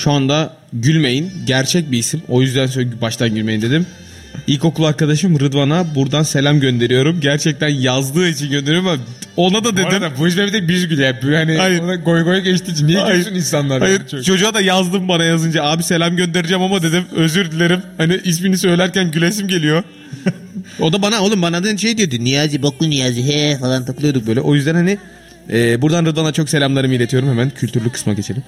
Şu 0.07 0.13
anda 0.13 0.53
gülmeyin. 0.73 1.33
Gerçek 1.47 1.93
bir 1.93 1.99
isim. 1.99 2.23
O 2.29 2.43
yüzden 2.43 2.69
baştan 3.01 3.35
gülmeyin 3.35 3.63
dedim. 3.63 3.87
İlkokul 4.47 4.85
arkadaşım 4.85 5.41
Rıdvan'a 5.41 5.95
buradan 5.95 6.23
selam 6.23 6.61
gönderiyorum. 6.61 7.21
Gerçekten 7.21 7.69
yazdığı 7.69 8.29
için 8.29 8.51
gönderiyorum 8.51 8.89
ama 8.89 9.03
ona 9.37 9.65
da 9.65 9.73
Bu 9.73 9.77
dedim. 9.77 9.87
arada 9.87 10.11
bu 10.19 10.29
işler 10.29 10.47
bir 10.47 10.53
tek 10.53 10.69
biz 10.69 10.89
gülüyor. 10.89 11.09
Yani 11.09 11.35
hani 11.35 11.57
Hayır. 11.59 11.81
ona 11.81 11.95
goy 11.95 12.23
goy 12.25 12.39
geçtiği 12.41 12.73
için 12.73 12.87
niye 12.87 12.99
Hayır. 12.99 13.17
gülsün 13.17 13.35
insanlar? 13.35 13.81
Hayır 13.81 13.99
yani? 14.01 14.11
Çok- 14.11 14.25
çocuğa 14.25 14.55
da 14.55 14.61
yazdım 14.61 15.09
bana 15.09 15.25
yazınca 15.25 15.65
abi 15.65 15.83
selam 15.83 16.17
göndereceğim 16.17 16.63
ama 16.63 16.83
dedim 16.83 17.05
özür 17.17 17.51
dilerim. 17.51 17.83
Hani 17.99 18.21
ismini 18.25 18.59
söylerken 18.59 19.11
gülesim 19.11 19.49
geliyor. 19.49 19.83
o 20.81 20.93
da 20.93 21.03
bana 21.03 21.21
oğlum 21.21 21.43
bana 21.43 21.65
da 21.65 21.77
şey 21.77 21.99
diyordu 21.99 22.15
Niyazi 22.21 22.63
boklu 22.63 22.91
Niyazi 22.91 23.27
he 23.27 23.59
falan 23.59 23.85
takılıyorduk 23.85 24.27
böyle. 24.27 24.41
O 24.41 24.55
yüzden 24.55 24.75
hani 24.75 24.99
e, 25.53 25.83
buradan 25.83 26.07
Rıdvan'a 26.07 26.33
çok 26.33 26.49
selamlarımı 26.49 26.95
iletiyorum. 26.95 27.29
Hemen 27.29 27.51
kültürlü 27.51 27.91
kısma 27.91 28.13
geçelim. 28.13 28.43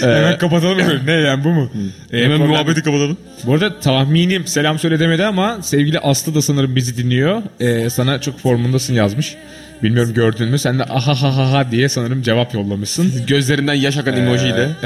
Hemen 0.00 0.38
kapatalım 0.38 0.78
mı? 0.78 1.00
ne 1.06 1.12
yani 1.12 1.44
bu 1.44 1.48
mu? 1.48 1.70
Ee, 2.12 2.18
Hemen 2.24 2.38
problem- 2.38 2.48
muhabbeti 2.48 2.82
kapatalım. 2.82 3.16
Bu 3.46 3.54
arada 3.54 3.80
tahminim 3.80 4.46
selam 4.46 4.78
söyle 4.78 5.00
demedi 5.00 5.24
ama 5.24 5.58
sevgili 5.62 5.98
Aslı 5.98 6.34
da 6.34 6.42
sanırım 6.42 6.76
bizi 6.76 6.96
dinliyor. 6.96 7.42
Ee, 7.60 7.90
sana 7.90 8.20
çok 8.20 8.38
formundasın 8.38 8.94
yazmış. 8.94 9.34
Bilmiyorum 9.82 10.14
gördün 10.14 10.48
mü? 10.48 10.58
Sen 10.58 10.78
de 10.78 10.84
aha 10.84 11.22
ha 11.22 11.36
ha 11.36 11.52
ha 11.52 11.70
diye 11.70 11.88
sanırım 11.88 12.22
cevap 12.22 12.54
yollamışsın. 12.54 13.12
Gözlerinden 13.26 13.74
yaş 13.74 13.96
akan 13.96 14.16
emojiyle. 14.16 14.68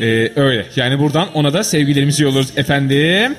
Ee, 0.00 0.32
öyle. 0.36 0.66
Yani 0.76 0.98
buradan 0.98 1.28
ona 1.34 1.52
da 1.52 1.64
sevgilerimizi 1.64 2.22
yolluyoruz 2.22 2.50
efendim. 2.56 3.34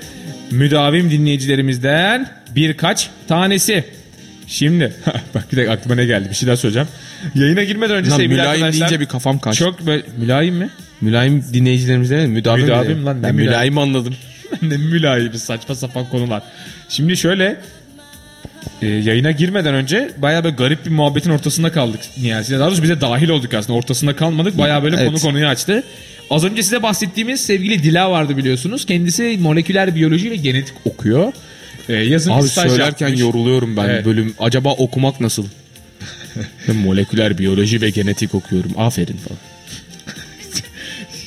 Müdavim 0.51 1.11
dinleyicilerimizden 1.11 2.29
birkaç 2.55 3.09
tanesi. 3.27 3.83
Şimdi 4.47 4.93
bak 5.35 5.51
bir 5.51 5.57
dakika 5.57 5.73
aklıma 5.73 5.95
ne 5.95 6.05
geldi 6.05 6.29
bir 6.29 6.35
şey 6.35 6.47
daha 6.47 6.57
söyleyeceğim. 6.57 6.87
Yayına 7.35 7.63
girmeden 7.63 7.95
önce 7.95 8.09
Lan 8.09 8.17
sevgili 8.17 8.33
mülayim 8.33 8.51
arkadaşlar. 8.51 8.89
deyince 8.89 8.99
bir 8.99 9.05
kafam 9.05 9.39
kaçtı. 9.39 9.63
Çok 9.65 9.85
böyle 9.85 10.03
mülayim 10.17 10.55
mi? 10.55 10.69
Mülayim 11.01 11.43
dinleyicilerimize 11.53 12.15
mi? 12.25 12.27
Müdavim, 12.27 12.63
Müdavim 12.63 13.05
lan, 13.05 13.19
ne 13.19 13.23
Ben 13.23 13.35
mülayim? 13.35 13.51
mülayim 13.51 13.77
anladım. 13.77 14.15
ne 14.61 14.77
mülayimi 14.77 15.39
saçma 15.39 15.75
sapan 15.75 16.09
konular. 16.09 16.41
Şimdi 16.89 17.17
şöyle 17.17 17.57
e, 18.81 18.87
yayına 18.87 19.31
girmeden 19.31 19.73
önce 19.73 20.11
bayağı 20.17 20.43
böyle 20.43 20.55
garip 20.55 20.85
bir 20.85 20.91
muhabbetin 20.91 21.29
ortasında 21.29 21.71
kaldık 21.71 21.99
Niyazi'yle. 22.21 22.59
Daha 22.59 22.67
doğrusu 22.67 22.83
bize 22.83 23.01
dahil 23.01 23.29
olduk 23.29 23.53
aslında. 23.53 23.77
Ortasında 23.79 24.15
kalmadık. 24.15 24.57
Bayağı 24.57 24.83
böyle 24.83 24.95
Evet. 24.95 25.07
konu 25.07 25.19
konuyu 25.19 25.47
açtı. 25.47 25.83
Az 26.29 26.43
önce 26.43 26.63
size 26.63 26.83
bahsettiğimiz 26.83 27.41
sevgili 27.45 27.83
Dila 27.83 28.11
vardı 28.11 28.37
biliyorsunuz. 28.37 28.85
Kendisi 28.85 29.37
moleküler 29.41 29.95
biyoloji 29.95 30.31
ve 30.31 30.35
genetik 30.35 30.73
okuyor. 30.85 31.33
E, 31.89 31.93
yazın 31.93 32.31
Abi 32.31 32.47
staj 32.47 32.69
söylerken 32.71 33.05
yapmış. 33.07 33.21
yoruluyorum 33.21 33.77
ben 33.77 33.85
Evet. 33.89 34.05
bölüm. 34.05 34.33
Acaba 34.39 34.73
okumak 34.73 35.21
nasıl? 35.21 35.45
Moleküler 36.83 37.37
biyoloji 37.37 37.81
ve 37.81 37.89
genetik 37.89 38.35
okuyorum. 38.35 38.71
Aferin 38.77 39.17
falan. 39.17 39.39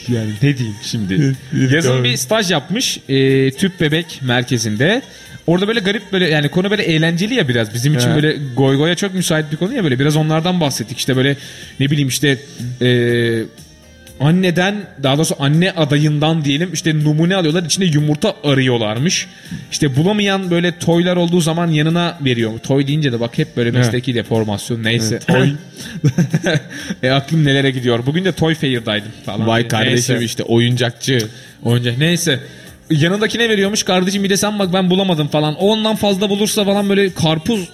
Yani 0.09 0.31
ne 0.43 0.59
diyeyim 0.59 0.77
şimdi. 0.83 1.37
Yazın 1.75 2.05
bir 2.05 2.17
staj 2.17 2.51
yapmış 2.51 3.01
e, 3.09 3.51
tüp 3.51 3.81
bebek 3.81 4.21
merkezinde. 4.23 5.03
Orada 5.47 5.69
böyle 5.69 5.81
garip 5.81 6.13
böyle 6.13 6.29
yani 6.29 6.49
konu 6.49 6.71
böyle 6.71 6.83
eğlenceli 6.83 7.35
ya 7.35 7.49
biraz. 7.49 7.75
Bizim 7.75 7.95
için 7.95 8.09
Evet. 8.09 8.23
böyle 8.23 8.39
goy 8.57 8.77
goya 8.77 8.95
çok 8.95 9.15
müsait 9.15 9.53
bir 9.53 9.57
konu 9.57 9.75
ya 9.75 9.85
böyle. 9.85 9.99
Biraz 9.99 10.17
onlardan 10.17 10.61
bahsettik. 10.61 10.99
İşte 10.99 11.17
böyle 11.17 11.37
ne 11.81 11.91
bileyim 11.91 12.09
işte 12.09 12.39
e, 12.83 12.89
anneden 14.21 14.75
daha 15.03 15.16
doğrusu 15.16 15.37
anne 15.39 15.71
adayından 15.71 16.45
diyelim 16.45 16.71
işte 16.73 17.05
numune 17.05 17.37
alıyorlar. 17.37 17.62
içinde 17.62 17.85
yumurta 17.85 18.35
arıyorlarmış. 18.45 19.27
İşte 19.73 19.97
bulamayan 19.97 20.51
böyle 20.51 20.79
toylar 20.79 21.16
olduğu 21.16 21.41
zaman 21.41 21.68
yanına 21.68 22.18
veriyor. 22.25 22.59
Toy 22.59 22.87
deyince 22.87 23.12
de 23.12 23.21
bak 23.21 23.39
hep 23.39 23.57
böyle 23.57 23.71
mesleki 23.71 24.14
deformasyon 24.14 24.85
neyse. 24.85 25.18
Toy. 25.18 25.53
e, 27.03 27.11
aklım 27.11 27.45
nelere 27.45 27.71
gidiyor. 27.71 28.07
Bugün 28.07 28.25
de 28.25 28.33
Toy 28.33 28.55
Fair'daydım 28.55 29.11
falan. 29.27 29.47
Vay 29.47 29.61
Neyse. 29.62 29.68
kardeşim 29.68 30.23
işte 30.23 30.43
oyuncakçı. 30.43 31.29
Oyuncak 31.62 31.99
neyse. 31.99 32.41
Yanındakine 32.91 33.49
veriyormuş 33.49 33.83
kardeşim 33.83 34.25
bir 34.25 34.31
de 34.31 34.37
sen 34.37 34.59
bak 34.59 34.73
ben 34.73 34.91
bulamadım 34.91 35.29
falan. 35.29 35.55
Ondan 35.55 35.97
fazla 35.97 36.31
bulursa 36.31 36.64
falan 36.64 36.89
böyle 36.89 37.14
karpuz 37.14 37.68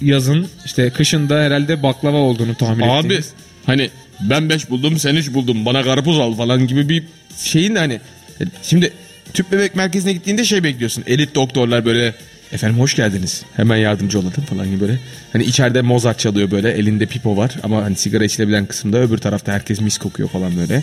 yazın 0.00 0.46
işte 0.64 0.90
kışında 0.90 1.40
herhalde 1.40 1.82
baklava 1.82 2.16
olduğunu 2.16 2.54
tahmin 2.54 2.88
Abi 2.88 3.04
ettiğimiz. 3.06 3.30
hani 3.66 3.90
ben 4.30 4.48
5 4.48 4.70
buldum 4.70 4.98
sen 4.98 5.14
3 5.14 5.34
buldun 5.34 5.64
bana 5.66 5.82
karpuz 5.82 6.18
al 6.18 6.34
falan 6.34 6.66
gibi 6.66 6.88
bir 6.88 7.02
şeyin 7.36 7.74
de 7.74 7.78
hani 7.78 8.00
şimdi 8.62 8.92
tüp 9.34 9.52
bebek 9.52 9.76
merkezine 9.76 10.12
gittiğinde 10.12 10.44
şey 10.44 10.64
bekliyorsun. 10.64 11.04
Elit 11.06 11.34
doktorlar 11.34 11.84
böyle 11.84 12.14
efendim 12.52 12.78
hoş 12.78 12.94
geldiniz. 12.96 13.42
Hemen 13.56 13.76
yardımcı 13.76 14.18
olalım 14.18 14.44
falan 14.50 14.66
gibi 14.70 14.80
böyle. 14.80 14.98
Hani 15.32 15.44
içeride 15.44 15.82
Mozart 15.82 16.18
çalıyor 16.18 16.50
böyle 16.50 16.70
elinde 16.72 17.06
pipo 17.06 17.36
var 17.36 17.50
ama 17.62 17.82
hani 17.84 17.96
sigara 17.96 18.24
içilebilen 18.24 18.66
kısımda 18.66 18.98
öbür 18.98 19.18
tarafta 19.18 19.52
herkes 19.52 19.80
mis 19.80 19.98
kokuyor 19.98 20.28
falan 20.28 20.56
böyle. 20.56 20.82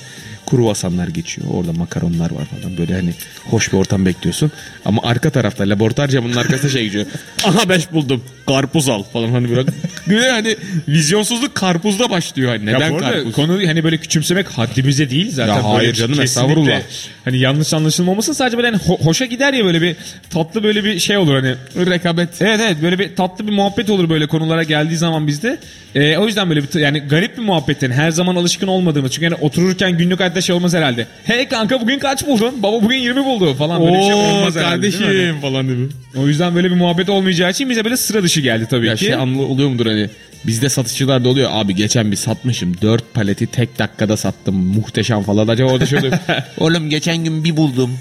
Kruvasanlar 0.50 1.08
geçiyor 1.08 1.48
orada 1.54 1.74
makaronlar 1.74 2.32
var 2.32 2.46
falan 2.46 2.78
böyle 2.78 2.94
hani 2.94 3.14
hoş 3.46 3.74
bir 3.74 3.78
ortam 3.78 4.06
bekliyorsun. 4.06 4.52
Ama 4.86 5.02
arka 5.04 5.30
tarafta 5.30 5.64
laboratuvar 5.70 6.08
camının 6.08 6.36
arkasında 6.36 6.72
şey 6.72 6.84
geçiyor. 6.84 7.06
Aha 7.46 7.70
5 7.70 7.92
buldum 7.92 8.24
karpuz 8.48 8.90
al 8.90 9.04
falan 9.04 9.30
hani 9.30 9.50
böyle. 9.50 9.70
Böyle 10.10 10.32
hani 10.32 10.56
vizyonsuzluk 10.88 11.56
karpuzda 11.56 12.10
başlıyor 12.10 12.50
hani 12.50 12.70
Ya 12.70 12.78
neden 12.78 12.92
bu 12.92 12.96
arada 12.98 13.12
karpuz? 13.12 13.34
konu 13.36 13.60
hani 13.68 13.84
böyle 13.84 13.98
küçümsemek 13.98 14.48
haddimize 14.48 15.10
değil 15.10 15.32
zaten. 15.32 15.54
Ya 15.56 15.70
hayır 15.70 15.94
canım, 15.94 16.22
estağfurullah. 16.22 16.82
Hani 17.26 17.40
yanlış 17.40 17.74
anlaşılmaması 17.74 18.34
sadece 18.36 18.58
böyle 18.58 18.68
hani 18.70 18.78
ho- 18.82 19.06
hoşa 19.06 19.26
gider 19.26 19.54
ya 19.54 19.66
böyle 19.66 19.82
bir 19.82 19.96
tatlı 20.30 20.64
böyle 20.64 20.84
bir 20.84 21.00
şey 21.00 21.18
olur 21.18 21.36
hani. 21.36 21.56
Rekabet. 21.76 22.42
Evet 22.42 22.60
evet 22.64 22.78
böyle 22.82 23.00
bir 23.00 23.16
tatlı 23.16 23.48
bir 23.48 23.52
muhabbet 23.52 23.90
olur 23.90 24.10
böyle 24.10 24.28
konulara 24.28 24.64
geldiği 24.64 24.98
zaman 24.98 25.28
bizde. 25.28 25.58
Ee, 25.96 26.18
o 26.18 26.26
yüzden 26.28 26.50
böyle 26.50 26.64
bir 26.64 26.80
yani 26.80 27.00
garip 27.00 27.38
bir 27.38 27.42
muhabbetten 27.42 27.92
her 27.92 28.12
zaman 28.12 28.36
alışkın 28.36 28.68
olmadığımız. 28.68 29.12
Çünkü 29.12 29.24
yani 29.26 29.36
otururken 29.36 29.98
günlük 29.98 30.20
hayatta 30.20 30.42
şey 30.42 30.56
olmaz 30.56 30.74
herhalde. 30.74 31.08
Hey 31.24 31.48
kanka 31.48 31.82
bugün 31.82 32.00
kaç 32.00 32.28
buldun? 32.28 32.64
Baba 32.64 32.82
bugün 32.84 32.98
20 32.98 33.26
buldu 33.26 33.54
falan 33.54 33.82
böyle 33.82 33.98
bir 33.98 34.04
şey 34.04 34.14
Oo 34.14 34.18
olmaz 34.18 34.56
herhalde. 34.56 34.82
değil 34.82 34.94
mi? 35.00 35.06
kardeşim 35.06 35.42
falan 35.42 35.68
gibi. 35.68 35.88
O 36.18 36.28
yüzden 36.28 36.56
böyle 36.56 36.70
bir 36.72 36.76
muhabbet 36.76 37.10
olmayacağı 37.10 37.52
için 37.52 37.70
bize 37.70 37.86
böyle 37.86 37.98
sıra 37.98 38.24
dışı 38.24 38.42
geldi 38.42 38.68
tabii 38.70 38.88
Ya 38.88 38.96
ki. 38.96 39.06
şey 39.06 39.14
anlı 39.14 39.42
oluyor 39.42 39.70
mudur 39.70 39.86
hani 39.86 40.10
bizde 40.48 40.70
satışçılar 40.70 41.24
da 41.24 41.30
oluyor 41.30 41.50
abi 41.54 41.76
geçen 41.76 42.12
bir 42.12 42.16
satmışım 42.16 42.82
4 42.82 43.14
paleti 43.14 43.48
tek 43.48 43.80
dakikada 43.80 44.18
sattım 44.18 44.56
muhteşem 44.56 45.24
falan 45.24 45.48
acaba 45.48 45.72
orada 45.72 45.86
şöyle 45.86 46.20
oğlum 46.58 46.90
geçen 46.90 47.18
gün 47.24 47.44
bir 47.44 47.58
buldum 47.58 47.92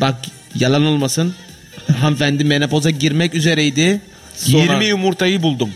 bak 0.00 0.14
yalan 0.54 0.86
olmasın 0.86 1.34
hanımefendi 2.00 2.44
menopoza 2.44 2.90
girmek 2.90 3.34
üzereydi 3.34 4.00
Sonra- 4.36 4.72
20 4.72 4.84
yumurtayı 4.84 5.42
buldum 5.42 5.70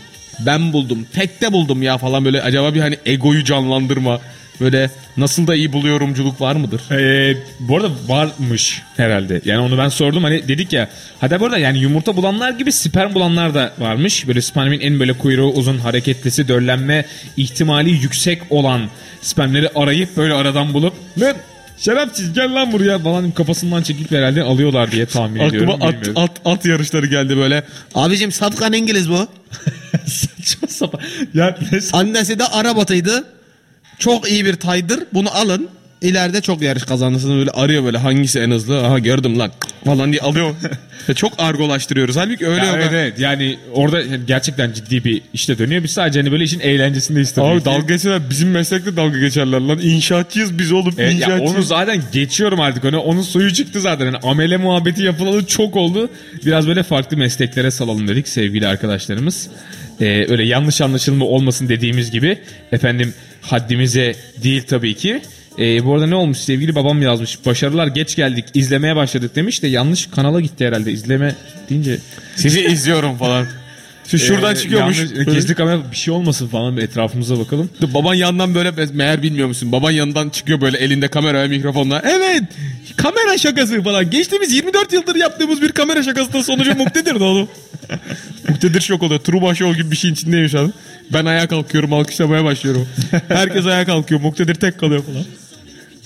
ben 0.45 0.73
buldum 0.73 1.05
tekte 1.13 1.51
buldum 1.53 1.81
ya 1.83 1.97
falan 1.97 2.25
böyle 2.25 2.41
acaba 2.41 2.73
bir 2.73 2.79
hani 2.79 2.97
egoyu 3.05 3.43
canlandırma 3.43 4.21
böyle 4.61 4.89
nasıl 5.17 5.47
da 5.47 5.55
iyi 5.55 5.73
buluyorumculuk 5.73 6.41
var 6.41 6.55
mıdır? 6.55 6.81
Ee, 6.91 7.37
bu 7.59 7.77
arada 7.77 7.89
varmış 8.07 8.81
herhalde. 8.97 9.41
Yani 9.45 9.59
onu 9.59 9.77
ben 9.77 9.89
sordum 9.89 10.23
hani 10.23 10.47
dedik 10.47 10.73
ya. 10.73 10.89
Hatta 11.19 11.39
bu 11.39 11.45
arada 11.45 11.57
yani 11.57 11.79
yumurta 11.79 12.17
bulanlar 12.17 12.51
gibi 12.51 12.71
sperm 12.71 13.13
bulanlar 13.13 13.53
da 13.53 13.73
varmış. 13.79 14.27
Böyle 14.27 14.41
spermin 14.41 14.79
en 14.79 14.99
böyle 14.99 15.13
kuyruğu 15.13 15.51
uzun 15.51 15.77
hareketlisi 15.77 16.47
döllenme 16.47 17.05
ihtimali 17.37 17.89
yüksek 17.91 18.41
olan 18.49 18.81
spermleri 19.21 19.69
arayıp 19.75 20.17
böyle 20.17 20.33
aradan 20.33 20.73
bulup 20.73 20.93
lan 21.19 21.35
şerefsiz 21.81 22.33
gel 22.33 22.53
lan 22.53 22.71
buraya 22.71 22.99
falan 22.99 23.31
kafasından 23.31 23.83
çekip 23.83 24.11
herhalde 24.11 24.43
alıyorlar 24.43 24.91
diye 24.91 25.05
tahmin 25.05 25.39
ediyorum. 25.39 25.69
Aklıma 25.69 25.87
at, 25.87 25.93
bilmiyorum. 25.93 26.21
at, 26.23 26.41
at 26.45 26.65
yarışları 26.65 27.07
geldi 27.07 27.37
böyle. 27.37 27.63
Abicim 27.95 28.31
Safkan 28.31 28.73
İngiliz 28.73 29.09
bu. 29.09 29.27
Saçma 30.07 30.67
sapan. 30.67 31.01
Ya 31.33 31.57
ne 31.71 31.79
Annesi 31.93 32.39
de 32.39 32.45
Arap 32.45 32.79
atıydı. 32.79 33.23
Çok 33.99 34.29
iyi 34.29 34.45
bir 34.45 34.55
taydır. 34.55 35.03
Bunu 35.13 35.35
alın. 35.35 35.69
İleride 36.01 36.41
çok 36.41 36.61
yarış 36.61 36.83
kazanırsınız 36.83 37.35
böyle 37.35 37.51
arıyor 37.51 37.83
böyle 37.83 37.97
hangisi 37.97 38.39
en 38.39 38.51
hızlı 38.51 38.85
aha 38.87 38.99
gördüm 38.99 39.39
lan 39.39 39.51
falan 39.85 40.11
diye 40.11 40.21
alıyor. 40.21 40.55
Ya 41.07 41.13
çok 41.15 41.33
argolaştırıyoruz 41.37 42.15
halbuki 42.17 42.47
öyle 42.47 42.61
Ya 42.61 42.65
yok. 42.67 42.75
evet, 42.77 42.89
evet 42.93 43.19
yani 43.19 43.57
orada 43.73 44.01
gerçekten 44.27 44.71
ciddi 44.73 45.03
bir 45.03 45.21
işte 45.33 45.57
dönüyor. 45.57 45.83
Biz 45.83 45.91
sadece 45.91 46.19
hani 46.21 46.31
böyle 46.31 46.43
işin 46.43 46.59
eğlencesindeyiz 46.59 47.31
tabii 47.31 47.45
Abi 47.45 47.65
dalga 47.65 47.93
geçerler 47.93 48.29
bizim 48.29 48.51
meslekte 48.51 48.95
dalga 48.95 49.19
geçerler 49.19 49.59
lan 49.59 49.79
inşaatçıyız 49.79 50.57
biz 50.59 50.71
oğlum 50.71 50.93
Evet, 50.97 51.11
ya 51.13 51.17
inşaatçıyız. 51.17 51.55
onu 51.55 51.61
zaten 51.63 52.03
geçiyorum 52.11 52.59
artık. 52.59 52.83
Hani 52.83 52.97
onun 52.97 53.21
suyu 53.21 53.53
çıktı 53.53 53.81
zaten. 53.81 54.05
Hani 54.05 54.17
amele 54.17 54.57
muhabbeti 54.57 55.03
yapılalı 55.03 55.45
çok 55.45 55.75
oldu. 55.75 56.09
Biraz 56.45 56.67
böyle 56.67 56.83
farklı 56.83 57.17
mesleklere 57.17 57.71
salalım 57.71 58.07
dedik 58.07 58.27
sevgili 58.27 58.67
arkadaşlarımız. 58.67 59.47
Ee, 60.01 60.25
öyle 60.29 60.43
yanlış 60.43 60.81
anlaşılma 60.81 61.25
olmasın 61.25 61.69
dediğimiz 61.69 62.11
gibi 62.11 62.37
efendim 62.71 63.13
haddimize 63.41 64.15
değil 64.43 64.63
tabii 64.69 64.93
ki. 64.95 65.21
Ee, 65.59 65.85
bu 65.85 65.93
arada 65.93 66.07
ne 66.07 66.15
olmuş 66.15 66.37
sevgili 66.37 66.75
babam 66.75 67.01
yazmış. 67.01 67.45
Başarılar 67.45 67.87
geç 67.87 68.15
geldik 68.15 68.45
izlemeye 68.53 68.95
başladık 68.95 69.35
demiş 69.35 69.63
de 69.63 69.67
yanlış 69.67 70.05
kanala 70.07 70.41
gitti 70.41 70.67
herhalde. 70.67 70.91
İzleme 70.91 71.35
deyince 71.69 71.97
Sizi 72.35 72.61
izliyorum 72.65 73.17
falan. 73.17 73.45
Şu 74.07 74.19
şuradan 74.19 74.53
Ee, 74.55 74.57
çıkıyormuş. 74.57 74.97
yanlış- 74.99 75.35
gizli 75.35 75.55
kamera 75.55 75.91
bir 75.91 75.97
şey 75.97 76.13
olmasın 76.13 76.47
falan 76.47 76.77
bir 76.77 76.81
etrafımıza 76.83 77.39
bakalım. 77.39 77.69
Baban 77.81 78.13
yandan 78.13 78.55
böyle 78.55 78.71
meğer 78.93 79.23
bilmiyor 79.23 79.47
musun? 79.47 79.71
Baban 79.71 79.91
yanından 79.91 80.29
çıkıyor 80.29 80.61
böyle 80.61 80.77
elinde 80.77 81.07
kamera 81.07 81.41
ve 81.43 81.47
mikrofonla. 81.47 82.01
Evet 82.05 82.43
kamera 82.97 83.37
şakası 83.37 83.83
falan. 83.83 84.09
Geçtiğimiz 84.09 84.51
24 84.53 84.93
yıldır 84.93 85.15
yaptığımız 85.15 85.61
bir 85.61 85.71
kamera 85.71 86.03
şakasının 86.03 86.41
sonucu 86.41 86.75
muktedir 86.75 87.19
de 87.19 87.23
oğlum. 87.23 87.47
Muktedir 88.49 88.81
şok 88.81 89.03
oluyor. 89.03 89.19
Truman 89.19 89.53
Show 89.53 89.77
gibi 89.81 89.91
bir 89.91 89.95
şeyin 89.97 90.13
içindeyim 90.13 90.49
şu 90.49 90.59
an. 90.59 90.73
Ben 91.13 91.25
ayağa 91.25 91.47
kalkıyorum 91.47 91.93
alkışlamaya 91.93 92.43
başlıyorum. 92.43 92.87
Herkes 93.27 93.65
ayağa 93.65 93.85
kalkıyor. 93.85 94.21
Muktedir 94.21 94.55
tek 94.55 94.79
kalıyor 94.79 95.03
falan. 95.03 95.23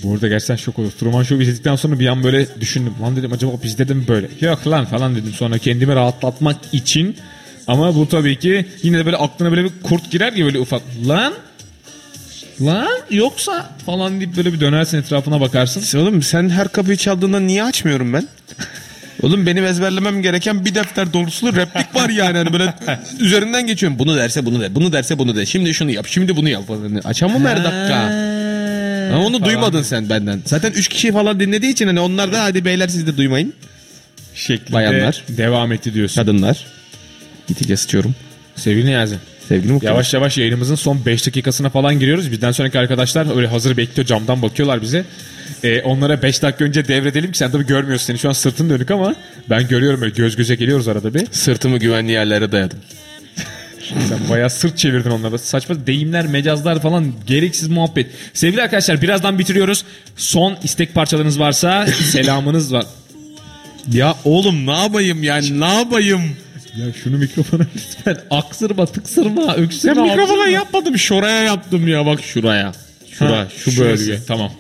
Bu 0.05 0.13
arada 0.13 0.27
gerçekten 0.27 0.55
şok 0.55 0.79
olur. 0.79 0.91
Truman 0.91 1.23
Show 1.23 1.43
izledikten 1.43 1.75
sonra 1.75 1.99
bir 1.99 2.07
an 2.07 2.23
böyle 2.23 2.61
düşündüm. 2.61 2.93
Lan 3.01 3.15
dedim 3.15 3.33
acaba 3.33 3.51
bizde 3.63 3.87
de 3.87 3.93
mi 3.93 4.07
böyle? 4.07 4.27
Yok 4.41 4.67
lan 4.67 4.85
falan 4.85 5.15
dedim 5.15 5.33
sonra 5.33 5.57
kendimi 5.57 5.95
rahatlatmak 5.95 6.57
için. 6.71 7.15
Ama 7.67 7.95
bu 7.95 8.09
tabii 8.09 8.39
ki 8.39 8.65
yine 8.83 8.97
de 8.97 9.05
böyle 9.05 9.17
aklına 9.17 9.51
böyle 9.51 9.63
bir 9.63 9.71
kurt 9.83 10.11
girer 10.11 10.33
gibi 10.33 10.45
böyle 10.45 10.59
ufak. 10.59 10.81
Lan 11.07 11.33
Lan 12.61 12.87
yoksa 13.09 13.69
falan 13.85 14.19
deyip 14.19 14.37
böyle 14.37 14.53
bir 14.53 14.59
dönersin 14.59 14.97
etrafına 14.97 15.41
bakarsın. 15.41 15.99
Oğlum 15.99 16.21
sen 16.21 16.49
her 16.49 16.67
kapıyı 16.67 16.97
çaldığında 16.97 17.39
niye 17.39 17.63
açmıyorum 17.63 18.13
ben? 18.13 18.27
Oğlum 19.21 19.45
benim 19.45 19.65
ezberlemem 19.65 20.21
gereken 20.21 20.65
bir 20.65 20.75
defter 20.75 21.13
dolusu 21.13 21.55
replik 21.55 21.95
var 21.95 22.09
yani. 22.09 22.37
Hani 22.37 22.53
böyle 22.53 22.73
üzerinden 23.19 23.67
geçiyorum. 23.67 23.99
Bunu 23.99 24.17
derse 24.17 24.45
bunu 24.45 24.61
de. 24.61 24.75
Bunu 24.75 24.93
derse 24.93 25.19
bunu 25.19 25.35
de. 25.35 25.45
Şimdi 25.45 25.73
şunu 25.73 25.91
yap. 25.91 26.07
Şimdi 26.09 26.35
bunu 26.35 26.49
yap. 26.49 26.67
falan. 26.67 26.95
Açamam 27.03 27.45
her 27.45 27.63
dakika. 27.63 28.11
Ama 29.13 29.25
onu 29.25 29.39
Falan. 29.39 29.45
duymadın 29.51 29.81
sen 29.81 30.09
benden. 30.09 30.41
Zaten 30.45 30.71
3 30.71 30.87
kişi 30.87 31.11
falan 31.11 31.39
dinlediği 31.39 31.71
için 31.71 31.87
hani 31.87 31.99
onlar 31.99 32.31
da 32.33 32.43
hadi 32.43 32.65
beyler 32.65 32.87
siz 32.87 33.07
de 33.07 33.17
duymayın. 33.17 33.53
Şeklinde 34.35 34.73
Bayanlar. 34.73 35.23
devam 35.29 35.71
etti 35.71 35.93
diyorsun. 35.93 36.21
Kadınlar. 36.21 36.65
Gittikçe 37.47 37.77
sıçıyorum. 37.77 38.15
Sevgili 38.55 38.85
Niyazi. 38.85 39.15
Sevgili 39.49 39.71
Muktedir. 39.71 39.91
Yavaş 39.91 40.13
yavaş 40.13 40.37
yayınımızın 40.37 40.75
son 40.75 41.05
5 41.05 41.27
dakikasına 41.27 41.69
falan 41.69 41.99
giriyoruz. 41.99 42.31
Bizden 42.31 42.51
sonraki 42.51 42.79
arkadaşlar 42.79 43.37
öyle 43.37 43.47
hazır 43.47 43.77
bekliyor 43.77 44.07
camdan 44.07 44.41
bakıyorlar 44.41 44.81
bize. 44.81 45.05
Ee, 45.63 45.81
onlara 45.81 46.21
5 46.21 46.41
dakika 46.41 46.65
önce 46.65 46.87
devredelim 46.87 47.31
ki 47.31 47.37
sen 47.37 47.51
tabii 47.51 47.65
görmüyorsun 47.65 48.05
seni 48.05 48.19
şu 48.19 48.29
an 48.29 48.33
sırtın 48.33 48.69
dönük 48.69 48.91
ama 48.91 49.15
ben 49.49 49.67
görüyorum 49.67 50.01
böyle 50.01 50.13
göz 50.15 50.35
göze 50.35 50.55
geliyoruz 50.55 50.87
arada 50.87 51.13
bir. 51.13 51.27
Sırtımı 51.31 51.77
güvenli 51.77 52.11
yerlere 52.11 52.51
dayadım. 52.51 52.79
Sen 54.09 54.29
bayağı 54.29 54.49
sırt 54.49 54.77
çevirdin 54.77 55.09
onlara. 55.09 55.38
Saçma 55.38 55.88
deyimler, 55.88 56.27
mecazlar 56.27 56.81
falan 56.81 57.13
gereksiz 57.27 57.67
muhabbet. 57.67 58.07
Sevgili 58.33 58.61
arkadaşlar 58.61 59.01
birazdan 59.01 59.39
bitiriyoruz. 59.39 59.86
Son 60.17 60.57
istek 60.63 60.93
parçalarınız 60.93 61.39
varsa 61.39 61.88
selamınız 61.88 62.73
var. 62.73 62.86
Ya 63.93 64.15
oğlum 64.25 64.67
ne 64.67 64.81
yapayım 64.81 65.23
yani 65.23 65.59
ne 65.59 65.73
yapayım? 65.73 66.21
Ya 66.77 66.86
şunu 67.03 67.17
mikrofona 67.17 67.61
lütfen 67.75 68.17
aksırma, 68.29 68.86
tıksırma, 68.86 69.55
öksürme. 69.55 69.95
Ya 70.01 70.03
mikrofona 70.03 70.29
hapsırma. 70.39 70.47
yapmadım 70.47 70.97
şuraya 70.97 71.43
yaptım 71.43 71.88
ya 71.88 72.05
bak 72.05 72.19
şuraya. 72.23 72.71
Şura 73.11 73.38
Ha, 73.38 73.47
şu 73.57 73.71
şurası. 73.71 74.07
bölge. 74.07 74.19
Tamam. 74.27 74.51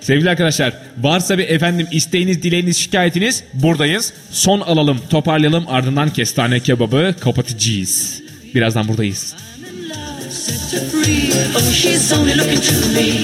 Sevgili 0.00 0.30
arkadaşlar 0.30 0.72
varsa 1.00 1.38
bir 1.38 1.48
efendim 1.48 1.86
isteğiniz, 1.90 2.42
dileğiniz, 2.42 2.76
şikayetiniz 2.76 3.42
buradayız. 3.54 4.12
Son 4.30 4.60
alalım, 4.60 4.98
toparlayalım 5.10 5.64
ardından 5.68 6.10
kestane 6.12 6.60
kebabı 6.60 7.14
kapatacağız. 7.20 8.20
Birazdan 8.54 8.88
buradayız. 8.88 9.34
Oh, 11.56 11.72
she's 11.72 12.12
only 12.12 12.34
looking 12.34 12.60
to 12.60 12.74
me. 12.94 13.22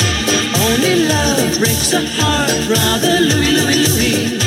Only 0.66 1.08
love 1.08 1.58
breaks 1.58 1.94
a 1.94 2.00
heart, 2.00 2.50
brother 2.68 3.20
Louis, 3.20 3.52
Louis, 3.52 3.88
Louis. 3.88 4.38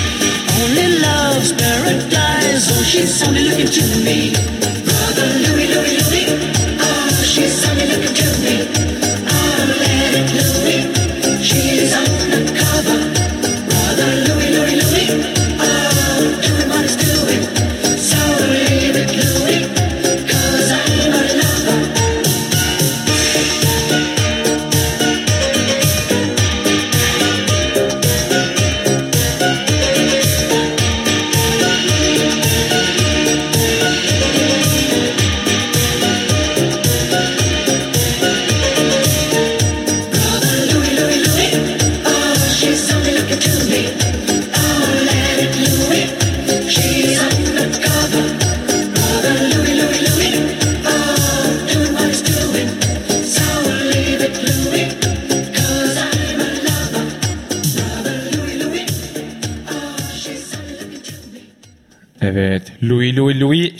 Only 0.63 0.99
love's 0.99 1.53
paradise. 1.53 2.71
Oh, 2.71 2.83
she's 2.83 3.27
only 3.27 3.43
looking 3.49 3.67
to 3.67 3.83
me. 4.05 4.33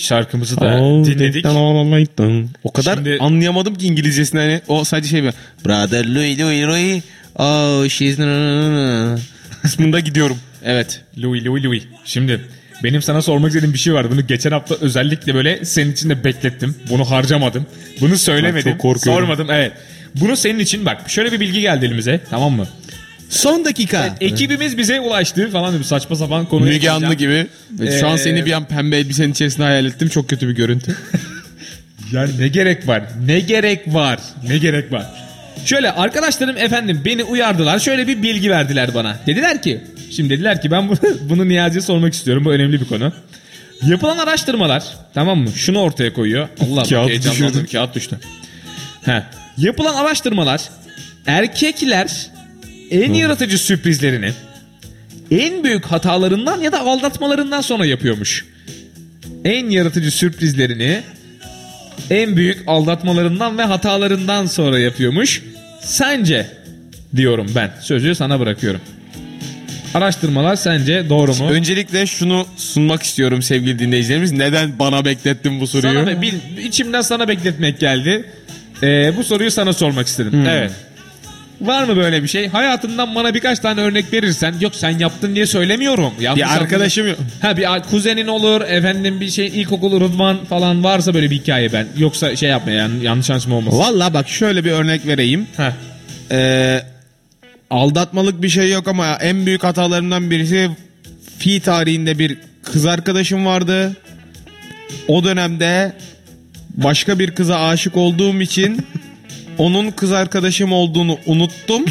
Şarkımızı 0.08 0.58
da 0.62 0.80
dinledik. 1.06 1.46
O 2.64 2.72
kadar 2.74 2.96
Şimdi- 2.96 3.18
anlayamadım 3.20 3.76
ki 3.76 3.88
İngilizcesini 3.88 4.40
hani 4.40 4.62
o 4.68 4.84
sadece 4.84 5.10
şey 5.10 5.24
bir 5.24 5.34
Brother 5.66 6.06
Louis 6.06 6.40
Louis 6.40 6.64
Louis 6.64 7.04
Oh 7.36 7.88
she's 7.90 8.18
kısmında 9.62 10.00
gidiyorum. 10.00 10.38
Evet. 10.64 11.02
Louis 11.24 11.46
Louis 11.46 11.66
Louis. 11.66 11.84
Şimdi 12.06 12.42
benim 12.84 13.02
sana 13.02 13.22
sormak 13.22 13.50
istediğim 13.50 13.74
bir 13.74 13.80
şey 13.80 13.94
var. 13.94 14.12
Bunu 14.12 14.28
geçen 14.28 14.52
hafta 14.52 14.76
özellikle 14.82 15.36
böyle 15.36 15.66
senin 15.66 15.92
için 15.92 16.10
de 16.10 16.24
beklettim. 16.24 16.76
Bunu 16.90 17.12
harcamadım. 17.12 17.66
Bunu 18.02 18.18
söylemedim. 18.18 18.72
çok 18.72 18.82
korkuyorum. 18.82 19.22
Sormadım. 19.22 19.48
Evet. 19.52 19.72
Bunu 20.16 20.36
senin 20.36 20.60
için 20.60 20.86
bak 20.86 21.10
şöyle 21.10 21.32
bir 21.32 21.40
bilgi 21.40 21.62
geldi 21.62 21.86
elimize. 21.86 22.20
Tamam 22.30 22.54
mı? 22.54 22.68
Son 23.30 23.66
dakika. 23.66 24.16
Ekibimiz 24.22 24.78
bize 24.78 25.00
ulaştı 25.00 25.52
falan 25.52 25.74
gibi 25.74 25.84
saçma 25.84 26.16
sapan 26.16 26.46
konuya 26.46 26.74
Müge 26.74 26.90
Anlı 26.90 27.14
gibi. 27.14 27.48
Ve 27.72 28.00
Şu 28.00 28.08
an 28.08 28.16
Ee, 28.16 28.18
seni 28.18 28.46
bir 28.46 28.52
an 28.52 28.66
pembe 28.66 28.98
elbisenin 28.98 29.32
içerisinde 29.32 29.64
hayal 29.64 29.86
ettim. 29.86 30.10
Çok 30.10 30.30
kötü 30.30 30.48
bir 30.48 30.56
görüntü. 30.56 30.98
Yani 32.12 32.32
ne 32.40 32.48
gerek 32.48 32.88
var? 32.88 33.04
Ne 33.26 33.40
gerek 33.40 33.82
var? 33.88 34.20
Ne 34.48 34.58
gerek 34.58 34.92
var? 34.92 35.06
Şöyle 35.66 35.92
arkadaşlarım 35.92 36.58
efendim 36.58 37.02
beni 37.06 37.24
uyardılar. 37.24 37.80
Şöyle 37.80 38.08
bir 38.08 38.24
bilgi 38.24 38.50
verdiler 38.50 38.94
bana. 38.94 39.18
Dediler 39.26 39.62
ki 39.62 39.82
şimdi 40.12 40.30
dediler 40.30 40.62
ki 40.62 40.72
ben 40.72 40.90
bunu, 40.90 40.98
bunu 41.30 41.48
Niyazi'ye 41.48 41.82
sormak 41.82 42.14
istiyorum. 42.14 42.46
Bu 42.46 42.52
önemli 42.52 42.82
bir 42.82 42.86
konu. 42.86 43.14
Yapılan 43.88 44.18
araştırmalar 44.18 44.84
tamam 45.14 45.40
mı? 45.40 45.50
Şunu 45.56 45.80
ortaya 45.80 46.14
koyuyor. 46.14 46.48
Allah 46.62 46.84
Kağıt 46.84 47.10
heyecanlandım. 47.10 47.66
Kağıt 47.72 47.96
düştü. 47.96 48.20
He. 49.06 49.24
Yapılan 49.58 49.96
araştırmalar 49.96 50.62
erkekler 51.26 52.28
en 52.92 53.14
yaratıcı 53.14 53.58
sürprizlerini 53.58 54.32
en 55.32 55.64
büyük 55.64 55.86
hatalarından 55.86 56.62
ya 56.62 56.72
da 56.72 56.80
aldatmalarından 56.82 57.62
sonra 57.62 57.86
yapıyormuş. 57.86 58.46
En 59.46 59.70
yaratıcı 59.70 60.12
sürprizlerini 60.12 61.02
en 62.10 62.36
büyük 62.38 62.58
aldatmalarından 62.68 63.58
ve 63.58 63.64
hatalarından 63.64 64.46
sonra 64.46 64.80
yapıyormuş. 64.80 65.44
Sence 65.82 66.48
diyorum 67.16 67.48
ben. 67.56 67.72
Sözü 67.82 68.16
sana 68.16 68.40
bırakıyorum. 68.40 68.82
Araştırmalar 69.94 70.56
sence 70.56 71.10
doğru 71.10 71.34
mu? 71.36 71.50
Öncelikle 71.50 72.06
şunu 72.06 72.48
sunmak 72.58 73.04
istiyorum 73.04 73.42
sevgili 73.42 73.80
dinleyicilerimiz. 73.80 74.32
Neden 74.32 74.80
bana 74.80 75.06
beklettin 75.06 75.60
bu 75.62 75.68
soruyu? 75.68 75.94
Sana 75.94 76.08
be- 76.08 76.22
bil- 76.22 76.58
içimden 76.66 77.02
sana 77.02 77.28
bekletmek 77.28 77.80
geldi. 77.80 78.26
Ee, 78.84 79.14
bu 79.18 79.24
soruyu 79.24 79.52
sana 79.52 79.74
sormak 79.74 80.08
istedim. 80.08 80.32
Hmm. 80.32 80.46
Evet. 80.48 80.72
Var 81.62 81.84
mı 81.84 81.96
böyle 81.96 82.24
bir 82.24 82.28
şey? 82.28 82.48
Hayatından 82.48 83.16
bana 83.16 83.34
birkaç 83.34 83.60
tane 83.60 83.82
örnek 83.82 84.14
verirsen 84.14 84.56
yok 84.60 84.76
sen 84.76 85.00
yaptın 85.00 85.36
diye 85.36 85.46
söylemiyorum. 85.46 86.14
Yanlış 86.20 86.44
Bir 86.44 86.54
arkadaşım 86.54 87.08
yok. 87.08 87.18
Ha 87.42 87.58
bir 87.58 87.68
kuzenin 87.90 88.28
olur 88.28 88.62
efendim 88.62 89.22
bir 89.22 89.30
şey 89.30 89.48
ilkokul 89.48 90.02
Rıdvan 90.02 90.46
falan 90.46 90.84
varsa 90.84 91.14
böyle 91.14 91.32
bir 91.32 91.36
hikaye 91.36 91.74
ben. 91.74 91.88
Yoksa 91.98 92.36
şey 92.36 92.50
yapma 92.50 92.72
yani 92.72 93.04
yanlış 93.04 93.30
anlaşma 93.30 93.56
olmasın. 93.56 93.80
Valla 93.80 94.14
bak 94.14 94.30
şöyle 94.30 94.66
bir 94.66 94.72
örnek 94.72 95.06
vereyim. 95.08 95.48
Heh. 95.58 95.72
Ee, 96.32 96.82
aldatmalık 97.70 98.42
bir 98.42 98.50
şey 98.50 98.72
yok 98.72 98.88
ama 98.88 99.18
en 99.22 99.46
büyük 99.46 99.64
hatalarımdan 99.64 100.32
birisi 100.32 100.70
fi 101.38 101.60
tarihinde 101.60 102.20
bir 102.20 102.38
kız 102.64 102.86
arkadaşım 102.86 103.46
vardı. 103.46 103.98
O 105.08 105.24
dönemde 105.24 105.94
başka 106.70 107.20
bir 107.20 107.32
kıza 107.32 107.68
aşık 107.68 107.98
olduğum 107.98 108.42
için 108.42 108.86
onun 109.58 109.92
kız 109.92 110.12
arkadaşım 110.12 110.72
olduğunu 110.72 111.18
unuttum. 111.26 111.86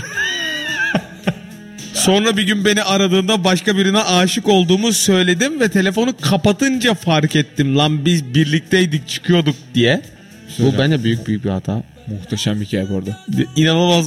Sonra 1.95 2.37
bir 2.37 2.43
gün 2.43 2.65
beni 2.65 2.83
aradığında 2.83 3.45
başka 3.45 3.77
birine 3.77 3.99
aşık 3.99 4.49
olduğumu 4.49 4.93
söyledim 4.93 5.61
ve 5.61 5.69
telefonu 5.69 6.15
kapatınca 6.21 6.95
fark 6.95 7.37
ettim 7.37 7.77
lan 7.79 8.05
biz 8.05 8.35
birlikteydik 8.35 9.09
çıkıyorduk 9.09 9.57
diye. 9.75 10.03
Bu 10.59 10.75
bence 10.79 11.05
büyük 11.05 11.27
büyük 11.27 11.45
bir 11.45 11.51
hata. 11.51 11.83
Muhteşem 12.07 12.61
bir 12.61 12.67
hikaye 12.67 12.91
bu 12.91 12.97
arada. 12.97 13.19
İnanılmaz. 13.57 14.07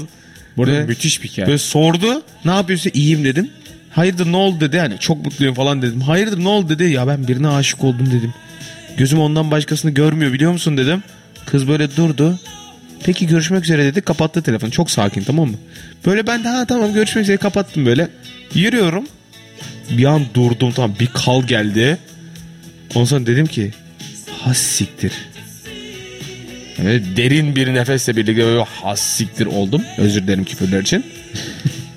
Burada 0.57 0.71
Ve- 0.73 0.85
müthiş 0.85 1.23
bir 1.23 1.29
hikaye. 1.29 1.47
Böyle 1.47 1.57
sordu. 1.57 2.21
Ne 2.45 2.51
yapıyorsun? 2.51 2.91
İyiyim 2.93 3.23
dedim. 3.23 3.49
Hayırdır 3.91 4.31
ne 4.31 4.35
oldu 4.35 4.59
dedi. 4.61 4.79
Hani 4.79 4.99
çok 4.99 5.25
mutluyum 5.25 5.55
falan 5.55 5.81
dedim. 5.81 6.01
Hayırdır 6.01 6.43
ne 6.43 6.47
oldu 6.47 6.69
dedi. 6.69 6.83
Ya 6.83 7.07
ben 7.07 7.27
birine 7.27 7.47
aşık 7.47 7.83
oldum 7.83 8.05
dedim. 8.07 8.33
Gözüm 8.97 9.19
ondan 9.19 9.51
başkasını 9.51 9.91
görmüyor 9.91 10.33
biliyor 10.33 10.51
musun 10.51 10.77
dedim. 10.77 11.03
Kız 11.45 11.67
böyle 11.67 11.95
durdu. 11.95 12.39
Peki 13.03 13.27
görüşmek 13.27 13.63
üzere 13.63 13.85
dedi 13.85 14.01
kapattı 14.01 14.41
telefonu. 14.41 14.71
Çok 14.71 14.91
sakin 14.91 15.23
tamam 15.23 15.49
mı? 15.49 15.57
Böyle 16.05 16.27
ben 16.27 16.43
de 16.43 16.47
ha 16.47 16.65
tamam 16.65 16.93
görüşmek 16.93 17.23
üzere 17.23 17.37
kapattım 17.37 17.85
böyle. 17.85 18.07
Yürüyorum. 18.53 19.07
Bir 19.89 20.05
an 20.05 20.21
durdum 20.33 20.71
tamam 20.71 20.95
bir 20.99 21.07
kal 21.07 21.43
geldi. 21.43 21.97
Ondan 22.95 23.05
sonra 23.05 23.25
dedim 23.25 23.45
ki 23.45 23.71
has 24.41 24.57
siktir. 24.57 25.13
Evet, 26.81 27.03
derin 27.17 27.55
bir 27.55 27.73
nefesle 27.73 28.15
birlikte 28.15 28.45
böyle 28.45 28.63
has 28.63 29.21
oldum. 29.45 29.81
Özür 29.97 30.23
dilerim 30.23 30.45
küfürler 30.45 30.81
için. 30.81 31.05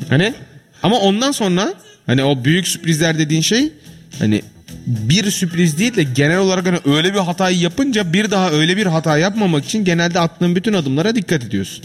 hani 0.08 0.34
ama 0.82 0.98
ondan 0.98 1.32
sonra 1.32 1.74
hani 2.06 2.24
o 2.24 2.44
büyük 2.44 2.68
sürprizler 2.68 3.18
dediğin 3.18 3.42
şey 3.42 3.72
hani 4.18 4.42
bir 4.86 5.30
sürpriz 5.30 5.78
değil 5.78 5.96
de 5.96 6.02
genel 6.02 6.38
olarak 6.38 6.66
hani 6.66 6.78
öyle 6.96 7.14
bir 7.14 7.18
hatayı 7.18 7.58
yapınca 7.58 8.12
bir 8.12 8.30
daha 8.30 8.50
öyle 8.50 8.76
bir 8.76 8.86
hata 8.86 9.18
yapmamak 9.18 9.64
için 9.64 9.84
genelde 9.84 10.20
attığın 10.20 10.56
bütün 10.56 10.72
adımlara 10.72 11.14
dikkat 11.16 11.44
ediyorsun. 11.44 11.84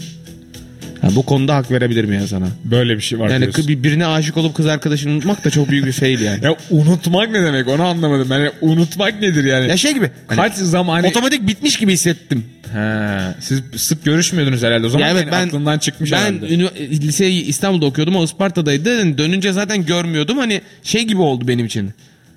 Ha, 1.00 1.08
bu 1.16 1.22
konuda 1.22 1.56
hak 1.56 1.70
verebilirim 1.70 2.12
ya 2.12 2.26
sana. 2.26 2.48
Böyle 2.64 2.96
bir 2.96 3.00
şey 3.00 3.18
var 3.18 3.28
Yani 3.30 3.42
diyorsun. 3.42 3.62
kı- 3.62 3.82
birine 3.82 4.06
aşık 4.06 4.36
olup 4.36 4.54
kız 4.54 4.66
arkadaşını 4.66 5.12
unutmak 5.12 5.44
da 5.44 5.50
çok 5.50 5.70
büyük 5.70 5.86
bir 5.86 5.92
fail 5.92 6.20
yani. 6.20 6.40
Ya 6.44 6.56
unutmak 6.70 7.30
ne 7.30 7.42
demek 7.42 7.68
onu 7.68 7.82
anlamadım. 7.82 8.28
Yani 8.30 8.50
unutmak 8.60 9.20
nedir 9.20 9.44
yani? 9.44 9.68
ya 9.68 9.76
şey 9.76 9.94
gibi. 9.94 10.10
hani 10.26 10.36
Kaç 10.36 10.54
zaman 10.54 10.94
hani... 10.94 11.06
otomatik 11.06 11.48
bitmiş 11.48 11.76
gibi 11.76 11.92
hissettim. 11.92 12.44
He, 12.72 13.18
siz 13.40 13.62
sık 13.76 14.04
görüşmüyordunuz 14.04 14.62
herhalde. 14.62 14.86
O 14.86 14.88
zaman 14.88 15.06
Ya 15.06 15.12
evet 15.12 15.22
yani 15.22 15.32
ben 15.32 15.46
aklından 15.46 15.78
çıkmış 15.78 16.12
ben 16.12 16.18
herhalde. 16.18 16.46
ünü- 16.48 16.90
liseyi 16.90 17.44
İstanbul'da 17.44 17.86
okuyordum 17.86 18.16
o 18.16 18.24
Isparta'daydı. 18.24 18.98
Yani 18.98 19.18
dönünce 19.18 19.52
zaten 19.52 19.86
görmüyordum. 19.86 20.38
Hani 20.38 20.60
şey 20.82 21.02
gibi 21.04 21.20
oldu 21.20 21.48
benim 21.48 21.66
için. 21.66 21.90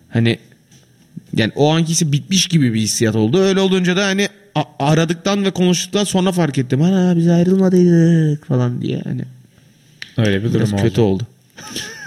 Hani 0.09 0.39
yani 1.35 1.51
o 1.55 1.73
ankisi 1.73 2.11
bitmiş 2.11 2.47
gibi 2.47 2.73
bir 2.73 2.79
hissiyat 2.81 3.15
oldu. 3.15 3.39
Öyle 3.41 3.59
olunca 3.59 3.97
da 3.97 4.05
hani 4.05 4.27
aradıktan 4.79 5.45
ve 5.45 5.51
konuştuktan 5.51 6.03
sonra 6.03 6.31
fark 6.31 6.57
ettim. 6.57 6.81
Ana 6.81 7.17
biz 7.17 7.27
ayrılmadıydık 7.27 8.45
falan 8.47 8.81
diye 8.81 9.01
hani. 9.03 9.21
Öyle 10.17 10.39
bir 10.43 10.47
durum 10.49 10.59
Biraz 10.59 10.73
oldu. 10.73 10.81
kötü 10.81 11.01
oldu. 11.01 11.23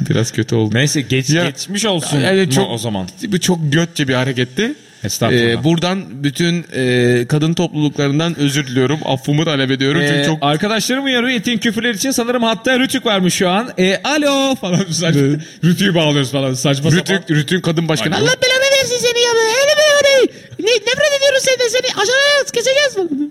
Biraz 0.10 0.32
kötü 0.32 0.54
oldu. 0.54 0.74
Neyse 0.74 1.00
geç, 1.00 1.30
Ya- 1.30 1.50
geçmiş 1.50 1.84
olsun 1.84 2.20
Yani 2.20 2.50
çok- 2.50 2.70
o 2.70 2.78
zaman. 2.78 3.08
Bu 3.28 3.40
çok 3.40 3.72
götçe 3.72 4.08
bir 4.08 4.14
hareketti. 4.14 4.74
Estağfurullah. 5.04 5.42
Ee, 5.42 5.64
buradan 5.64 6.24
bütün 6.24 6.64
e, 6.74 7.24
kadın 7.28 7.54
topluluklarından 7.54 8.38
özür 8.38 8.66
diliyorum. 8.66 8.98
Affımı 9.04 9.44
talep 9.44 9.70
ediyorum. 9.70 10.00
Çünkü 10.08 10.20
Ee, 10.20 10.24
çok 10.24 10.38
Arkadaşlarım 10.40 11.04
uyarıyor 11.04 11.38
ettiğin 11.38 11.58
küfürler 11.58 11.94
için 11.94 12.10
sanırım 12.10 12.42
hatta 12.42 12.78
Rütük 12.78 13.06
varmış 13.06 13.34
şu 13.34 13.48
an. 13.48 13.68
E, 13.78 13.96
alo 14.04 14.54
falan 14.54 14.84
saçma. 14.90 15.22
Rütü'yü 15.64 15.94
bağlıyoruz 15.94 16.32
falan 16.32 16.54
saçma 16.54 16.90
sapan. 16.90 17.14
Rütük, 17.14 17.30
Rütük 17.30 17.64
kadın 17.64 17.88
başkanı. 17.88 18.14
Aynen. 18.14 18.26
Allah 18.26 18.34
belanı 18.42 18.73
versin 18.84 19.06
seni 19.06 19.20
ya. 19.20 19.30
Öyle 19.30 19.74
mi 19.74 19.82
öyle? 19.96 20.32
Ne, 20.58 20.70
nefret 20.70 21.18
ediyoruz 21.18 21.42
senden 21.42 21.68
seni. 21.68 22.02
Aşağıya 22.02 22.44
keseceğiz 22.52 22.96
mi? 22.96 23.30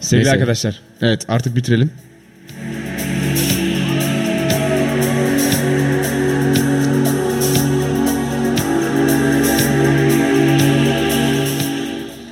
Sevgili 0.00 0.18
Neyse. 0.18 0.30
arkadaşlar. 0.30 0.80
Evet 1.02 1.24
artık 1.28 1.56
bitirelim. 1.56 1.90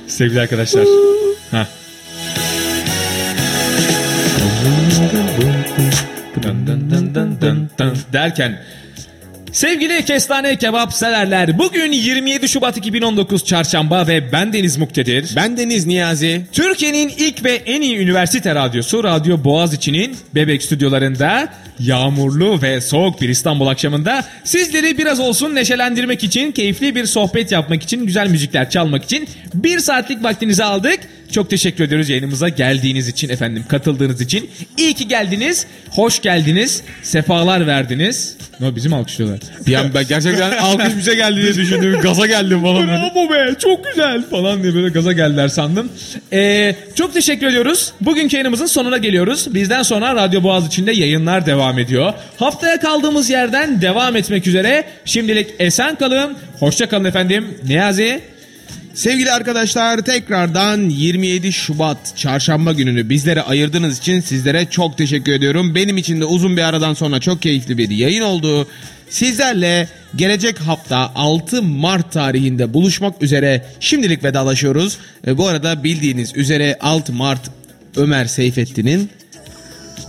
Sevgili 0.07 0.41
arkadaşlar. 0.41 0.85
ha. 1.51 1.67
Derken 8.13 8.59
Sevgili 9.51 10.05
kestane 10.05 10.55
kebap 10.55 10.93
severler 10.93 11.59
bugün 11.59 11.91
27 11.91 12.49
Şubat 12.49 12.77
2019 12.77 13.45
çarşamba 13.45 14.07
ve 14.07 14.31
ben 14.31 14.53
Deniz 14.53 14.77
Muktedir. 14.77 15.35
Ben 15.35 15.57
Deniz 15.57 15.85
Niyazi. 15.85 16.41
Türkiye'nin 16.51 17.09
ilk 17.17 17.43
ve 17.43 17.55
en 17.55 17.81
iyi 17.81 17.97
üniversite 17.97 18.55
radyosu 18.55 19.03
Radyo 19.03 19.43
Boğaziçi'nin 19.43 20.17
Bebek 20.35 20.63
stüdyolarında 20.63 21.53
yağmurlu 21.79 22.61
ve 22.61 22.81
soğuk 22.81 23.21
bir 23.21 23.29
İstanbul 23.29 23.67
akşamında 23.67 24.25
sizleri 24.43 24.97
biraz 24.97 25.19
olsun 25.19 25.55
neşelendirmek 25.55 26.23
için, 26.23 26.51
keyifli 26.51 26.95
bir 26.95 27.05
sohbet 27.05 27.51
yapmak 27.51 27.83
için, 27.83 28.05
güzel 28.05 28.27
müzikler 28.27 28.69
çalmak 28.69 29.03
için 29.03 29.27
bir 29.53 29.79
saatlik 29.79 30.23
vaktinizi 30.23 30.63
aldık. 30.63 30.99
Çok 31.31 31.49
teşekkür 31.49 31.83
ediyoruz 31.83 32.09
yayınımıza 32.09 32.49
geldiğiniz 32.49 33.07
için 33.07 33.29
efendim, 33.29 33.65
katıldığınız 33.67 34.21
için. 34.21 34.49
İyi 34.77 34.93
ki 34.93 35.07
geldiniz, 35.07 35.65
hoş 35.89 36.21
geldiniz, 36.21 36.81
sefalar 37.03 37.67
verdiniz. 37.67 38.37
No 38.59 38.75
bizim 38.75 38.93
alkışlıyorlar. 38.93 39.38
Bir 39.67 39.73
an 39.75 39.93
ben 39.93 40.07
gerçekten 40.07 40.51
alkış 40.57 40.97
bize 40.97 41.15
geldi 41.15 41.41
diye 41.41 41.55
düşündüm. 41.55 42.01
Gaza 42.01 42.27
geldim 42.27 42.61
falan. 42.61 42.87
Bravo 42.87 43.29
be 43.33 43.55
çok 43.59 43.85
güzel 43.85 44.23
falan 44.29 44.63
diye 44.63 44.75
böyle 44.75 44.89
gaza 44.89 45.13
geldiler 45.13 45.47
sandım. 45.47 45.91
Ee, 46.33 46.75
çok 46.95 47.13
teşekkür 47.13 47.47
ediyoruz. 47.47 47.93
Bugünkü 48.01 48.35
yayınımızın 48.35 48.65
sonuna 48.65 48.97
geliyoruz. 48.97 49.53
Bizden 49.53 49.83
sonra 49.83 50.15
Radyo 50.15 50.43
Boğaz 50.43 50.67
içinde 50.67 50.91
yayınlar 50.91 51.45
devam 51.45 51.79
ediyor. 51.79 52.13
Haftaya 52.37 52.79
kaldığımız 52.79 53.29
yerden 53.29 53.81
devam 53.81 54.15
etmek 54.15 54.47
üzere. 54.47 54.83
Şimdilik 55.05 55.47
esen 55.59 55.95
kalın. 55.95 56.37
Hoşça 56.59 56.89
kalın 56.89 57.05
efendim. 57.05 57.47
Niyazi. 57.67 58.21
Sevgili 58.93 59.31
arkadaşlar 59.31 59.97
tekrardan 59.97 60.89
27 60.89 61.53
Şubat 61.53 61.97
çarşamba 62.15 62.73
gününü 62.73 63.09
bizlere 63.09 63.41
ayırdığınız 63.41 63.99
için 63.99 64.19
sizlere 64.19 64.65
çok 64.65 64.97
teşekkür 64.97 65.31
ediyorum. 65.31 65.75
Benim 65.75 65.97
için 65.97 66.21
de 66.21 66.25
uzun 66.25 66.57
bir 66.57 66.61
aradan 66.61 66.93
sonra 66.93 67.19
çok 67.19 67.41
keyifli 67.41 67.77
bir 67.77 67.89
yayın 67.89 68.21
oldu. 68.21 68.67
Sizlerle 69.09 69.87
gelecek 70.15 70.59
hafta 70.59 71.11
6 71.15 71.63
Mart 71.63 72.11
tarihinde 72.11 72.73
buluşmak 72.73 73.23
üzere 73.23 73.65
şimdilik 73.79 74.23
vedalaşıyoruz. 74.23 74.97
E, 75.27 75.37
bu 75.37 75.47
arada 75.47 75.83
bildiğiniz 75.83 76.35
üzere 76.35 76.77
6 76.81 77.13
Mart 77.13 77.41
Ömer 77.95 78.25
Seyfettin'in 78.25 79.09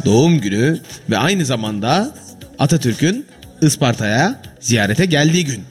doğum 0.05 0.41
günü 0.41 0.79
ve 1.11 1.19
aynı 1.19 1.45
zamanda 1.45 2.15
Atatürk'ün 2.59 3.27
Isparta'ya 3.63 4.41
ziyarete 4.61 5.05
geldiği 5.05 5.45
gün. 5.45 5.63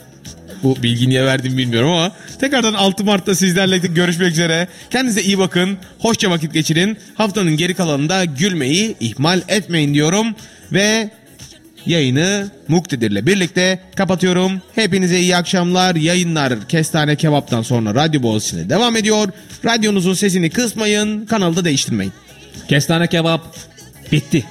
Bu 0.64 0.84
bilgiyi 0.84 1.10
niye 1.10 1.26
verdim 1.26 1.58
bilmiyorum 1.58 1.92
ama 1.92 2.12
tekrardan 2.40 2.74
6 2.74 3.04
Mart'ta 3.04 3.36
sizlerle 3.36 3.78
görüşmek 3.78 4.32
üzere. 4.32 4.68
Kendinize 4.90 5.22
iyi 5.22 5.40
bakın. 5.40 5.78
Hoşça 6.00 6.30
vakit 6.30 6.54
geçirin. 6.54 6.98
Haftanın 7.16 7.58
geri 7.58 7.74
kalanında 7.74 8.26
gülmeyi 8.26 8.96
ihmal 9.00 9.42
etmeyin 9.48 9.94
diyorum. 9.94 10.36
Ve 10.72 11.10
yayını 11.86 12.50
Muktedir'le 12.68 13.26
birlikte 13.26 13.80
kapatıyorum. 13.96 14.62
Hepinize 14.76 15.20
iyi 15.20 15.36
akşamlar. 15.36 15.96
Yayınlar 15.96 16.68
Kestane 16.68 17.16
Kebap'tan 17.16 17.62
sonra 17.62 17.96
Radyo 17.96 18.22
Boğaziçi'ne 18.22 18.70
devam 18.70 18.96
ediyor. 18.96 19.28
Radyonuzun 19.66 20.14
sesini 20.14 20.50
kısmayın. 20.50 21.26
Kanalı 21.26 21.56
da 21.56 21.66
değiştirmeyin. 21.66 22.14
Kestane 22.68 23.08
kebap 23.08 23.56
bitti. 24.12 24.46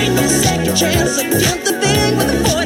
Ain't 0.00 0.14
no 0.14 0.28
second 0.28 0.76
the 1.64 1.72
thing 1.80 2.18
with 2.18 2.28
the 2.28 2.50
40 2.50 2.59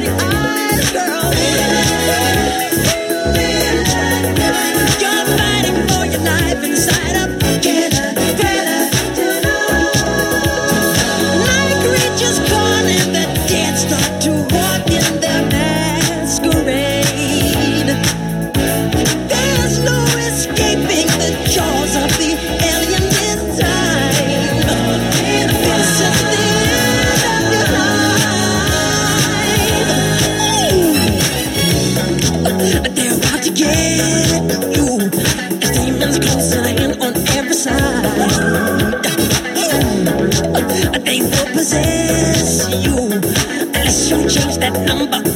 possess 41.65 42.69
you. 42.85 42.95
Unless 42.95 44.09
you 44.11 44.17
change 44.29 44.57
that 44.57 44.73
number 44.85 45.34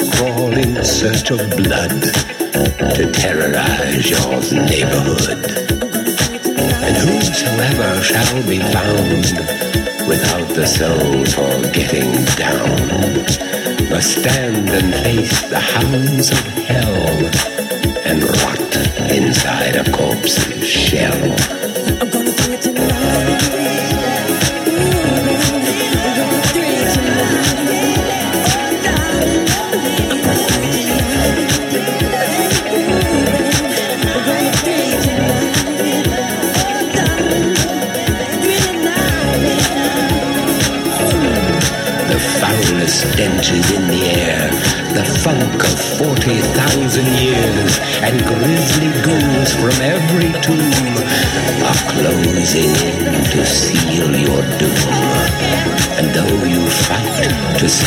Crawl 0.00 0.56
in 0.56 0.82
search 0.82 1.30
of 1.30 1.38
blood 1.50 2.00
to 2.96 3.12
terrorize 3.12 4.08
your 4.08 4.40
neighborhood. 4.64 5.44
And 6.86 6.96
whosoever 6.96 8.02
shall 8.02 8.42
be 8.48 8.58
found 8.58 9.26
without 10.08 10.48
the 10.54 10.66
soul 10.66 11.26
for 11.26 11.70
getting 11.72 12.24
down 12.36 13.90
must 13.90 14.18
stand 14.18 14.70
and 14.70 14.94
face 15.04 15.42
the 15.50 15.60
hounds 15.60 16.30
of 16.30 16.38
hell 16.64 17.12
and 18.06 18.22
rot 18.22 18.61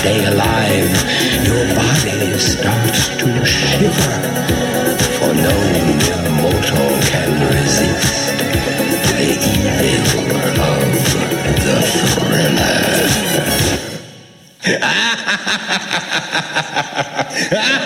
stay 0.06 0.22
alive, 0.26 0.94
your 1.48 1.66
body 1.74 2.38
starts 2.38 3.02
to 3.18 3.28
shiver, 3.44 4.16
for 5.18 5.34
no 5.34 5.58
mortal 6.42 6.92
can 7.10 7.32
resist 7.50 8.38
the 9.10 9.26
evil 9.56 10.30
of 10.62 10.80
the 11.66 11.78
thriller. 12.14 12.62